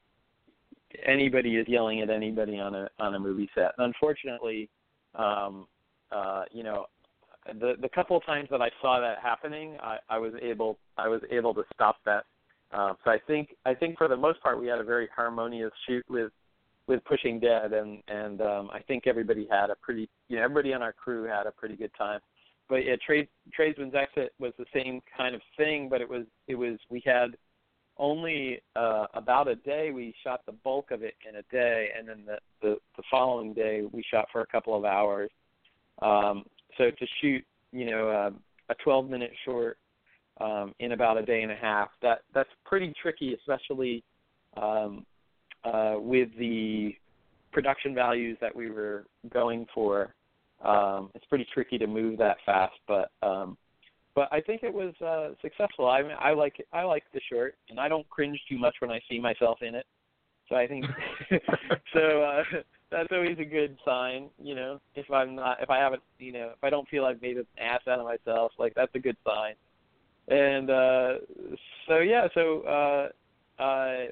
anybody 1.06 1.58
is 1.58 1.68
yelling 1.68 2.02
at 2.02 2.10
anybody 2.10 2.60
on 2.60 2.76
a 2.76 2.90
on 3.00 3.16
a 3.16 3.20
movie 3.20 3.50
set. 3.56 3.72
Unfortunately, 3.78 4.70
um, 5.16 5.68
uh, 6.12 6.44
you 6.52 6.64
know, 6.64 6.86
the 7.60 7.74
the 7.82 7.90
couple 7.90 8.18
of 8.18 8.26
times 8.26 8.48
that 8.52 8.62
I 8.62 8.70
saw 8.82 9.00
that 9.00 9.18
happening, 9.22 9.78
I, 9.82 9.98
I 10.10 10.18
was 10.18 10.34
able 10.42 10.78
I 10.98 11.08
was 11.08 11.22
able 11.32 11.54
to 11.56 11.64
stop 11.74 11.98
that. 12.06 12.24
Um, 12.72 12.98
so 13.04 13.12
I 13.12 13.20
think 13.28 13.50
I 13.66 13.74
think 13.74 13.98
for 13.98 14.08
the 14.08 14.18
most 14.18 14.42
part 14.42 14.60
we 14.60 14.68
had 14.68 14.80
a 14.80 14.84
very 14.84 15.08
harmonious 15.16 15.72
shoot 15.88 16.06
with 16.10 16.32
with 16.88 17.04
Pushing 17.06 17.40
Dead, 17.40 17.74
and 17.74 18.02
and 18.08 18.42
um, 18.42 18.70
I 18.74 18.80
think 18.80 19.08
everybody 19.08 19.48
had 19.50 19.70
a 19.70 19.76
pretty 19.82 20.10
you 20.30 20.38
know 20.38 20.44
everybody 20.44 20.74
on 20.74 20.82
our 20.82 20.94
crew 20.94 21.24
had 21.24 21.48
a 21.48 21.52
pretty 21.52 21.76
good 21.76 21.92
time. 21.98 22.20
But 22.70 22.86
yeah, 22.86 22.96
Trade 23.06 23.28
Tradesman's 23.54 23.94
Exit 23.94 24.34
was 24.40 24.54
the 24.58 24.66
same 24.74 25.02
kind 25.16 25.36
of 25.36 25.42
thing, 25.58 25.90
but 25.90 26.02
it 26.02 26.10
was 26.10 26.26
it 26.48 26.56
was 26.56 26.78
we 26.90 27.02
had 27.06 27.36
only 27.98 28.60
uh, 28.76 29.06
about 29.14 29.48
a 29.48 29.56
day. 29.56 29.92
We 29.92 30.14
shot 30.24 30.46
the 30.46 30.52
bulk 30.52 30.92
of 30.92 31.04
it 31.04 31.16
in 31.28 31.36
a 31.36 31.44
day, 31.52 31.90
and 31.98 32.08
then 32.08 32.24
the, 32.26 32.38
the 32.62 32.76
the 32.98 33.04
following 33.10 33.54
day 33.54 33.84
we 33.92 34.04
shot 34.10 34.28
for 34.32 34.42
a 34.42 34.48
couple 34.48 34.76
of 34.76 34.86
hours. 34.86 35.30
Um, 36.02 36.46
so 36.78 36.86
to 36.86 37.08
shoot, 37.22 37.44
you 37.72 37.90
know, 37.90 38.10
uh, 38.10 38.32
a 38.70 38.76
12 38.84 39.10
minute 39.10 39.32
short 39.46 39.78
um, 40.42 40.74
in 40.80 40.94
about 40.94 41.18
a 41.18 41.22
day 41.24 41.44
and 41.44 41.52
a 41.52 41.56
half, 41.56 41.90
that 42.02 42.22
that's 42.34 42.50
pretty 42.66 42.94
tricky, 43.02 43.36
especially 43.36 44.04
um, 44.58 45.06
uh, 45.64 45.96
with 45.98 46.30
the 46.38 46.96
production 47.52 47.94
values 47.94 48.38
that 48.42 48.56
we 48.56 48.70
were 48.70 49.06
going 49.32 49.66
for. 49.74 50.14
Um, 50.66 51.12
it's 51.14 51.26
pretty 51.26 51.46
tricky 51.54 51.78
to 51.78 51.88
move 51.88 52.18
that 52.20 52.38
fast, 52.46 52.74
but 52.88 53.12
um, 53.22 53.58
but 54.16 54.28
I 54.32 54.42
think 54.42 54.64
it 54.64 54.74
was 54.74 54.94
uh, 55.02 55.30
successful. 55.42 55.88
I 55.88 56.02
mean, 56.02 56.16
I 56.20 56.34
like 56.34 56.60
it, 56.60 56.68
I 56.72 56.84
like 56.84 57.04
the 57.14 57.22
short, 57.32 57.56
and 57.70 57.80
I 57.80 57.88
don't 57.88 58.08
cringe 58.10 58.40
too 58.50 58.58
much 58.58 58.76
when 58.80 58.92
I 58.92 59.00
see 59.10 59.20
myself 59.20 59.60
in 59.62 59.76
it. 59.76 59.86
So 60.50 60.56
I 60.56 60.68
think 60.68 60.86
so. 61.94 62.24
Uh, 62.24 62.44
that's 62.94 63.10
always 63.12 63.38
a 63.40 63.46
good 63.46 63.76
sign, 63.84 64.30
you 64.42 64.56
know. 64.56 64.80
If 64.96 65.10
I'm 65.12 65.36
not, 65.36 65.62
if 65.62 65.70
I 65.70 65.80
haven't, 65.80 66.04
you 66.20 66.32
know, 66.32 66.52
if 66.56 66.64
I 66.64 66.70
don't 66.70 66.88
feel 66.88 67.06
I've 67.06 67.22
made 67.22 67.38
an 67.38 67.48
ass 67.60 67.82
out 67.90 68.00
of 68.00 68.06
myself, 68.06 68.52
like 68.60 68.74
that's 68.76 68.94
a 68.96 69.00
good 69.00 69.18
sign. 69.26 69.56
And 70.28 70.70
uh, 70.70 71.14
so 71.88 71.98
yeah, 71.98 72.28
so 72.34 72.62
uh, 72.62 73.62
uh, 73.62 74.06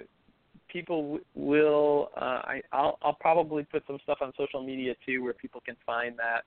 people 0.68 1.02
w- 1.04 1.26
will. 1.36 2.10
Uh, 2.18 2.42
I, 2.44 2.62
I'll, 2.74 2.98
I'll 3.02 3.18
probably 3.22 3.64
put 3.64 3.84
some 3.88 4.00
stuff 4.04 4.18
on 4.22 4.34
social 4.36 4.66
media 4.66 4.96
too, 5.06 5.24
where 5.24 5.34
people 5.34 5.62
can 5.64 5.78
find 5.86 6.18
that 6.18 6.42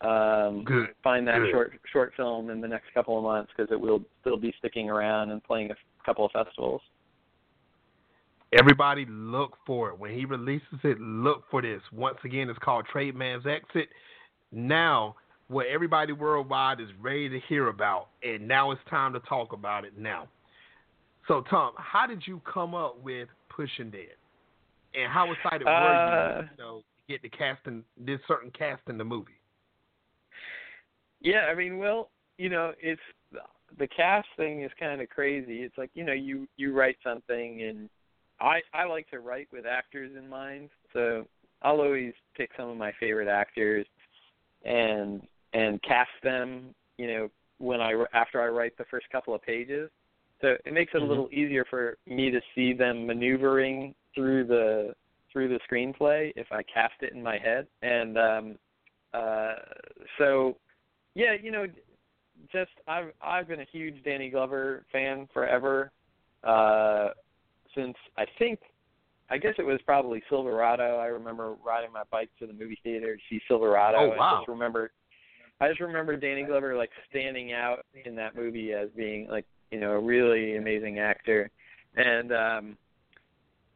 um, 0.00 0.64
Good. 0.64 0.88
find 1.02 1.26
that 1.28 1.38
Good. 1.38 1.50
short 1.50 1.72
short 1.92 2.12
film 2.16 2.50
in 2.50 2.60
the 2.60 2.68
next 2.68 2.86
couple 2.94 3.16
of 3.18 3.22
months 3.24 3.52
because 3.54 3.70
it 3.70 3.80
will 3.80 4.02
still 4.20 4.36
be 4.36 4.54
sticking 4.58 4.88
around 4.88 5.30
and 5.30 5.42
playing 5.44 5.68
a 5.68 5.72
f- 5.72 5.78
couple 6.04 6.24
of 6.24 6.32
festivals. 6.32 6.80
Everybody 8.58 9.06
look 9.08 9.56
for 9.64 9.90
it. 9.90 9.98
When 9.98 10.12
he 10.12 10.24
releases 10.24 10.78
it, 10.82 11.00
look 11.00 11.44
for 11.50 11.62
this. 11.62 11.80
Once 11.92 12.18
again, 12.24 12.48
it's 12.48 12.58
called 12.58 12.86
Tradesman's 12.92 13.46
Exit. 13.46 13.88
Now, 14.50 15.14
what 15.46 15.66
everybody 15.66 16.12
worldwide 16.12 16.80
is 16.80 16.88
ready 17.00 17.28
to 17.28 17.38
hear 17.48 17.68
about, 17.68 18.08
and 18.22 18.48
now 18.48 18.72
it's 18.72 18.80
time 18.88 19.12
to 19.12 19.20
talk 19.20 19.52
about 19.52 19.84
it 19.84 19.96
now. 19.96 20.28
So, 21.28 21.42
Tom, 21.48 21.74
how 21.76 22.06
did 22.06 22.26
you 22.26 22.40
come 22.52 22.74
up 22.74 23.00
with 23.02 23.28
Pushing 23.50 23.90
Dead? 23.90 24.16
And 24.94 25.12
how 25.12 25.30
excited 25.30 25.64
were 25.64 25.70
Uh, 25.70 26.40
you, 26.40 26.48
you 26.50 26.56
know, 26.58 26.78
to 26.78 27.12
get 27.12 27.22
the 27.22 27.28
casting, 27.28 27.84
this 27.96 28.18
certain 28.26 28.50
cast 28.50 28.82
in 28.88 28.98
the 28.98 29.04
movie? 29.04 29.39
Yeah, 31.20 31.46
I 31.50 31.54
mean, 31.54 31.78
well, 31.78 32.10
you 32.38 32.48
know, 32.48 32.72
it's 32.80 33.00
the 33.78 33.86
cast 33.88 34.28
thing 34.36 34.62
is 34.62 34.70
kind 34.78 35.00
of 35.00 35.08
crazy. 35.10 35.62
It's 35.62 35.76
like 35.78 35.90
you 35.94 36.04
know, 36.04 36.12
you 36.12 36.48
you 36.56 36.72
write 36.72 36.96
something, 37.04 37.62
and 37.62 37.88
I 38.40 38.60
I 38.72 38.84
like 38.84 39.08
to 39.10 39.20
write 39.20 39.48
with 39.52 39.66
actors 39.66 40.12
in 40.16 40.28
mind, 40.28 40.70
so 40.92 41.26
I'll 41.62 41.80
always 41.80 42.14
pick 42.36 42.50
some 42.56 42.68
of 42.68 42.76
my 42.76 42.92
favorite 42.98 43.28
actors 43.28 43.86
and 44.64 45.22
and 45.52 45.80
cast 45.82 46.10
them. 46.22 46.74
You 46.98 47.06
know, 47.06 47.28
when 47.58 47.80
I 47.80 48.04
after 48.14 48.40
I 48.40 48.48
write 48.48 48.76
the 48.78 48.86
first 48.90 49.06
couple 49.10 49.34
of 49.34 49.42
pages, 49.42 49.90
so 50.40 50.56
it 50.64 50.72
makes 50.72 50.92
it 50.94 50.98
Mhm. 50.98 51.02
a 51.02 51.06
little 51.06 51.28
easier 51.30 51.64
for 51.66 51.98
me 52.06 52.30
to 52.30 52.40
see 52.54 52.72
them 52.72 53.06
maneuvering 53.06 53.94
through 54.14 54.44
the 54.44 54.94
through 55.32 55.48
the 55.48 55.60
screenplay 55.70 56.32
if 56.34 56.50
I 56.50 56.62
cast 56.64 57.02
it 57.02 57.12
in 57.12 57.22
my 57.22 57.38
head, 57.38 57.68
and 57.82 58.18
um, 58.18 58.58
uh, 59.12 59.54
so 60.18 60.56
yeah, 61.20 61.34
you 61.40 61.50
know, 61.50 61.66
just 62.50 62.70
I've 62.88 63.12
I've 63.20 63.46
been 63.46 63.60
a 63.60 63.66
huge 63.70 64.02
Danny 64.04 64.30
Glover 64.30 64.86
fan 64.90 65.28
forever. 65.34 65.92
Uh 66.42 67.08
since 67.74 67.94
I 68.16 68.24
think 68.38 68.60
I 69.28 69.36
guess 69.36 69.54
it 69.58 69.66
was 69.66 69.78
probably 69.84 70.22
Silverado. 70.28 70.96
I 70.96 71.06
remember 71.06 71.56
riding 71.64 71.92
my 71.92 72.02
bike 72.10 72.30
to 72.38 72.46
the 72.46 72.52
movie 72.52 72.78
theater 72.82 73.14
to 73.16 73.22
see 73.28 73.40
Silverado. 73.46 73.98
Oh, 73.98 74.16
wow! 74.16 74.36
I 74.36 74.40
just 74.40 74.48
remember 74.48 74.92
I 75.60 75.68
just 75.68 75.80
remember 75.80 76.16
Danny 76.16 76.44
Glover 76.44 76.74
like 76.74 76.90
standing 77.10 77.52
out 77.52 77.84
in 78.06 78.16
that 78.16 78.34
movie 78.34 78.72
as 78.72 78.88
being 78.96 79.28
like, 79.28 79.44
you 79.70 79.78
know, 79.78 79.92
a 79.92 80.00
really 80.00 80.56
amazing 80.56 80.98
actor. 80.98 81.50
And 81.96 82.32
um 82.32 82.76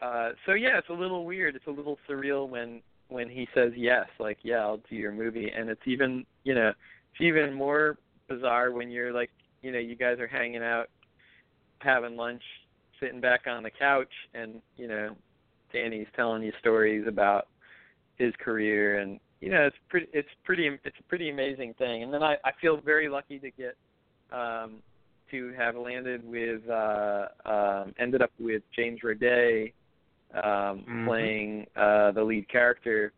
uh 0.01 0.31
so 0.47 0.55
yeah, 0.55 0.79
it's 0.79 0.89
a 0.89 0.95
little 0.95 1.27
weird. 1.27 1.57
It's 1.57 1.67
a 1.67 1.71
little 1.71 1.99
surreal 2.09 2.49
when 2.49 2.81
when 3.09 3.29
he 3.29 3.47
says 3.55 3.73
yes, 3.77 4.07
like 4.19 4.39
yeah, 4.43 4.61
I'll 4.61 4.81
do 4.89 4.97
your 4.97 5.13
movie, 5.13 5.51
and 5.55 5.69
it's 5.69 5.87
even 5.87 6.25
you 6.45 6.55
know 6.55 6.73
it's 7.15 7.21
even 7.21 7.53
more 7.53 7.97
bizarre 8.29 8.73
when 8.73 8.91
you're 8.91 9.13
like 9.13 9.31
you 9.63 9.73
know 9.73 9.79
you 9.79 9.95
guys 9.97 10.19
are 10.19 10.27
hanging 10.27 10.63
out, 10.63 10.89
having 11.79 12.17
lunch, 12.17 12.43
sitting 13.01 13.21
back 13.21 13.43
on 13.47 13.63
the 13.63 13.71
couch, 13.71 14.13
and 14.35 14.61
you 14.77 14.89
know 14.89 15.15
Danny's 15.73 16.07
telling 16.17 16.43
you 16.43 16.53
stories 16.61 17.07
about 17.07 17.49
his 18.17 18.33
career, 18.43 19.01
and 19.01 19.21
you 19.41 19.51
know 19.51 19.63
it's 19.67 19.77
pretty 19.89 20.09
it's 20.13 20.29
pretty 20.45 20.69
it's 20.85 20.97
a 20.99 21.03
pretty 21.09 21.31
amazing 21.31 21.75
thing. 21.75 22.03
And 22.03 22.13
then 22.13 22.23
I 22.23 22.37
I 22.45 22.51
feel 22.61 22.81
very 22.81 23.09
lucky 23.09 23.39
to 23.39 23.51
get 23.51 23.77
um 24.33 24.83
to 25.31 25.53
have 25.57 25.77
landed 25.77 26.23
with 26.25 26.69
uh 26.69 27.27
um 27.47 27.95
ended 27.99 28.23
up 28.23 28.31
with 28.39 28.63
James 28.77 29.01
Roday 29.05 29.73
um 30.35 30.85
Mhm. 30.87 31.07
playing 31.07 31.67
uh 31.77 32.11
the 32.13 32.23
lead 32.23 32.49
character 32.49 33.13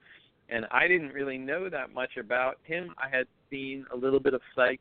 and 0.49 0.66
I 0.70 0.86
didn't 0.88 1.12
really 1.12 1.38
know 1.38 1.68
that 1.68 1.92
much 1.92 2.16
about 2.16 2.59
him. 2.62 2.94
I 2.99 3.09
had 3.09 3.26
seen 3.51 3.84
a 3.92 3.97
little 3.97 4.20
bit 4.20 4.34
of 4.34 4.40
Psych, 4.55 4.80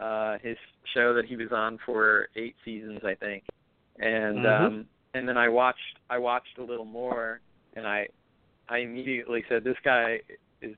uh 0.00 0.38
his 0.42 0.56
show 0.92 1.14
that 1.14 1.24
he 1.24 1.36
was 1.36 1.52
on 1.52 1.78
for 1.86 2.28
8 2.36 2.54
seasons 2.64 3.00
I 3.04 3.14
think. 3.14 3.44
And 3.98 4.38
Mhm. 4.44 4.66
um 4.66 4.88
and 5.14 5.28
then 5.28 5.36
I 5.36 5.48
watched 5.48 5.98
I 6.10 6.18
watched 6.18 6.58
a 6.58 6.62
little 6.62 6.84
more 6.84 7.40
and 7.76 7.86
I 7.86 8.08
I 8.68 8.78
immediately 8.78 9.44
said 9.48 9.62
this 9.62 9.76
guy 9.84 10.20
is 10.60 10.74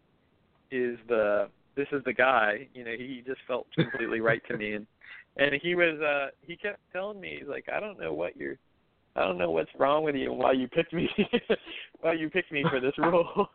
is 0.70 0.98
the 1.08 1.48
this 1.76 1.88
is 1.92 2.02
the 2.04 2.12
guy. 2.12 2.68
You 2.74 2.84
know, 2.84 2.96
he 2.96 3.22
just 3.26 3.40
felt 3.46 3.66
completely 3.74 4.20
right 4.20 4.42
to 4.48 4.56
me, 4.56 4.72
and 4.74 4.86
and 5.36 5.54
he 5.62 5.74
was 5.74 6.00
uh 6.00 6.28
he 6.42 6.56
kept 6.56 6.80
telling 6.92 7.20
me 7.20 7.36
he's 7.38 7.48
like 7.48 7.68
I 7.72 7.80
don't 7.80 7.98
know 7.98 8.12
what 8.12 8.36
you're 8.36 8.58
I 9.16 9.20
don't 9.20 9.38
know 9.38 9.50
what's 9.50 9.70
wrong 9.78 10.04
with 10.04 10.14
you 10.14 10.30
and 10.30 10.38
why 10.38 10.52
you 10.52 10.68
picked 10.68 10.92
me 10.92 11.08
why 12.00 12.12
you 12.12 12.28
picked 12.28 12.52
me 12.52 12.64
for 12.68 12.80
this 12.80 12.92
role. 12.98 13.48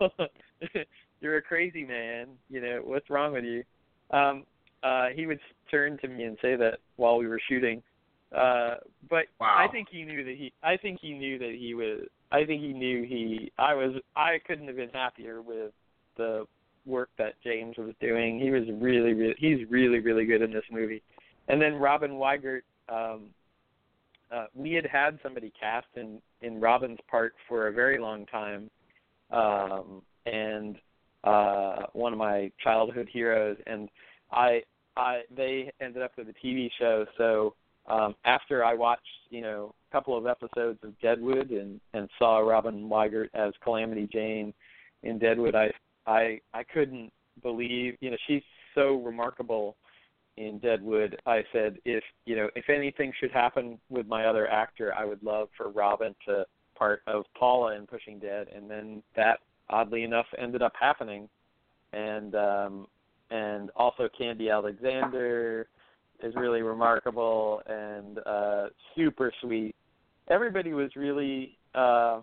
you're 1.21 1.37
a 1.37 1.41
crazy 1.41 1.85
man. 1.85 2.27
You 2.49 2.61
know 2.61 2.81
what's 2.83 3.09
wrong 3.09 3.33
with 3.33 3.43
you? 3.43 3.63
Um, 4.09 4.43
uh, 4.83 5.07
he 5.15 5.27
would 5.27 5.39
turn 5.69 5.97
to 5.99 6.07
me 6.07 6.23
and 6.23 6.37
say 6.41 6.55
that 6.55 6.79
while 6.95 7.17
we 7.17 7.27
were 7.27 7.39
shooting. 7.47 7.83
Uh, 8.35 8.75
but 9.09 9.25
Wow. 9.39 9.55
I 9.57 9.71
think 9.71 9.89
he 9.91 10.03
knew 10.03 10.23
that 10.23 10.35
he. 10.35 10.51
I 10.63 10.77
think 10.77 10.99
he 11.01 11.13
knew 11.13 11.37
that 11.37 11.55
he 11.59 11.73
was. 11.73 12.07
I 12.31 12.45
think 12.45 12.61
he 12.61 12.73
knew 12.73 13.03
he. 13.03 13.51
I 13.59 13.73
was. 13.73 13.93
I 14.15 14.37
couldn't 14.47 14.67
have 14.67 14.77
been 14.77 14.89
happier 14.89 15.41
with 15.41 15.73
the 16.17 16.45
work 16.85 17.09
that 17.17 17.33
James 17.43 17.77
was 17.77 17.93
doing. 17.99 18.39
He 18.39 18.49
was 18.49 18.63
really, 18.79 19.13
really. 19.13 19.35
He's 19.37 19.69
really, 19.69 19.99
really 19.99 20.25
good 20.25 20.41
in 20.41 20.51
this 20.51 20.63
movie. 20.71 21.03
And 21.47 21.61
then 21.61 21.75
Robin 21.75 22.11
Weigert. 22.11 22.61
Um, 22.89 23.29
uh, 24.31 24.45
we 24.55 24.73
had 24.73 24.85
had 24.85 25.19
somebody 25.21 25.51
cast 25.59 25.87
in 25.95 26.21
in 26.41 26.59
Robin's 26.59 26.99
part 27.09 27.33
for 27.47 27.67
a 27.67 27.73
very 27.73 27.99
long 27.99 28.25
time, 28.27 28.69
um, 29.31 30.01
and 30.25 30.77
uh, 31.23 31.83
one 31.93 32.13
of 32.13 32.19
my 32.19 32.51
childhood 32.63 33.07
heroes. 33.11 33.57
And 33.67 33.89
I, 34.31 34.61
I, 34.97 35.21
they 35.35 35.71
ended 35.81 36.01
up 36.01 36.11
with 36.17 36.27
a 36.29 36.45
TV 36.45 36.69
show. 36.79 37.05
So 37.17 37.53
um, 37.87 38.15
after 38.25 38.63
I 38.63 38.73
watched, 38.73 39.05
you 39.29 39.41
know, 39.41 39.73
a 39.89 39.91
couple 39.91 40.17
of 40.17 40.25
episodes 40.25 40.79
of 40.83 40.99
Deadwood 41.01 41.49
and 41.51 41.79
and 41.93 42.09
saw 42.17 42.39
Robin 42.39 42.89
Weigert 42.89 43.29
as 43.33 43.53
Calamity 43.63 44.07
Jane 44.11 44.53
in 45.03 45.19
Deadwood, 45.19 45.55
I 45.55 45.71
I 46.07 46.39
I 46.53 46.63
couldn't 46.63 47.11
believe, 47.41 47.97
you 48.01 48.11
know, 48.11 48.17
she's 48.27 48.43
so 48.75 49.01
remarkable 49.01 49.75
in 50.37 50.59
Deadwood. 50.59 51.19
I 51.25 51.43
said 51.51 51.77
if 51.85 52.03
you 52.25 52.35
know 52.35 52.49
if 52.55 52.69
anything 52.69 53.11
should 53.19 53.31
happen 53.31 53.79
with 53.89 54.07
my 54.07 54.25
other 54.25 54.47
actor, 54.47 54.93
I 54.97 55.05
would 55.05 55.23
love 55.23 55.49
for 55.57 55.69
Robin 55.69 56.15
to 56.27 56.45
part 56.75 57.01
of 57.07 57.25
Paula 57.37 57.75
in 57.75 57.85
Pushing 57.85 58.19
Dead, 58.19 58.47
and 58.55 58.69
then 58.69 59.03
that 59.15 59.39
oddly 59.69 60.03
enough 60.03 60.25
ended 60.37 60.61
up 60.61 60.73
happening, 60.79 61.29
and 61.93 62.35
um, 62.35 62.87
and 63.29 63.69
also 63.75 64.09
Khandi 64.19 64.51
Alexander 64.51 65.67
is 66.23 66.35
really 66.35 66.61
remarkable 66.61 67.61
and 67.65 68.19
uh, 68.25 68.67
super 68.95 69.31
sweet. 69.41 69.75
Everybody 70.29 70.73
was 70.73 70.91
really, 70.95 71.57
uh, 71.73 72.19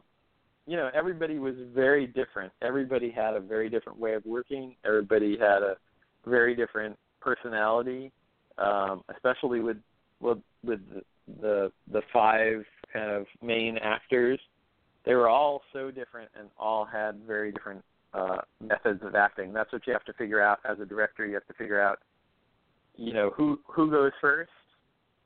you 0.67 0.77
know, 0.77 0.91
everybody 0.95 1.39
was 1.39 1.55
very 1.75 2.07
different. 2.07 2.53
Everybody 2.63 3.11
had 3.11 3.35
a 3.35 3.41
very 3.41 3.69
different 3.69 3.99
way 3.99 4.15
of 4.15 4.25
working. 4.25 4.77
Everybody 4.85 5.37
had 5.39 5.63
a 5.63 5.77
very 6.27 6.55
different 6.55 6.97
personality, 7.21 8.13
um, 8.59 9.03
especially 9.15 9.61
with 9.61 9.79
with 10.21 10.39
with 10.65 10.81
the, 11.41 11.71
the 11.93 12.03
five 12.13 12.65
kind 12.93 13.11
of 13.11 13.27
main 13.43 13.79
actors. 13.79 14.41
They 15.05 15.15
were 15.15 15.29
all 15.29 15.63
so 15.73 15.91
different 15.91 16.31
and 16.39 16.49
all 16.59 16.85
had 16.85 17.21
very 17.27 17.53
different 17.53 17.85
uh, 18.13 18.39
methods 18.61 19.01
of 19.03 19.15
acting. 19.15 19.53
That's 19.53 19.73
what 19.73 19.87
you 19.87 19.93
have 19.93 20.05
to 20.05 20.13
figure 20.15 20.43
out 20.43 20.59
as 20.69 20.81
a 20.81 20.85
director. 20.85 21.27
You 21.27 21.35
have 21.35 21.47
to 21.47 21.55
figure 21.55 21.81
out, 21.81 21.99
you 22.97 23.13
know, 23.13 23.31
who 23.37 23.61
who 23.67 23.91
goes 23.91 24.13
first. 24.21 24.51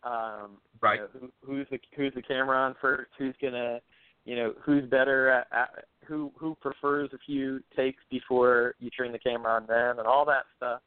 Um, 0.04 0.58
Right. 0.82 0.98
You 0.98 1.20
know, 1.20 1.30
who, 1.46 1.54
who's 1.54 1.66
the 1.70 1.78
who's 1.96 2.12
the 2.14 2.22
camera 2.22 2.58
on 2.58 2.74
first? 2.80 3.10
Who's 3.16 3.36
gonna, 3.40 3.78
you 4.24 4.34
know, 4.34 4.52
who's 4.60 4.84
better 4.84 5.30
at, 5.30 5.46
at 5.52 5.84
who 6.06 6.32
who 6.36 6.56
prefers 6.60 7.10
a 7.14 7.18
few 7.24 7.60
takes 7.76 8.02
before 8.10 8.74
you 8.80 8.90
turn 8.90 9.12
the 9.12 9.18
camera 9.18 9.52
on 9.52 9.66
them 9.66 10.00
and 10.00 10.08
all 10.08 10.24
that 10.24 10.42
stuff. 10.56 10.80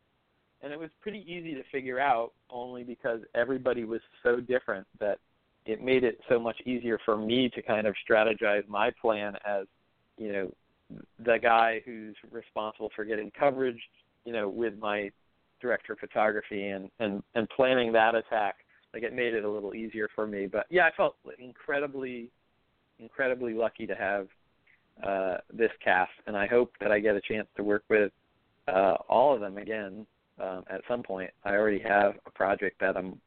And 0.66 0.74
it 0.74 0.80
was 0.80 0.89
pretty 0.99 1.24
easy 1.28 1.53
to 1.53 1.61
figure 1.72 1.99
out 1.99 2.32
only 2.49 2.84
because 2.84 3.20
everybody 3.36 3.84
was 3.84 4.01
so 4.24 4.39
different 4.39 4.88
that 4.99 5.20
it 5.68 5.80
made 5.80 6.03
it 6.03 6.20
so 6.28 6.39
much 6.39 6.59
easier 6.66 6.99
for 7.05 7.16
me 7.16 7.49
to 7.49 7.61
kind 7.61 7.86
of 7.86 7.93
strategize 8.09 8.68
my 8.68 8.89
plan 8.99 9.36
as, 9.45 9.68
you 10.18 10.34
know, 10.34 10.51
the 11.24 11.38
guy 11.38 11.84
who's 11.86 12.16
responsible 12.32 12.89
for 12.95 13.05
getting 13.05 13.32
coverage, 13.39 13.80
you 14.26 14.34
know, 14.34 14.49
with 14.49 14.74
my 14.80 15.11
director 15.61 15.93
of 15.93 15.99
photography 15.99 16.70
and 16.70 16.89
and 16.99 17.22
and 17.36 17.47
planning 17.49 17.93
that 17.93 18.16
attack. 18.16 18.55
Like 18.91 19.03
it 19.03 19.13
made 19.13 19.36
it 19.36 19.43
a 19.43 19.49
little 19.49 19.76
easier 19.76 20.09
for 20.16 20.26
me. 20.26 20.47
But 20.47 20.66
yeah, 20.72 20.86
I 20.86 20.91
felt 20.97 21.16
incredibly 21.38 22.32
incredibly 22.99 23.53
lucky 23.53 23.86
to 23.86 23.93
have 23.93 24.28
uh 25.05 25.38
this 25.53 25.72
cast 25.84 26.11
and 26.26 26.36
I 26.36 26.47
hope 26.47 26.74
that 26.80 26.91
I 26.91 26.99
get 26.99 27.16
a 27.16 27.22
chance 27.22 27.47
to 27.55 27.63
work 27.63 27.84
with 27.88 28.11
uh 28.68 28.95
all 29.07 29.32
of 29.32 29.41
them 29.41 29.59
again 29.59 30.07
um 30.41 30.63
at 30.69 30.81
some 30.88 31.03
point. 31.03 31.29
I 31.43 31.51
already 31.51 31.79
have 31.79 32.15
a 32.25 32.31
project 32.31 32.79
that 32.79 32.97
I'm 32.97 33.19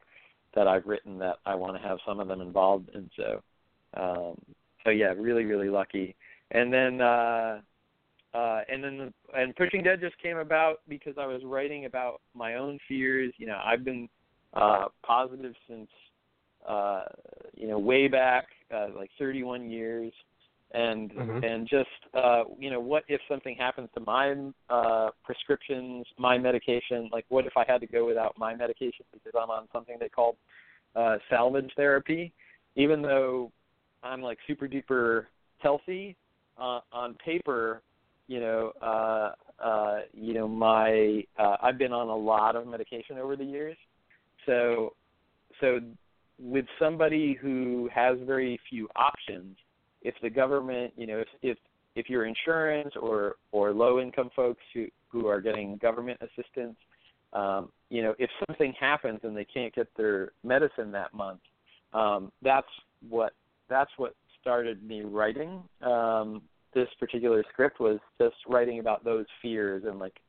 that 0.55 0.67
I've 0.67 0.85
written 0.85 1.19
that 1.19 1.37
I 1.45 1.55
want 1.55 1.81
to 1.81 1.87
have 1.87 1.99
some 2.05 2.19
of 2.19 2.27
them 2.27 2.41
involved 2.41 2.89
in 2.93 3.09
so 3.15 3.41
um 3.95 4.35
so 4.83 4.91
yeah, 4.91 5.13
really 5.17 5.45
really 5.45 5.69
lucky. 5.69 6.15
And 6.51 6.71
then 6.71 7.01
uh 7.01 7.61
uh 8.33 8.61
and 8.71 8.83
then 8.83 8.97
the, 8.97 9.13
and 9.39 9.55
Pushing 9.55 9.83
Dead 9.83 9.99
just 10.01 10.17
came 10.21 10.37
about 10.37 10.81
because 10.87 11.15
I 11.19 11.25
was 11.25 11.41
writing 11.43 11.85
about 11.85 12.21
my 12.33 12.55
own 12.55 12.79
fears. 12.87 13.33
You 13.37 13.47
know, 13.47 13.59
I've 13.63 13.83
been 13.83 14.07
uh 14.53 14.85
positive 15.03 15.53
since 15.67 15.89
uh 16.67 17.03
you 17.55 17.67
know 17.67 17.79
way 17.79 18.07
back 18.07 18.47
uh 18.73 18.87
like 18.95 19.09
31 19.17 19.69
years 19.69 20.11
and 20.71 21.11
Mhm. 21.11 21.43
and 21.43 21.67
just 21.67 21.89
uh 22.13 22.43
you 22.59 22.69
know 22.69 22.79
what 22.79 23.03
if 23.07 23.21
something 23.27 23.55
happens 23.55 23.89
to 23.95 24.01
my 24.01 24.35
uh 24.69 25.09
prescriptions 25.23 26.05
my 26.17 26.37
medication? 26.37 27.09
Like 27.11 27.25
what 27.29 27.45
if 27.45 27.57
i 27.57 27.65
had 27.67 27.81
to 27.81 27.87
go 27.87 28.05
without 28.05 28.37
my 28.37 28.55
medication 28.55 29.05
because 29.11 29.33
i'm 29.41 29.49
on 29.49 29.67
something 29.73 29.97
they 29.99 30.09
call 30.09 30.37
uh 30.95 31.17
salvage 31.29 31.71
therapy? 31.75 32.31
Even 32.75 33.01
though 33.01 33.51
i'm 34.03 34.21
like 34.21 34.37
super 34.47 34.67
duper 34.67 35.25
healthy 35.57 36.15
uh 36.57 36.81
on 36.91 37.15
paper 37.15 37.81
you 38.27 38.39
know 38.39 38.71
uh 38.81 39.31
uh 39.63 40.01
you 40.13 40.33
know 40.35 40.47
my 40.47 41.23
uh 41.39 41.57
i've 41.63 41.79
been 41.79 41.93
on 41.93 42.09
a 42.09 42.15
lot 42.15 42.55
of 42.55 42.67
medication 42.67 43.17
over 43.17 43.35
the 43.35 43.43
years. 43.43 43.77
So 44.45 44.93
so 45.59 45.79
with 46.37 46.65
somebody 46.77 47.33
who 47.33 47.89
has 47.93 48.17
very 48.25 48.59
few 48.69 48.87
options 48.95 49.57
if 50.01 50.15
the 50.21 50.29
government, 50.29 50.93
you 50.95 51.07
know, 51.07 51.19
if 51.19 51.27
if 51.41 51.57
if 51.95 52.09
your 52.09 52.25
insurance 52.25 52.93
or 52.99 53.35
or 53.51 53.73
low 53.73 53.99
income 53.99 54.29
folks 54.35 54.61
who 54.73 54.87
who 55.09 55.27
are 55.27 55.41
getting 55.41 55.77
government 55.77 56.19
assistance, 56.21 56.77
um, 57.33 57.69
you 57.89 58.01
know, 58.01 58.15
if 58.19 58.29
something 58.47 58.73
happens 58.79 59.19
and 59.23 59.35
they 59.35 59.45
can't 59.45 59.73
get 59.73 59.87
their 59.97 60.31
medicine 60.43 60.91
that 60.91 61.13
month, 61.13 61.41
um, 61.93 62.31
that's 62.41 62.67
what 63.07 63.33
that's 63.69 63.91
what 63.97 64.15
started 64.41 64.81
me 64.83 65.01
writing 65.01 65.61
um, 65.81 66.41
this 66.73 66.87
particular 66.99 67.43
script 67.51 67.79
was 67.79 67.99
just 68.21 68.35
writing 68.47 68.79
about 68.79 69.03
those 69.03 69.25
fears 69.41 69.83
and 69.85 69.99
like 69.99 70.19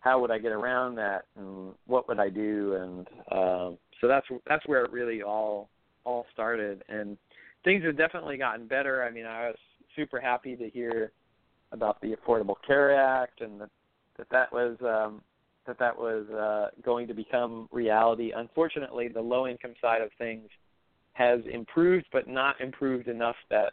how 0.00 0.20
would 0.20 0.30
I 0.30 0.38
get 0.38 0.52
around 0.52 0.94
that 0.96 1.24
and 1.36 1.72
what 1.86 2.06
would 2.08 2.20
I 2.20 2.28
do? 2.28 2.74
And 2.74 3.08
um, 3.32 3.78
so 4.00 4.06
that's 4.06 4.26
that's 4.46 4.66
where 4.66 4.84
it 4.84 4.92
really 4.92 5.22
all 5.22 5.68
all 6.04 6.26
started. 6.32 6.84
And 6.88 7.16
things 7.66 7.84
have 7.84 7.98
definitely 7.98 8.38
gotten 8.38 8.68
better. 8.68 9.02
I 9.02 9.10
mean, 9.10 9.26
I 9.26 9.48
was 9.48 9.56
super 9.96 10.20
happy 10.20 10.54
to 10.54 10.70
hear 10.70 11.10
about 11.72 12.00
the 12.00 12.14
Affordable 12.14 12.54
Care 12.64 12.94
Act 12.94 13.40
and 13.40 13.60
that 13.60 13.70
that, 14.16 14.28
that 14.30 14.52
was 14.52 14.76
um, 14.82 15.20
that 15.66 15.78
that 15.80 15.98
was 15.98 16.26
uh, 16.30 16.68
going 16.82 17.08
to 17.08 17.12
become 17.12 17.68
reality. 17.72 18.32
Unfortunately, 18.34 19.08
the 19.08 19.20
low 19.20 19.48
income 19.48 19.74
side 19.82 20.00
of 20.00 20.10
things 20.16 20.48
has 21.14 21.40
improved, 21.52 22.06
but 22.12 22.28
not 22.28 22.60
improved 22.60 23.08
enough 23.08 23.36
that 23.50 23.72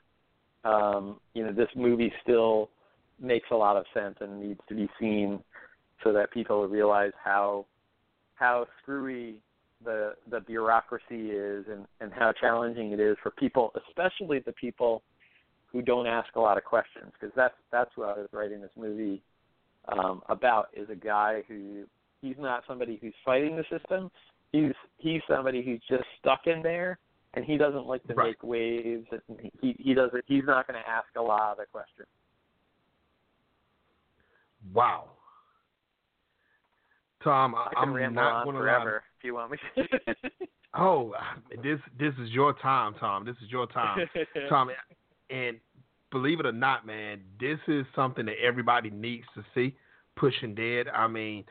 um, 0.68 1.20
you 1.36 1.44
know 1.44 1.54
this 1.54 1.70
movie 1.76 2.12
still 2.24 2.72
makes 3.22 3.50
a 3.52 3.56
lot 3.56 3.78
of 3.78 3.86
sense 3.94 4.16
and 4.22 4.42
needs 4.42 4.60
to 4.68 4.76
be 4.76 4.90
seen 5.00 5.40
so 6.04 6.12
that 6.12 6.32
people 6.32 6.68
realize 6.68 7.12
how 7.24 7.66
how 8.34 8.66
screwy 8.82 9.36
the 9.84 10.14
the 10.30 10.40
bureaucracy 10.42 11.32
is 11.32 11.66
and 11.70 11.86
and 12.00 12.12
how 12.14 12.32
challenging 12.40 12.92
it 12.92 13.00
is 13.00 13.18
for 13.22 13.32
people, 13.32 13.72
especially 13.88 14.40
the 14.40 14.54
people 14.54 15.04
who 15.72 15.82
don't 15.82 16.08
ask 16.08 16.36
a 16.36 16.40
lot 16.40 16.58
of 16.58 16.64
questions 16.64 17.12
because 17.14 17.34
that's 17.36 17.56
that's 17.72 17.92
what 17.96 18.10
I 18.10 18.20
was 18.20 18.30
writing 18.32 18.62
this 18.62 18.72
movie 18.78 19.22
um, 19.88 20.22
about 20.30 20.68
is 20.76 20.90
a 20.90 20.96
guy 20.96 21.42
who 21.48 21.84
he's 22.22 22.36
not 22.38 22.64
somebody 22.68 22.98
who's 23.02 23.14
fighting 23.26 23.56
the 23.56 23.64
system. 23.70 24.10
He's 24.52 24.72
he's 24.98 25.22
somebody 25.28 25.64
who's 25.64 25.82
just 25.90 26.08
stuck 26.20 26.42
in 26.46 26.62
there 26.62 27.00
and 27.34 27.44
he 27.44 27.58
doesn't 27.58 27.88
like 27.88 28.04
to 28.04 28.14
Right. 28.14 28.28
make 28.30 28.44
waves 28.44 29.08
and 29.12 29.52
he 29.62 29.76
he 29.80 29.94
doesn't 29.94 30.24
he's 30.28 30.46
not 30.46 30.68
going 30.68 30.80
to 30.82 30.90
ask 30.90 31.08
a 31.18 31.22
lot 31.22 31.54
of 31.54 31.58
the 31.58 31.66
questions. 31.72 32.08
Wow. 34.74 35.10
Tom, 37.24 37.56
I, 37.56 37.70
I'm 37.78 37.94
not 38.14 38.34
on 38.34 38.44
going 38.46 38.56
to 38.56 38.62
forever 38.62 39.04
if 39.24 39.28
you 39.28 39.34
want 39.36 39.52
me 39.52 39.58
to. 39.76 40.16
Oh, 40.76 41.14
this 41.62 41.78
this 42.00 42.16
is 42.20 42.32
your 42.32 42.54
time, 42.54 42.96
Tom. 43.00 43.26
This 43.26 43.36
is 43.44 43.52
your 43.52 43.68
time, 43.68 44.08
Tom. 44.50 44.72
And 45.30 45.58
believe 46.10 46.40
it 46.40 46.48
or 46.48 46.52
not, 46.52 46.88
man, 46.88 47.22
this 47.40 47.60
is 47.68 47.86
something 47.96 48.26
that 48.26 48.38
everybody 48.44 48.90
needs 48.90 49.26
to 49.36 49.44
see. 49.54 49.76
Pushing 50.16 50.56
Dead. 50.56 50.88
I 50.88 51.08
mean, 51.08 51.44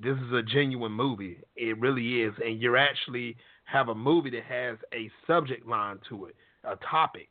this 0.00 0.16
is 0.16 0.32
a 0.32 0.42
genuine 0.42 0.92
movie. 0.92 1.38
It 1.56 1.76
really 1.80 2.22
is, 2.22 2.32
and 2.44 2.62
you 2.62 2.76
actually 2.76 3.36
have 3.64 3.88
a 3.88 3.96
movie 3.96 4.30
that 4.30 4.44
has 4.44 4.78
a 4.94 5.10
subject 5.26 5.66
line 5.66 5.98
to 6.08 6.26
it, 6.26 6.36
a 6.62 6.76
topic. 6.88 7.30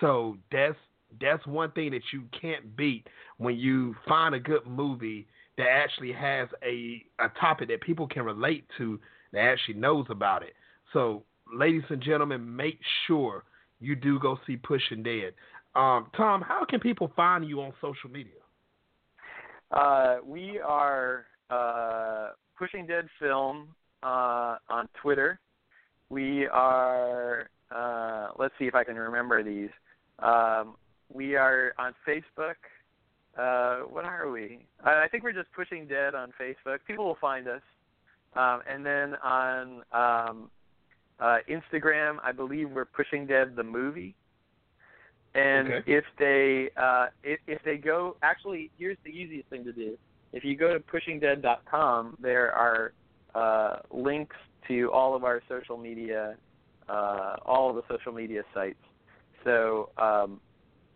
So 0.00 0.36
that's 0.52 0.76
that's 1.18 1.46
one 1.46 1.70
thing 1.70 1.92
that 1.92 2.02
you 2.12 2.24
can't 2.38 2.76
beat 2.76 3.06
when 3.38 3.56
you 3.56 3.96
find 4.06 4.34
a 4.34 4.40
good 4.40 4.66
movie 4.66 5.26
that 5.56 5.66
actually 5.66 6.12
has 6.12 6.48
a 6.62 7.02
a 7.20 7.30
topic 7.40 7.68
that 7.68 7.80
people 7.80 8.06
can 8.06 8.24
relate 8.24 8.66
to 8.76 9.00
that 9.34 9.40
actually 9.40 9.74
knows 9.74 10.06
about 10.10 10.42
it. 10.42 10.54
So, 10.92 11.24
ladies 11.52 11.82
and 11.88 12.02
gentlemen, 12.02 12.54
make 12.56 12.78
sure 13.06 13.44
you 13.80 13.96
do 13.96 14.18
go 14.18 14.38
see 14.46 14.56
Pushing 14.56 15.02
Dead. 15.02 15.34
Um, 15.74 16.06
Tom, 16.16 16.40
how 16.40 16.64
can 16.68 16.80
people 16.80 17.10
find 17.16 17.46
you 17.46 17.60
on 17.60 17.72
social 17.80 18.10
media? 18.10 18.32
Uh, 19.70 20.18
we 20.24 20.60
are 20.60 21.26
uh, 21.50 22.28
Pushing 22.56 22.86
Dead 22.86 23.08
Film 23.18 23.68
uh, 24.02 24.56
on 24.68 24.88
Twitter. 25.02 25.40
We 26.10 26.46
are, 26.46 27.48
uh, 27.74 28.28
let's 28.38 28.54
see 28.58 28.66
if 28.66 28.74
I 28.74 28.84
can 28.84 28.96
remember 28.96 29.42
these. 29.42 29.70
Um, 30.20 30.76
we 31.12 31.34
are 31.34 31.74
on 31.78 31.92
Facebook. 32.06 32.54
Uh, 33.36 33.86
what 33.88 34.04
are 34.04 34.30
we? 34.30 34.64
I, 34.84 35.04
I 35.04 35.08
think 35.10 35.24
we're 35.24 35.32
just 35.32 35.50
Pushing 35.52 35.88
Dead 35.88 36.14
on 36.14 36.32
Facebook. 36.40 36.78
People 36.86 37.04
will 37.04 37.18
find 37.20 37.48
us. 37.48 37.62
Um, 38.36 38.62
and 38.68 38.84
then 38.84 39.14
on 39.16 39.82
um, 39.92 40.50
uh, 41.20 41.38
Instagram, 41.48 42.18
I 42.22 42.32
believe 42.32 42.70
we're 42.70 42.84
Pushing 42.84 43.26
Dead 43.26 43.54
the 43.56 43.62
movie. 43.62 44.14
And 45.34 45.68
Okay. 45.68 45.92
if 45.92 46.04
they 46.18 46.70
uh, 46.76 47.06
if, 47.24 47.40
if 47.46 47.62
they 47.64 47.76
go, 47.76 48.16
actually, 48.22 48.70
here's 48.78 48.98
the 49.04 49.10
easiest 49.10 49.48
thing 49.48 49.64
to 49.64 49.72
do. 49.72 49.98
If 50.32 50.44
you 50.44 50.56
go 50.56 50.72
to 50.72 50.80
pushingdead.com, 50.80 52.18
there 52.20 52.52
are 52.52 52.92
uh, 53.34 53.78
links 53.90 54.36
to 54.68 54.90
all 54.92 55.14
of 55.14 55.24
our 55.24 55.42
social 55.48 55.76
media, 55.76 56.36
uh, 56.88 57.36
all 57.44 57.70
of 57.70 57.76
the 57.76 57.82
social 57.88 58.12
media 58.12 58.42
sites. 58.52 58.82
So 59.44 59.90
um, 59.98 60.40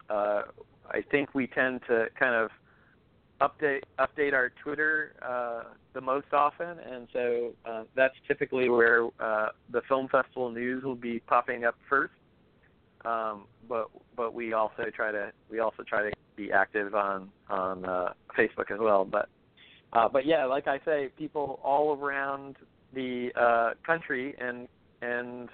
uh, 0.09 0.43
I 0.91 1.03
think 1.11 1.35
we 1.35 1.47
tend 1.47 1.81
to 1.89 2.07
kind 2.19 2.35
of 2.35 2.51
update 3.41 3.83
update 3.99 4.33
our 4.33 4.51
Twitter 4.63 5.13
uh, 5.23 5.75
the 5.95 6.01
most 6.01 6.27
often, 6.33 6.79
and 6.79 7.09
so 7.13 7.53
uh, 7.65 7.85
that's 7.95 8.15
typically 8.27 8.69
where 8.69 9.07
uh, 9.21 9.49
the 9.71 9.81
film 9.89 10.09
festival 10.09 10.51
news 10.51 10.83
will 10.83 10.95
be 10.95 11.21
popping 11.21 11.65
up 11.65 11.77
first. 11.89 12.13
Um, 13.05 13.45
but 13.69 13.91
but 14.17 14.35
we 14.35 14.53
also 14.53 14.85
try 14.95 15.13
to 15.13 15.33
we 15.51 15.61
also 15.61 15.83
try 15.85 16.11
to 16.11 16.17
be 16.37 16.51
active 16.53 16.95
on 16.95 17.31
on 17.49 17.85
uh, 17.85 18.13
Facebook 18.37 18.71
as 18.73 18.81
well. 18.81 19.05
But 19.05 19.29
uh, 19.93 20.09
but 20.09 20.27
yeah, 20.27 20.45
like 20.45 20.67
I 20.67 20.81
say, 20.85 21.11
people 21.17 21.61
all 21.63 21.97
around 21.97 22.57
the 22.93 23.31
uh, 23.37 23.71
country 23.87 24.35
and 24.41 24.67
and 25.01 25.49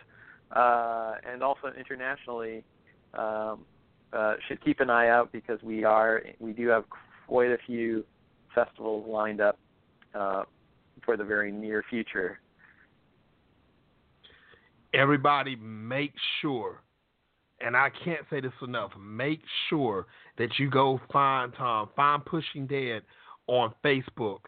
and 0.57 1.43
also 1.43 1.73
internationally 1.79 2.65
um, 3.13 3.65
should 4.49 4.65
keep 4.65 4.81
an 4.81 4.89
eye 4.89 5.09
out 5.09 5.33
because 5.33 5.63
we 5.63 5.85
are 5.85 6.23
we 6.41 6.53
do 6.53 6.69
have 6.69 6.85
quite 7.27 7.51
a 7.51 7.59
few 7.67 8.05
festivals 8.55 9.07
lined 9.09 9.41
up 9.41 9.59
uh, 10.15 10.45
for 11.05 11.17
the 11.17 11.25
very 11.25 11.51
near 11.51 11.85
future. 11.89 12.39
Everybody, 14.93 15.57
make 15.57 16.13
sure, 16.41 16.81
and 17.61 17.77
I 17.77 17.91
can't 18.05 18.25
say 18.31 18.41
this 18.41 18.53
enough, 18.63 18.93
make 18.99 19.41
sure 19.69 20.07
that 20.39 20.51
you 20.59 20.71
go 20.71 21.01
find 21.13 21.53
Tom, 21.55 21.89
find 21.97 22.25
Pushing 22.25 22.67
Dead 22.67 23.03
on 23.49 23.75
Facebook, 23.85 24.39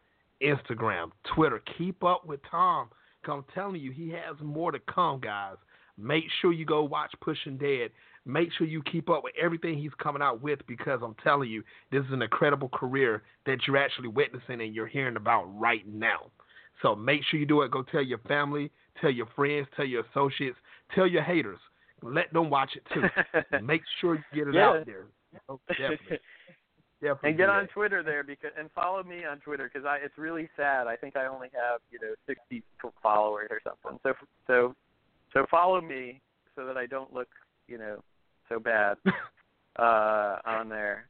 Instagram, 0.43 1.11
Twitter. 1.35 1.62
Keep 1.79 2.05
up 2.05 2.27
with 2.27 2.41
Tom. 2.49 2.89
I'm 3.29 3.45
telling 3.55 3.81
you, 3.81 3.91
he 3.91 4.11
has 4.11 4.37
more 4.41 4.70
to 4.70 4.79
come, 4.79 5.20
guys. 5.20 5.57
Make 5.99 6.25
sure 6.41 6.53
you 6.53 6.65
go 6.67 6.83
watch 6.85 7.13
Pushing 7.21 7.57
Dead. 7.57 7.91
Make 8.25 8.49
sure 8.59 8.67
you 8.67 8.83
keep 8.83 9.09
up 9.09 9.23
with 9.25 9.35
everything 9.41 9.79
he's 9.79 9.95
coming 10.03 10.21
out 10.21 10.43
with 10.43 10.59
because 10.67 11.01
I'm 11.03 11.15
telling 11.23 11.49
you, 11.49 11.63
this 11.93 12.05
is 12.05 12.13
an 12.13 12.23
incredible 12.23 12.69
career 12.69 13.23
that 13.47 13.59
you're 13.67 13.77
actually 13.77 14.09
witnessing 14.09 14.61
and 14.61 14.75
you're 14.75 14.87
hearing 14.89 15.17
about 15.17 15.45
right 15.59 15.87
now. 15.87 16.31
So 16.83 16.95
make 16.95 17.23
sure 17.31 17.39
you 17.41 17.47
do 17.47 17.63
it. 17.63 17.71
Go 17.71 17.83
tell 17.83 18.03
your 18.03 18.19
family, 18.19 18.71
tell 19.01 19.11
your 19.11 19.27
friends, 19.37 19.67
tell 19.77 19.87
your 19.87 20.05
associates, 20.11 20.57
tell 20.95 21.07
your 21.07 21.23
haters. 21.23 21.59
Let 22.03 22.33
them 22.33 22.51
watch 22.51 22.71
it 22.77 22.83
too. 22.93 23.61
make 23.63 23.83
sure 24.01 24.17
you 24.17 24.23
get 24.35 24.49
it 24.49 24.55
Yeah. 24.55 24.69
out 24.71 24.87
there. 24.87 25.07
Oh, 25.49 25.61
definitely, 25.69 26.19
definitely. 27.01 27.29
and 27.31 27.39
get 27.39 27.49
on. 27.49 27.67
Twitter 27.69 28.03
there 28.03 28.23
because 28.23 28.51
and 28.59 28.71
follow 28.73 29.03
me 29.03 29.25
on 29.25 29.39
Twitter 29.41 29.71
because 29.73 29.87
I 29.87 29.97
it's 30.05 30.17
really 30.19 30.49
sad. 30.57 30.87
I 30.87 30.97
think 30.97 31.17
I 31.17 31.27
only 31.27 31.49
have 31.55 31.81
you 31.91 31.99
know 32.01 32.15
sixty 32.27 32.63
followers 33.03 33.49
or 33.51 33.61
something. 33.65 33.99
So 34.03 34.15
so 34.47 34.75
so 35.37 35.47
follow 35.51 35.80
me 35.80 36.20
so 36.55 36.66
that 36.66 36.76
I 36.76 36.87
don't 36.87 37.12
look 37.12 37.28
you 37.68 37.78
know 37.78 38.03
so 38.49 38.59
bad 38.59 38.97
uh 39.78 40.37
on 40.45 40.68
there. 40.68 41.09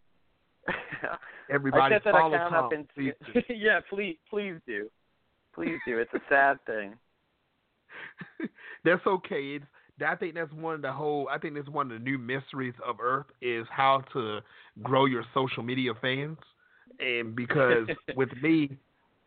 Everybody 1.51 1.83
I 1.83 1.97
set 1.97 2.05
that 2.05 2.13
follow 2.13 2.35
account 2.35 2.53
Tom. 2.53 2.65
up 2.65 2.73
in 2.73 2.89
please 2.95 3.15
yeah 3.49 3.81
please 3.89 4.17
please 4.29 4.57
do 4.67 4.89
please 5.55 5.79
do. 5.87 5.99
It's 5.99 6.13
a 6.15 6.21
sad 6.29 6.59
thing. 6.67 6.95
that's 8.85 9.07
okay. 9.07 9.57
It's 9.57 9.65
I 10.05 10.15
think 10.15 10.35
that's 10.35 10.53
one 10.53 10.75
of 10.75 10.83
the 10.83 10.93
whole. 10.93 11.29
I 11.31 11.39
think 11.39 11.55
that's 11.55 11.69
one 11.69 11.91
of 11.91 11.99
the 11.99 12.05
new 12.05 12.19
mysteries 12.19 12.75
of 12.87 13.01
Earth 13.01 13.27
is 13.41 13.67
how 13.71 14.03
to 14.13 14.41
grow 14.83 15.07
your 15.07 15.25
social 15.33 15.63
media 15.63 15.93
fans. 16.01 16.37
And 17.01 17.35
because 17.35 17.89
with 18.15 18.29
me, 18.43 18.77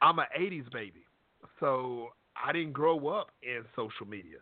I'm 0.02 0.20
an 0.20 0.26
'80s 0.40 0.72
baby, 0.72 1.06
so 1.60 2.10
I 2.36 2.52
didn't 2.52 2.74
grow 2.74 3.08
up 3.08 3.32
in 3.42 3.64
social 3.76 4.06
media, 4.06 4.38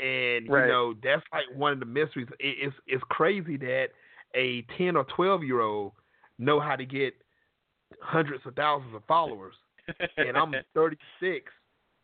and 0.00 0.48
Right. 0.48 0.62
you 0.62 0.72
know 0.72 0.94
that's 1.02 1.22
like 1.32 1.44
one 1.54 1.72
of 1.72 1.80
the 1.80 1.86
mysteries. 1.86 2.28
It, 2.38 2.56
it's 2.60 2.76
it's 2.86 3.02
crazy 3.08 3.56
that 3.58 3.88
a 4.34 4.62
10 4.78 4.96
or 4.96 5.04
12 5.16 5.44
year 5.44 5.60
old 5.60 5.92
know 6.38 6.60
how 6.60 6.76
to 6.76 6.84
get 6.86 7.14
hundreds 8.00 8.46
of 8.46 8.54
thousands 8.54 8.94
of 8.94 9.02
followers 9.06 9.54
and 10.16 10.36
I'm 10.36 10.54
36, 10.74 11.52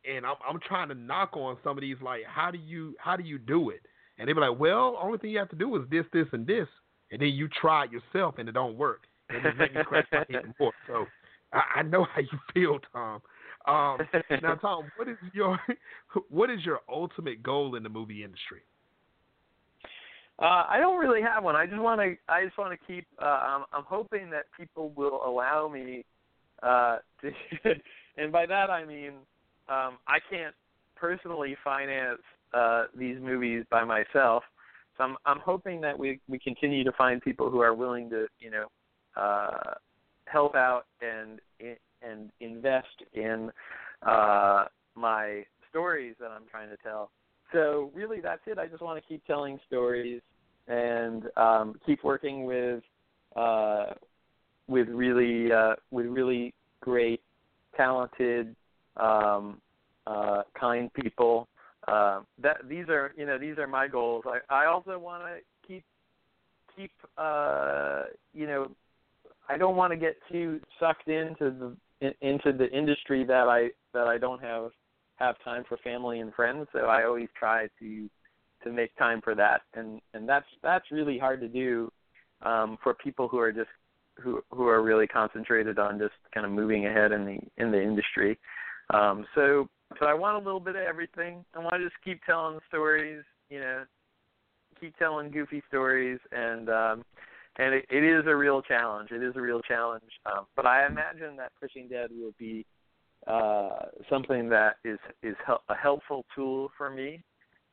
and 0.05 0.27
I'm 0.27 0.37
I'm 0.49 0.61
trying 0.61 0.89
to 0.89 0.95
knock 0.95 1.37
on 1.37 1.57
some 1.63 1.77
of 1.77 1.83
these 1.83 1.97
like, 2.03 2.23
how 2.27 2.51
do 2.51 2.59
you 2.59 2.95
how 2.99 3.17
do 3.17 3.23
you 3.23 3.39
do 3.39 3.71
it? 3.71 3.81
And 4.19 4.29
they 4.29 4.33
be 4.33 4.41
like, 4.41 4.59
well, 4.59 4.99
only 5.01 5.19
thing 5.19 5.31
you 5.31 5.39
have 5.39 5.51
to 5.51 5.57
do 5.57 5.77
is 5.77 5.83
this, 5.91 6.07
this, 6.13 6.27
and 6.33 6.47
this, 6.47 6.69
and 7.11 7.21
then 7.21 7.29
you 7.29 7.49
try 7.49 7.85
it 7.85 7.91
yourself 7.93 8.37
and 8.39 8.49
it 8.49 8.53
don't 8.53 8.77
work, 8.77 9.03
and 9.29 9.45
it 9.45 9.57
make 9.57 9.75
me 9.75 9.83
scratch 9.83 10.07
my 10.11 10.25
head 10.31 10.55
more. 10.61 10.73
So 10.87 11.07
I, 11.53 11.81
I 11.81 11.83
know 11.83 12.05
how 12.05 12.21
you 12.21 12.39
feel, 12.55 12.79
Tom. 12.93 13.21
Um, 13.67 13.99
now, 14.43 14.55
Tom, 14.61 14.91
what 14.97 15.09
is 15.09 15.17
your 15.33 15.59
what 16.29 16.51
is 16.51 16.65
your 16.65 16.81
ultimate 16.89 17.43
goal 17.43 17.75
in 17.75 17.83
the 17.83 17.89
movie 17.89 18.23
industry? 18.23 18.61
Uh, 20.39 20.65
I 20.69 20.79
don't 20.79 20.99
really 20.99 21.23
have 21.23 21.43
one. 21.43 21.57
I 21.57 21.67
just 21.67 21.81
want 21.81 22.01
to. 22.01 22.15
I 22.29 22.45
just 22.45 22.59
want 22.59 22.79
to 22.79 22.87
keep. 22.87 23.07
Uh, 23.21 23.25
I'm, 23.25 23.65
I'm 23.73 23.85
hoping 23.85 24.31
that 24.31 24.45
people 24.57 24.91
will 24.91 25.23
allow 25.25 25.69
me 25.69 26.05
uh, 26.63 26.99
to, 27.23 27.31
and 28.19 28.31
by 28.31 28.47
that 28.47 28.71
I 28.71 28.85
mean 28.85 29.13
um, 29.69 29.99
I 30.07 30.19
can't 30.31 30.55
personally 30.95 31.57
finance 31.65 32.21
uh, 32.55 32.85
these 32.97 33.17
movies 33.21 33.65
by 33.71 33.85
myself. 33.85 34.43
So 34.97 35.05
I'm, 35.05 35.17
I'm 35.27 35.41
hoping 35.41 35.81
that 35.83 35.99
we 35.99 36.21
we 36.29 36.39
continue 36.39 36.85
to 36.85 36.93
find 36.93 37.21
people 37.21 37.51
who 37.51 37.61
are 37.61 37.75
willing 37.75 38.09
to, 38.11 38.27
you 38.39 38.51
know, 38.51 38.67
uh, 39.17 39.75
help 40.27 40.55
out 40.55 40.87
and 41.01 41.41
and 42.03 42.31
invest 42.41 43.03
in 43.15 43.51
uh, 44.03 44.67
my 44.95 45.45
stories 45.71 46.15
that 46.21 46.31
I'm 46.31 46.45
trying 46.51 46.69
to 46.71 46.77
tell. 46.83 47.11
So 47.53 47.91
really, 47.95 48.21
that's 48.21 48.43
it. 48.47 48.59
I 48.59 48.67
just 48.67 48.83
want 48.83 49.03
to 49.03 49.09
keep 49.09 49.25
telling 49.27 49.59
stories 49.67 50.21
and 50.69 51.25
um, 51.37 51.75
keep 51.87 52.03
working 52.03 52.45
with 52.45 52.83
uh, 53.37 53.87
with 54.69 54.89
really 54.89 55.53
uh, 55.53 55.75
with 55.91 56.07
really 56.07 56.55
great, 56.81 57.21
talented, 57.77 58.55
um, 58.97 59.61
uh, 60.07 60.43
kind 60.59 60.93
people. 60.95 61.49
Uh, 61.87 62.21
that 62.43 62.57
these 62.69 62.89
are 62.89 63.13
you 63.17 63.27
know 63.27 63.39
these 63.39 63.59
are 63.59 63.67
my 63.67 63.87
goals. 63.87 64.25
I 64.27 64.39
I 64.53 64.67
also 64.67 64.99
want 64.99 65.23
to 65.23 65.69
keep 65.69 65.85
keep 66.77 66.91
uh, 67.17 68.03
you 68.35 68.47
know 68.47 68.71
I 69.49 69.57
don't 69.57 69.77
want 69.77 69.93
to 69.93 69.97
get 69.97 70.17
too 70.31 70.61
sucked 70.81 71.09
into 71.09 71.51
the 71.51 71.77
in, 72.01 72.13
into 72.21 72.53
the 72.53 72.71
industry 72.71 73.25
that 73.25 73.49
I 73.49 73.69
that 73.93 74.07
I 74.07 74.19
don't 74.19 74.43
have 74.43 74.71
have 75.17 75.37
time 75.43 75.65
for 75.69 75.77
family 75.79 76.21
and 76.21 76.33
friends. 76.35 76.67
So 76.73 76.81
I 76.81 77.05
always 77.05 77.29
try 77.39 77.69
to 77.81 78.11
to 78.65 78.73
make 78.73 78.97
time 78.97 79.21
for 79.23 79.35
that, 79.35 79.63
and 79.75 80.01
and 80.15 80.29
that's 80.29 80.47
that's 80.63 80.91
really 80.91 81.19
hard 81.19 81.41
to 81.41 81.49
do 81.49 81.91
um, 82.43 82.79
for 82.83 82.95
people 82.95 83.29
who 83.29 83.39
are 83.39 83.53
just 83.53 83.69
who 84.19 84.43
who 84.51 84.67
are 84.67 84.83
really 84.83 85.07
concentrated 85.07 85.79
on 85.79 85.99
just 85.99 86.15
kind 86.33 86.47
of 86.47 86.53
moving 86.53 86.87
ahead 86.87 87.13
in 87.13 87.25
the 87.25 87.63
in 87.63 87.71
the 87.71 87.83
industry. 87.83 88.39
Um, 88.93 89.27
so 89.35 89.69
so 89.99 90.07
I 90.07 90.15
want 90.15 90.37
a 90.37 90.45
little 90.45 90.61
bit 90.61 90.77
of 90.77 90.83
everything. 90.83 91.45
I 91.55 91.61
want 91.61 91.75
to 91.75 91.85
just 91.85 91.97
keep 92.05 92.21
telling 92.25 92.59
stories, 92.69 93.23
you 93.49 93.61
know, 93.61 93.85
keep 94.81 94.97
telling 94.99 95.31
goofy 95.31 95.63
stories, 95.69 96.19
and 96.33 96.69
um, 96.69 97.05
and 97.59 97.75
it, 97.75 97.87
it 97.91 98.05
is 98.05 98.25
a 98.27 98.35
real 98.35 98.63
challenge. 98.63 99.11
It 99.11 99.23
is 99.23 99.35
a 99.37 99.41
real 99.41 99.61
challenge. 99.63 100.11
Um, 100.27 100.47
but 100.55 100.67
I 100.67 100.87
imagine 100.87 101.37
that 101.37 101.53
Pushing 101.61 101.89
Dead 101.89 102.11
will 102.11 102.35
be 102.39 102.65
uh, 103.27 103.87
something 104.11 104.49
that 104.51 104.77
is 104.85 104.99
is 105.23 105.35
hel- 105.47 105.63
a 105.69 105.75
helpful 105.75 106.25
tool 106.35 106.71
for 106.77 106.91
me 106.91 107.23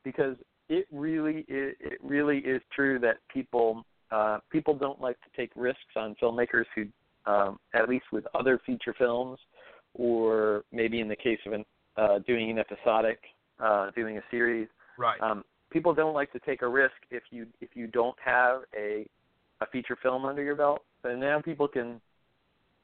because 0.02 0.36
it 0.68 0.86
really 0.90 1.44
is, 1.48 1.74
it 1.80 1.98
really 2.02 2.38
is 2.38 2.60
true 2.74 2.98
that 3.00 3.16
people 3.32 3.84
uh, 4.10 4.38
people 4.50 4.74
don't 4.74 5.00
like 5.00 5.16
to 5.20 5.28
take 5.36 5.50
risks 5.54 5.80
on 5.96 6.16
filmmakers 6.22 6.64
who 6.74 6.84
um, 7.30 7.58
at 7.74 7.88
least 7.88 8.04
with 8.12 8.24
other 8.34 8.60
feature 8.66 8.94
films 8.98 9.38
or 9.94 10.64
maybe 10.72 11.00
in 11.00 11.08
the 11.08 11.16
case 11.16 11.38
of 11.46 11.52
an, 11.52 11.64
uh, 11.96 12.18
doing 12.26 12.50
an 12.50 12.58
episodic 12.58 13.18
uh, 13.60 13.90
doing 13.94 14.18
a 14.18 14.22
series 14.30 14.68
Right. 14.96 15.20
um, 15.20 15.44
people 15.70 15.92
don't 15.92 16.14
like 16.14 16.32
to 16.32 16.38
take 16.40 16.62
a 16.62 16.68
risk 16.68 16.94
if 17.10 17.24
you 17.30 17.46
if 17.60 17.70
you 17.74 17.86
don't 17.86 18.16
have 18.24 18.62
a 18.76 19.06
a 19.60 19.66
feature 19.66 19.96
film 20.02 20.24
under 20.24 20.42
your 20.42 20.56
belt. 20.56 20.82
But 21.02 21.16
now 21.18 21.40
people 21.40 21.68
can 21.68 22.00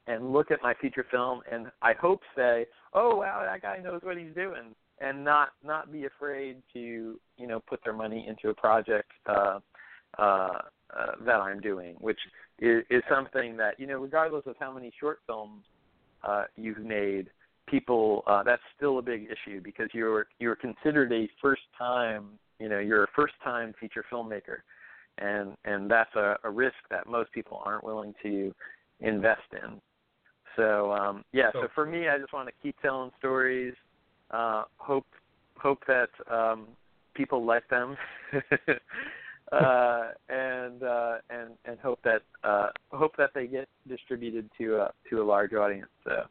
and 0.06 0.32
look 0.32 0.50
at 0.50 0.62
my 0.62 0.74
feature 0.80 1.06
film 1.10 1.40
and 1.50 1.66
I 1.82 1.92
hope 1.94 2.20
say, 2.36 2.66
oh 2.94 3.16
wow, 3.16 3.42
that 3.44 3.62
guy 3.62 3.78
knows 3.82 4.00
what 4.02 4.16
he's 4.16 4.34
doing, 4.34 4.74
and 5.00 5.24
not 5.24 5.50
not 5.64 5.92
be 5.92 6.04
afraid 6.06 6.56
to 6.72 7.18
you 7.36 7.46
know 7.46 7.60
put 7.60 7.80
their 7.84 7.92
money 7.92 8.26
into 8.28 8.48
a 8.48 8.54
project 8.54 9.10
uh, 9.26 9.60
uh, 10.18 10.22
uh, 10.22 11.12
that 11.24 11.36
I'm 11.36 11.60
doing, 11.60 11.96
which 12.00 12.18
is, 12.58 12.84
is 12.90 13.02
something 13.08 13.56
that 13.56 13.78
you 13.78 13.86
know 13.86 13.98
regardless 13.98 14.44
of 14.46 14.56
how 14.58 14.72
many 14.72 14.92
short 14.98 15.20
films 15.26 15.64
uh, 16.24 16.44
you've 16.56 16.84
made, 16.84 17.28
people 17.68 18.22
uh, 18.26 18.42
that's 18.42 18.62
still 18.76 18.98
a 18.98 19.02
big 19.02 19.28
issue 19.30 19.60
because 19.62 19.88
you're 19.92 20.26
you're 20.38 20.56
considered 20.56 21.12
a 21.12 21.28
first 21.40 21.62
time 21.78 22.24
you 22.58 22.68
know 22.68 22.78
you're 22.78 23.04
a 23.04 23.08
first 23.14 23.34
time 23.44 23.74
feature 23.80 24.04
filmmaker 24.12 24.58
and 25.20 25.54
and 25.64 25.90
that's 25.90 26.14
a, 26.16 26.36
a 26.44 26.50
risk 26.50 26.76
that 26.90 27.06
most 27.06 27.30
people 27.32 27.62
aren't 27.64 27.84
willing 27.84 28.14
to 28.22 28.52
invest 29.00 29.42
in 29.52 29.80
so 30.56 30.92
um 30.92 31.24
yeah 31.32 31.50
so, 31.52 31.62
So- 31.62 31.68
for 31.74 31.86
me 31.86 32.08
i 32.08 32.18
just 32.18 32.32
want 32.32 32.48
to 32.48 32.54
keep 32.62 32.76
telling 32.80 33.10
stories 33.18 33.74
uh 34.30 34.64
hope 34.76 35.06
hope 35.58 35.82
that 35.86 36.08
um 36.30 36.66
people 37.14 37.44
like 37.44 37.68
them 37.68 37.96
uh 39.52 40.08
and 40.28 40.82
uh 40.82 41.18
and 41.28 41.50
and 41.64 41.78
hope 41.80 42.00
that 42.04 42.22
uh 42.44 42.68
hope 42.92 43.16
that 43.18 43.30
they 43.34 43.46
get 43.46 43.68
distributed 43.88 44.48
to 44.58 44.76
a 44.76 44.92
to 45.08 45.22
a 45.22 45.24
large 45.24 45.52
audience 45.52 45.90
so 46.04 46.22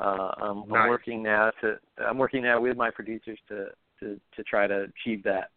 uh 0.00 0.30
i'm, 0.38 0.58
Nice. 0.60 0.66
I'm 0.74 0.88
working 0.88 1.22
now 1.22 1.50
to 1.60 1.76
i'm 2.06 2.18
working 2.18 2.42
now 2.42 2.60
with 2.60 2.76
my 2.76 2.90
producers 2.90 3.38
to 3.48 3.66
to 4.00 4.18
to 4.36 4.42
try 4.44 4.66
to 4.66 4.86
achieve 5.04 5.22
that 5.24 5.50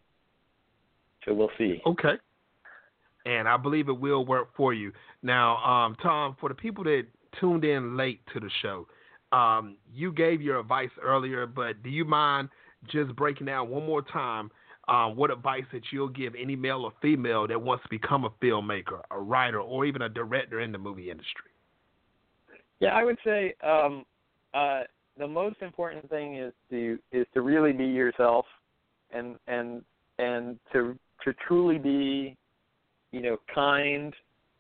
so 1.26 1.34
we'll 1.34 1.52
see 1.58 1.82
Okay. 1.86 2.14
And 3.26 3.48
I 3.48 3.58
believe 3.58 3.90
it 3.90 4.00
will 4.00 4.26
work 4.26 4.50
for 4.56 4.74
you. 4.74 4.92
Now, 5.24 5.58
um, 5.58 5.96
Tom, 6.02 6.36
for 6.40 6.50
the 6.50 6.56
people 6.56 6.84
that 6.84 7.04
tuned 7.40 7.66
in 7.66 7.98
late 7.98 8.22
to 8.34 8.40
the 8.40 8.50
show, 8.62 8.88
um, 9.32 9.78
you 9.94 10.12
gave 10.12 10.42
your 10.42 10.60
advice 10.60 10.92
earlier, 11.02 11.48
but 11.48 11.82
do 11.84 11.90
you 11.90 12.06
mind 12.06 12.50
just 12.92 13.16
breaking 13.16 13.48
down 13.48 13.70
one 13.70 13.86
more 13.86 14.04
time 14.04 14.52
um, 14.88 15.16
what 15.16 15.32
advice 15.32 15.64
that 15.74 15.82
you'll 15.92 16.10
give 16.10 16.34
any 16.40 16.56
male 16.56 16.84
or 16.84 16.94
female 17.02 17.48
that 17.48 17.60
wants 17.60 17.84
to 17.84 17.90
become 17.90 18.26
a 18.26 18.30
filmmaker, 18.44 19.02
a 19.12 19.20
writer, 19.20 19.60
or 19.60 19.86
even 19.86 20.04
a 20.04 20.10
director 20.10 20.60
in 20.60 20.72
the 20.72 20.78
movie 20.78 21.10
industry? 21.10 21.52
Yeah, 22.80 22.90
I 22.90 23.04
would 23.04 23.18
say 23.26 23.56
um, 23.64 24.06
uh, 24.54 24.82
the 25.18 25.28
most 25.28 25.62
important 25.62 26.10
thing 26.10 26.38
is 26.38 26.54
to 26.70 27.00
is 27.12 27.26
to 27.34 27.42
really 27.42 27.72
be 27.72 27.86
yourself, 27.86 28.46
and 29.12 29.38
and 29.48 29.82
and 30.20 30.60
to 30.74 30.98
to 31.24 31.34
truly 31.48 31.80
be, 31.80 32.38
you 33.16 33.22
know, 33.22 33.38
kind 33.54 34.14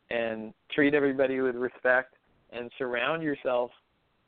and 0.09 0.53
treat 0.73 0.93
everybody 0.93 1.41
with 1.41 1.55
respect, 1.55 2.13
and 2.53 2.71
surround 2.77 3.21
yourself 3.21 3.69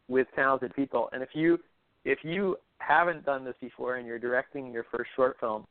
with 0.09 0.28
talented 0.36 0.75
people. 0.75 1.09
And 1.13 1.23
if 1.23 1.30
you 1.34 1.59
if 2.03 2.19
you 2.23 2.57
haven't 2.80 3.25
done 3.25 3.45
this 3.45 3.55
before 3.61 3.95
and 3.95 4.05
you're 4.05 4.19
directing 4.19 4.73
your 4.73 4.86
first 4.91 5.09
short 5.15 5.38
film, 5.39 5.65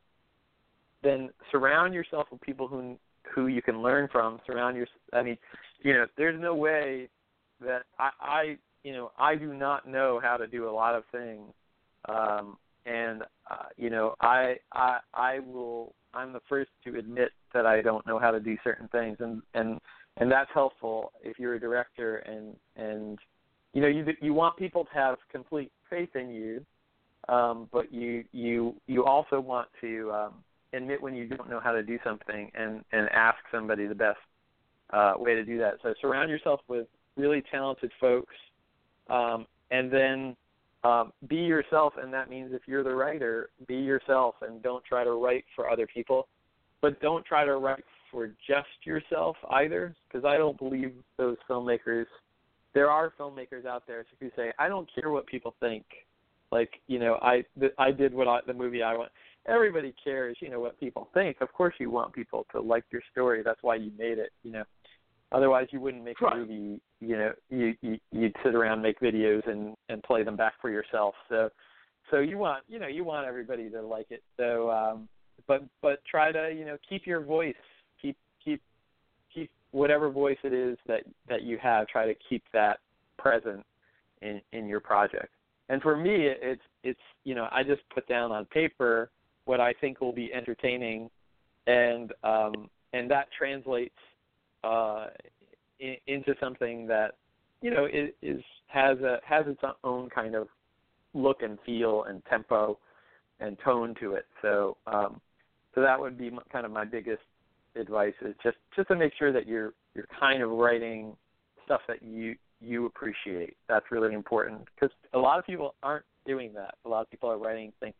then 1.03 1.29
surround 1.53 1.93
yourself 1.93 2.29
with 2.33 2.41
people 2.41 2.67
who 2.67 2.97
who 3.35 3.49
you 3.49 3.61
can 3.61 3.83
learn 3.83 4.09
from. 4.11 4.41
Surround 4.47 4.75
your 4.75 4.87
I 5.13 5.23
mean, 5.23 5.37
you 5.83 5.93
know, 5.93 6.07
there's 6.17 6.41
no 6.41 6.55
way 6.55 7.11
that 7.61 7.83
I, 7.99 8.11
I 8.21 8.57
you 8.85 8.95
know 8.95 9.13
I 9.19 9.35
do 9.35 9.53
not 9.53 9.87
know 9.87 10.19
how 10.23 10.39
to 10.39 10.47
do 10.47 10.67
a 10.67 10.73
lot 10.73 10.95
of 10.95 11.05
things, 11.13 11.53
um, 12.09 12.57
and 12.87 13.23
uh, 13.51 13.67
you 13.77 13.91
know 13.91 14.15
I 14.23 14.57
I 14.73 15.01
I 15.13 15.41
will 15.41 15.93
I'm 16.17 16.33
the 16.33 16.41
first 16.49 16.71
to 16.85 16.99
admit 16.99 17.31
that 17.53 17.67
I 17.67 17.83
don't 17.83 18.07
know 18.07 18.19
how 18.19 18.31
to 18.31 18.41
do 18.41 18.57
certain 18.64 18.89
things, 18.89 19.19
and 19.21 19.43
and 19.55 19.79
and 20.17 20.31
that's 20.31 20.51
helpful 20.55 21.12
if 21.23 21.39
you're 21.39 21.55
a 21.55 21.61
director 21.61 22.17
and 22.17 22.57
and 22.77 23.19
you 23.75 23.83
know 23.83 23.89
you 23.89 24.07
you 24.21 24.33
want 24.33 24.57
people 24.57 24.85
to 24.85 24.91
have 24.95 25.19
complete 25.31 25.71
faith 25.91 26.17
in 26.17 26.31
you, 26.31 26.64
um, 27.33 27.69
but 27.73 27.93
you 27.93 28.25
you 28.33 28.75
you 28.87 29.05
also 29.05 29.39
want 29.41 29.69
to 29.81 30.11
um, 30.12 30.35
admit 30.73 31.01
when 31.03 31.14
you 31.14 31.29
don't 31.29 31.51
know 31.51 31.61
how 31.61 31.73
to 31.73 31.83
do 31.83 31.99
something 32.03 32.51
and 32.55 32.83
and 32.93 33.09
ask 33.11 33.39
somebody 33.53 33.87
the 33.87 33.95
best 33.95 34.19
uh, 34.91 35.14
way 35.17 35.35
to 35.35 35.45
do 35.45 35.59
that. 35.59 35.75
So 35.83 35.95
surround 36.01 36.31
yourself 36.31 36.61
with 36.69 36.87
really 37.17 37.43
talented 37.51 37.93
folks, 38.01 38.35
um, 39.11 39.47
and 39.71 39.93
then 39.93 40.37
um, 40.87 41.12
be 41.28 41.37
yourself. 41.37 41.95
And 42.01 42.12
that 42.12 42.30
means 42.30 42.53
if 42.53 42.62
you're 42.66 42.84
the 42.84 42.95
writer, 42.95 43.51
be 43.66 43.76
yourself 43.76 44.37
and 44.43 44.62
don't 44.62 44.84
try 44.84 45.05
to 45.05 45.12
write 45.12 45.45
for 45.55 45.68
other 45.68 45.87
people, 45.87 46.28
but 46.80 47.01
don't 47.01 47.24
try 47.24 47.45
to 47.45 47.57
write 47.57 47.84
for 48.11 48.28
just 48.47 48.68
yourself 48.84 49.37
either, 49.51 49.95
because 50.07 50.24
I 50.24 50.37
don't 50.37 50.59
believe 50.59 50.93
those 51.16 51.37
filmmakers. 51.51 52.07
There 52.72 52.91
are 52.91 53.12
filmmakers 53.18 53.66
out 53.66 53.84
there 53.87 54.07
who 54.20 54.30
say, 54.37 54.53
"I 54.59 54.68
don't 54.68 54.89
care 54.95 55.11
what 55.11 55.26
people 55.26 55.55
think." 55.61 55.84
Like 56.53 56.80
you 56.87 56.99
know, 56.99 57.18
I 57.20 57.45
th- 57.59 57.72
I 57.78 57.91
did 57.91 58.14
what 58.14 58.28
I, 58.28 58.41
the 58.47 58.55
movie 58.55 58.82
I 58.82 58.95
want. 58.95 59.11
Everybody 59.49 59.95
cares, 60.03 60.37
you 60.41 60.51
know, 60.51 60.61
what 60.61 60.78
people 60.78 61.09
think. 61.14 61.41
Of 61.41 61.53
course, 61.53 61.74
you 61.78 61.91
want 61.91 62.12
people 62.12 62.47
to 62.53 62.61
like 62.61 62.84
your 62.91 63.03
story. 63.12 63.43
That's 63.45 63.62
why 63.62 63.76
you 63.76 63.91
made 63.99 64.18
it, 64.18 64.30
you 64.45 64.53
know. 64.53 64.64
Otherwise, 65.33 65.68
you 65.70 65.81
wouldn't 65.81 66.05
make 66.05 66.20
Right. 66.20 66.35
a 66.35 66.37
movie. 66.37 66.81
You 67.01 67.16
know, 67.16 67.33
you, 67.51 67.74
you 67.83 67.99
you'd 68.12 68.37
sit 68.45 68.55
around 68.55 68.81
make 68.83 69.01
videos 69.01 69.47
and 69.49 69.77
and 69.89 70.03
play 70.03 70.22
them 70.22 70.37
back 70.37 70.55
for 70.61 70.70
yourself. 70.70 71.14
So, 71.29 71.51
so 72.11 72.18
you 72.20 72.39
want 72.39 72.62
you 72.68 72.79
know 72.79 72.87
you 72.87 73.05
want 73.05 73.27
everybody 73.27 73.68
to 73.70 73.83
like 73.83 74.07
it. 74.11 74.22
So, 74.37 74.70
um, 74.70 75.09
but 75.47 75.64
but 75.83 76.05
try 76.05 76.33
to 76.33 76.53
you 76.57 76.64
know 76.64 76.77
keep 76.89 77.07
your 77.07 77.20
voice. 77.20 77.55
Keep 78.01 78.16
keep 78.45 78.62
keep 79.35 79.51
whatever 79.72 80.11
voice 80.11 80.39
it 80.45 80.53
is 80.53 80.79
that 80.87 81.03
that 81.29 81.43
you 81.43 81.59
have. 81.59 81.89
Try 81.89 82.07
to 82.07 82.14
keep 82.29 82.45
that 82.53 82.79
present 83.18 83.64
in 84.22 84.41
in 84.53 84.66
your 84.68 84.81
project. 84.81 85.33
And 85.68 85.83
for 85.83 85.97
me, 85.97 86.29
it's 86.29 86.62
it's 86.85 87.01
you 87.24 87.35
know 87.35 87.49
I 87.51 87.64
just 87.64 87.83
put 87.93 88.07
down 88.07 88.31
on 88.31 88.45
paper 88.47 89.11
what 89.45 89.61
I 89.61 89.72
think 89.81 90.01
will 90.01 90.12
be 90.12 90.33
entertaining, 90.33 91.11
and 91.66 92.12
um, 92.22 92.70
and 92.93 93.11
that 93.11 93.27
translates 93.37 93.95
uh, 94.67 95.07
in, 95.81 95.97
into 96.07 96.35
something 96.41 96.87
that 96.87 97.12
you 97.62 97.71
know 97.71 97.87
is, 97.87 98.11
is 98.23 98.43
has 98.67 98.99
a 98.99 99.19
has 99.25 99.47
its 99.47 99.61
own 99.85 100.09
kind 100.11 100.35
of 100.35 100.49
look 101.14 101.43
and 101.43 101.59
feel 101.64 102.05
and 102.05 102.23
tempo 102.27 102.79
and 103.41 103.57
tone 103.64 103.95
to 104.01 104.14
it. 104.14 104.27
So 104.43 104.77
um, 104.87 105.21
so 105.75 105.81
that 105.81 105.99
would 105.99 106.19
be 106.19 106.31
kind 106.51 106.67
of 106.67 106.73
my 106.73 106.85
biggest 106.85 107.23
advice 107.75 108.14
is 108.23 108.35
just 108.43 108.57
just 108.75 108.89
to 108.89 108.97
make 108.97 109.12
sure 109.19 109.33
that 109.33 109.47
you're 109.47 109.75
you're 109.95 110.09
kind 110.19 110.43
of 110.43 110.51
writing 110.51 111.17
stuff 111.64 111.81
that 111.89 112.03
you 112.03 112.37
you 112.61 112.87
appreciate. 112.87 113.57
That's 113.69 113.87
really 113.91 114.14
important 114.14 114.62
because 114.75 114.95
a 115.12 115.19
lot 115.19 115.39
of 115.39 115.47
people 115.47 115.75
aren't 115.83 116.05
doing 116.27 116.53
that. 116.55 116.75
A 116.85 116.89
lot 116.89 117.03
of 117.03 117.11
people 117.11 117.31
are 117.31 117.39
writing 117.39 117.73
things 117.81 117.95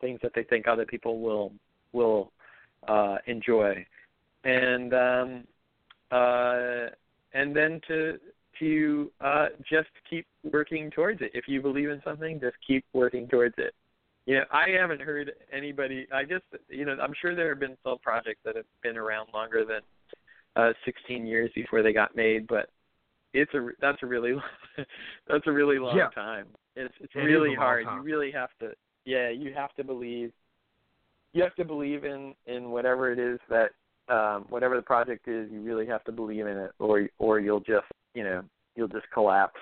things 0.00 0.20
that 0.22 0.32
they 0.34 0.44
think 0.44 0.68
other 0.68 0.86
people 0.86 1.20
will 1.20 1.52
will 1.92 2.32
uh, 2.86 3.16
enjoy, 3.26 3.84
and 4.44 4.94
um, 4.94 5.44
uh, 6.10 6.86
and 7.34 7.54
then 7.54 7.80
to 7.88 8.18
to 8.58 9.10
uh, 9.20 9.46
just 9.70 9.88
keep 10.08 10.26
working 10.50 10.90
towards 10.90 11.20
it. 11.20 11.30
If 11.34 11.44
you 11.46 11.62
believe 11.62 11.90
in 11.90 12.00
something, 12.04 12.40
just 12.40 12.56
keep 12.66 12.84
working 12.92 13.28
towards 13.28 13.54
it. 13.58 13.74
You 14.26 14.36
know, 14.36 14.44
I 14.50 14.70
haven't 14.78 15.00
heard 15.00 15.32
anybody. 15.52 16.06
I 16.12 16.24
guess 16.24 16.40
you 16.68 16.84
know, 16.84 16.96
I'm 17.00 17.14
sure 17.20 17.34
there 17.34 17.48
have 17.50 17.60
been 17.60 17.76
some 17.84 17.98
projects 17.98 18.40
that 18.44 18.56
have 18.56 18.66
been 18.82 18.96
around 18.96 19.28
longer 19.32 19.64
than 19.64 19.80
uh, 20.56 20.72
16 20.84 21.26
years 21.26 21.50
before 21.54 21.82
they 21.82 21.92
got 21.92 22.16
made, 22.16 22.46
but 22.46 22.68
it's 23.32 23.52
a 23.54 23.68
that's 23.80 24.02
a 24.02 24.06
really 24.06 24.32
that's 25.28 25.46
a 25.46 25.52
really 25.52 25.78
long 25.78 25.96
yeah. 25.96 26.08
time. 26.10 26.46
It's 26.76 26.94
it's 27.00 27.12
it 27.14 27.20
really 27.20 27.54
hard. 27.54 27.84
Time. 27.84 27.98
You 27.98 28.02
really 28.02 28.30
have 28.32 28.50
to 28.60 28.72
yeah, 29.04 29.30
you 29.30 29.52
have 29.54 29.74
to 29.74 29.84
believe 29.84 30.32
you 31.32 31.42
have 31.42 31.54
to 31.56 31.64
believe 31.64 32.04
in 32.04 32.34
in 32.46 32.70
whatever 32.70 33.12
it 33.12 33.18
is 33.18 33.38
that 33.48 33.70
um 34.10 34.46
whatever 34.48 34.76
the 34.76 34.82
project 34.82 35.28
is, 35.28 35.50
you 35.50 35.60
really 35.62 35.86
have 35.86 36.04
to 36.04 36.12
believe 36.12 36.46
in 36.46 36.56
it 36.56 36.70
or 36.78 37.08
or 37.18 37.40
you'll 37.40 37.60
just, 37.60 37.86
you 38.14 38.24
know, 38.24 38.42
you'll 38.76 38.88
just 38.88 39.06
collapse. 39.12 39.60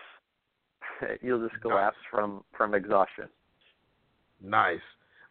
you'll 1.22 1.46
just 1.46 1.60
collapse 1.60 1.96
nice. 1.96 2.10
from 2.10 2.44
from 2.56 2.74
exhaustion. 2.74 3.28
Nice. 4.42 4.80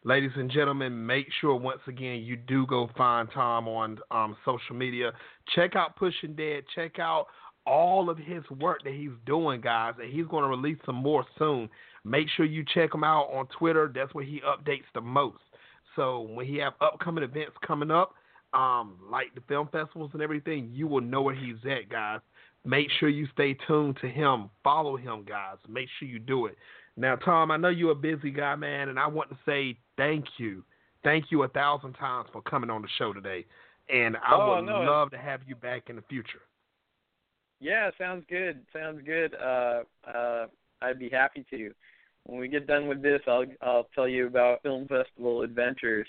Ladies 0.04 0.32
and 0.36 0.52
gentlemen, 0.52 1.06
make 1.06 1.26
sure 1.42 1.56
once 1.56 1.82
again 1.88 2.22
you 2.22 2.36
do 2.36 2.68
go 2.68 2.90
find 2.96 3.28
Tom 3.34 3.68
on 3.68 3.98
um, 4.12 4.38
social 4.46 4.76
media. 4.76 5.12
Check 5.56 5.76
out 5.76 5.96
Pushing 5.96 6.36
Dead. 6.36 6.64
Check 6.76 7.00
out 7.00 7.26
all 7.66 8.10
of 8.10 8.18
his 8.18 8.44
work 8.60 8.84
that 8.84 8.94
he's 8.94 9.10
doing, 9.26 9.62
guys, 9.62 9.96
and 10.00 10.14
he's 10.14 10.28
going 10.28 10.44
to 10.44 10.50
release 10.50 10.78
some 10.86 10.96
more 10.96 11.26
soon. 11.40 11.68
Make 12.04 12.28
sure 12.38 12.46
you 12.46 12.64
check 12.72 12.94
him 12.94 13.04
out 13.04 13.32
on 13.34 13.48
Twitter. 13.58 13.92
That's 13.94 14.14
where 14.14 14.24
he 14.24 14.42
updates 14.42 14.84
the 14.94 15.02
most. 15.02 15.40
So 15.96 16.22
when 16.22 16.46
he 16.46 16.58
have 16.58 16.74
upcoming 16.82 17.24
events 17.24 17.54
coming 17.66 17.90
up, 17.90 18.14
um, 18.54 18.98
like 19.10 19.34
the 19.36 19.42
film 19.48 19.70
festivals 19.72 20.12
and 20.14 20.22
everything, 20.22 20.70
you 20.72 20.88
will 20.88 21.02
know 21.02 21.22
where 21.22 21.36
he's 21.36 21.58
at, 21.70 21.90
guys. 21.90 22.22
Make 22.64 22.88
sure 23.00 23.10
you 23.10 23.28
stay 23.34 23.56
tuned 23.68 23.98
to 24.02 24.08
him. 24.08 24.50
Follow 24.64 24.98
him, 24.98 25.24
guys. 25.28 25.58
Make 25.70 25.88
sure 26.00 26.08
you 26.08 26.20
do 26.20 26.48
it. 26.48 26.58
Now, 26.98 27.16
Tom, 27.16 27.52
I 27.52 27.58
know 27.58 27.70
you're 27.70 27.92
a 27.92 27.96
busy 27.96 28.32
guy, 28.32 28.56
man, 28.56 28.90
and 28.90 28.98
I 28.98 29.08
want 29.08 29.30
to 29.30 29.38
say 29.46 29.78
thank 29.98 30.26
you. 30.38 30.64
Thank 31.04 31.26
you 31.30 31.44
a 31.44 31.48
thousand 31.48 31.94
times 31.94 32.30
for 32.32 32.42
coming 32.42 32.70
on 32.70 32.82
the 32.82 32.88
show 32.98 33.14
today. 33.14 33.46
And 33.90 34.18
I 34.18 34.34
oh, 34.34 34.56
would 34.56 34.66
no. 34.66 34.82
love 34.82 35.12
to 35.12 35.18
have 35.18 35.42
you 35.46 35.56
back 35.56 35.90
in 35.90 35.98
the 35.98 36.02
future. 36.04 36.42
Yeah, 37.60 37.92
sounds 37.98 38.26
good. 38.30 38.62
Sounds 38.74 39.02
good. 39.06 39.36
Uh, 39.36 39.84
uh, 40.08 40.48
I'd 40.82 41.00
be 41.00 41.10
happy 41.10 41.46
to. 41.52 41.72
When 42.24 42.40
we 42.40 42.48
get 42.48 42.66
done 42.66 42.88
with 42.88 43.04
this, 43.04 43.22
I'll 43.28 43.46
I'll 43.62 43.88
tell 43.94 44.08
you 44.08 44.26
about 44.26 44.64
film 44.64 44.88
festival 44.88 45.44
adventures 45.44 46.08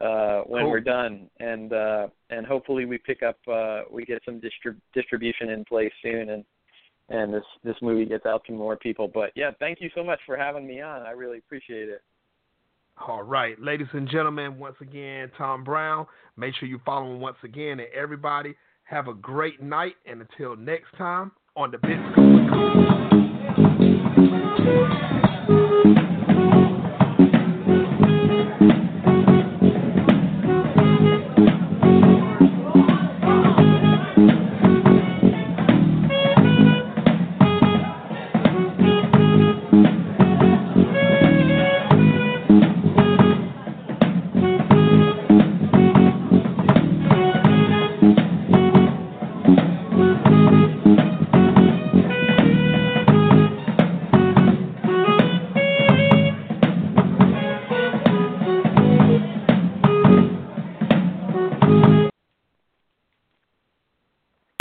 uh, 0.00 0.42
when 0.42 0.62
cool. 0.62 0.70
we're 0.70 0.80
done, 0.80 1.28
and 1.40 1.72
uh, 1.72 2.08
and 2.30 2.46
hopefully 2.46 2.84
we 2.84 2.98
pick 2.98 3.22
up 3.22 3.38
uh, 3.50 3.82
we 3.90 4.04
get 4.04 4.22
some 4.24 4.40
distrib- 4.40 4.80
distribution 4.94 5.50
in 5.50 5.64
place 5.64 5.92
soon, 6.02 6.30
and 6.30 6.44
and 7.08 7.32
this 7.32 7.44
this 7.64 7.76
movie 7.82 8.04
gets 8.04 8.26
out 8.26 8.44
to 8.46 8.52
more 8.52 8.76
people. 8.76 9.10
But 9.12 9.30
yeah, 9.34 9.50
thank 9.58 9.80
you 9.80 9.90
so 9.94 10.02
much 10.02 10.20
for 10.26 10.36
having 10.36 10.66
me 10.66 10.80
on. 10.80 11.02
I 11.02 11.10
really 11.10 11.38
appreciate 11.38 11.88
it. 11.88 12.02
All 13.06 13.22
right, 13.22 13.60
ladies 13.60 13.88
and 13.92 14.08
gentlemen, 14.08 14.58
once 14.58 14.76
again, 14.80 15.30
Tom 15.36 15.64
Brown. 15.64 16.06
Make 16.36 16.54
sure 16.54 16.68
you 16.68 16.80
follow 16.84 17.12
him 17.12 17.20
once 17.20 17.36
again, 17.44 17.80
and 17.80 17.88
everybody 17.94 18.54
have 18.84 19.08
a 19.08 19.14
great 19.14 19.62
night. 19.62 19.94
And 20.06 20.22
until 20.22 20.56
next 20.56 20.96
time, 20.96 21.32
on 21.56 21.70
the 21.70 21.78
School. 22.12 22.36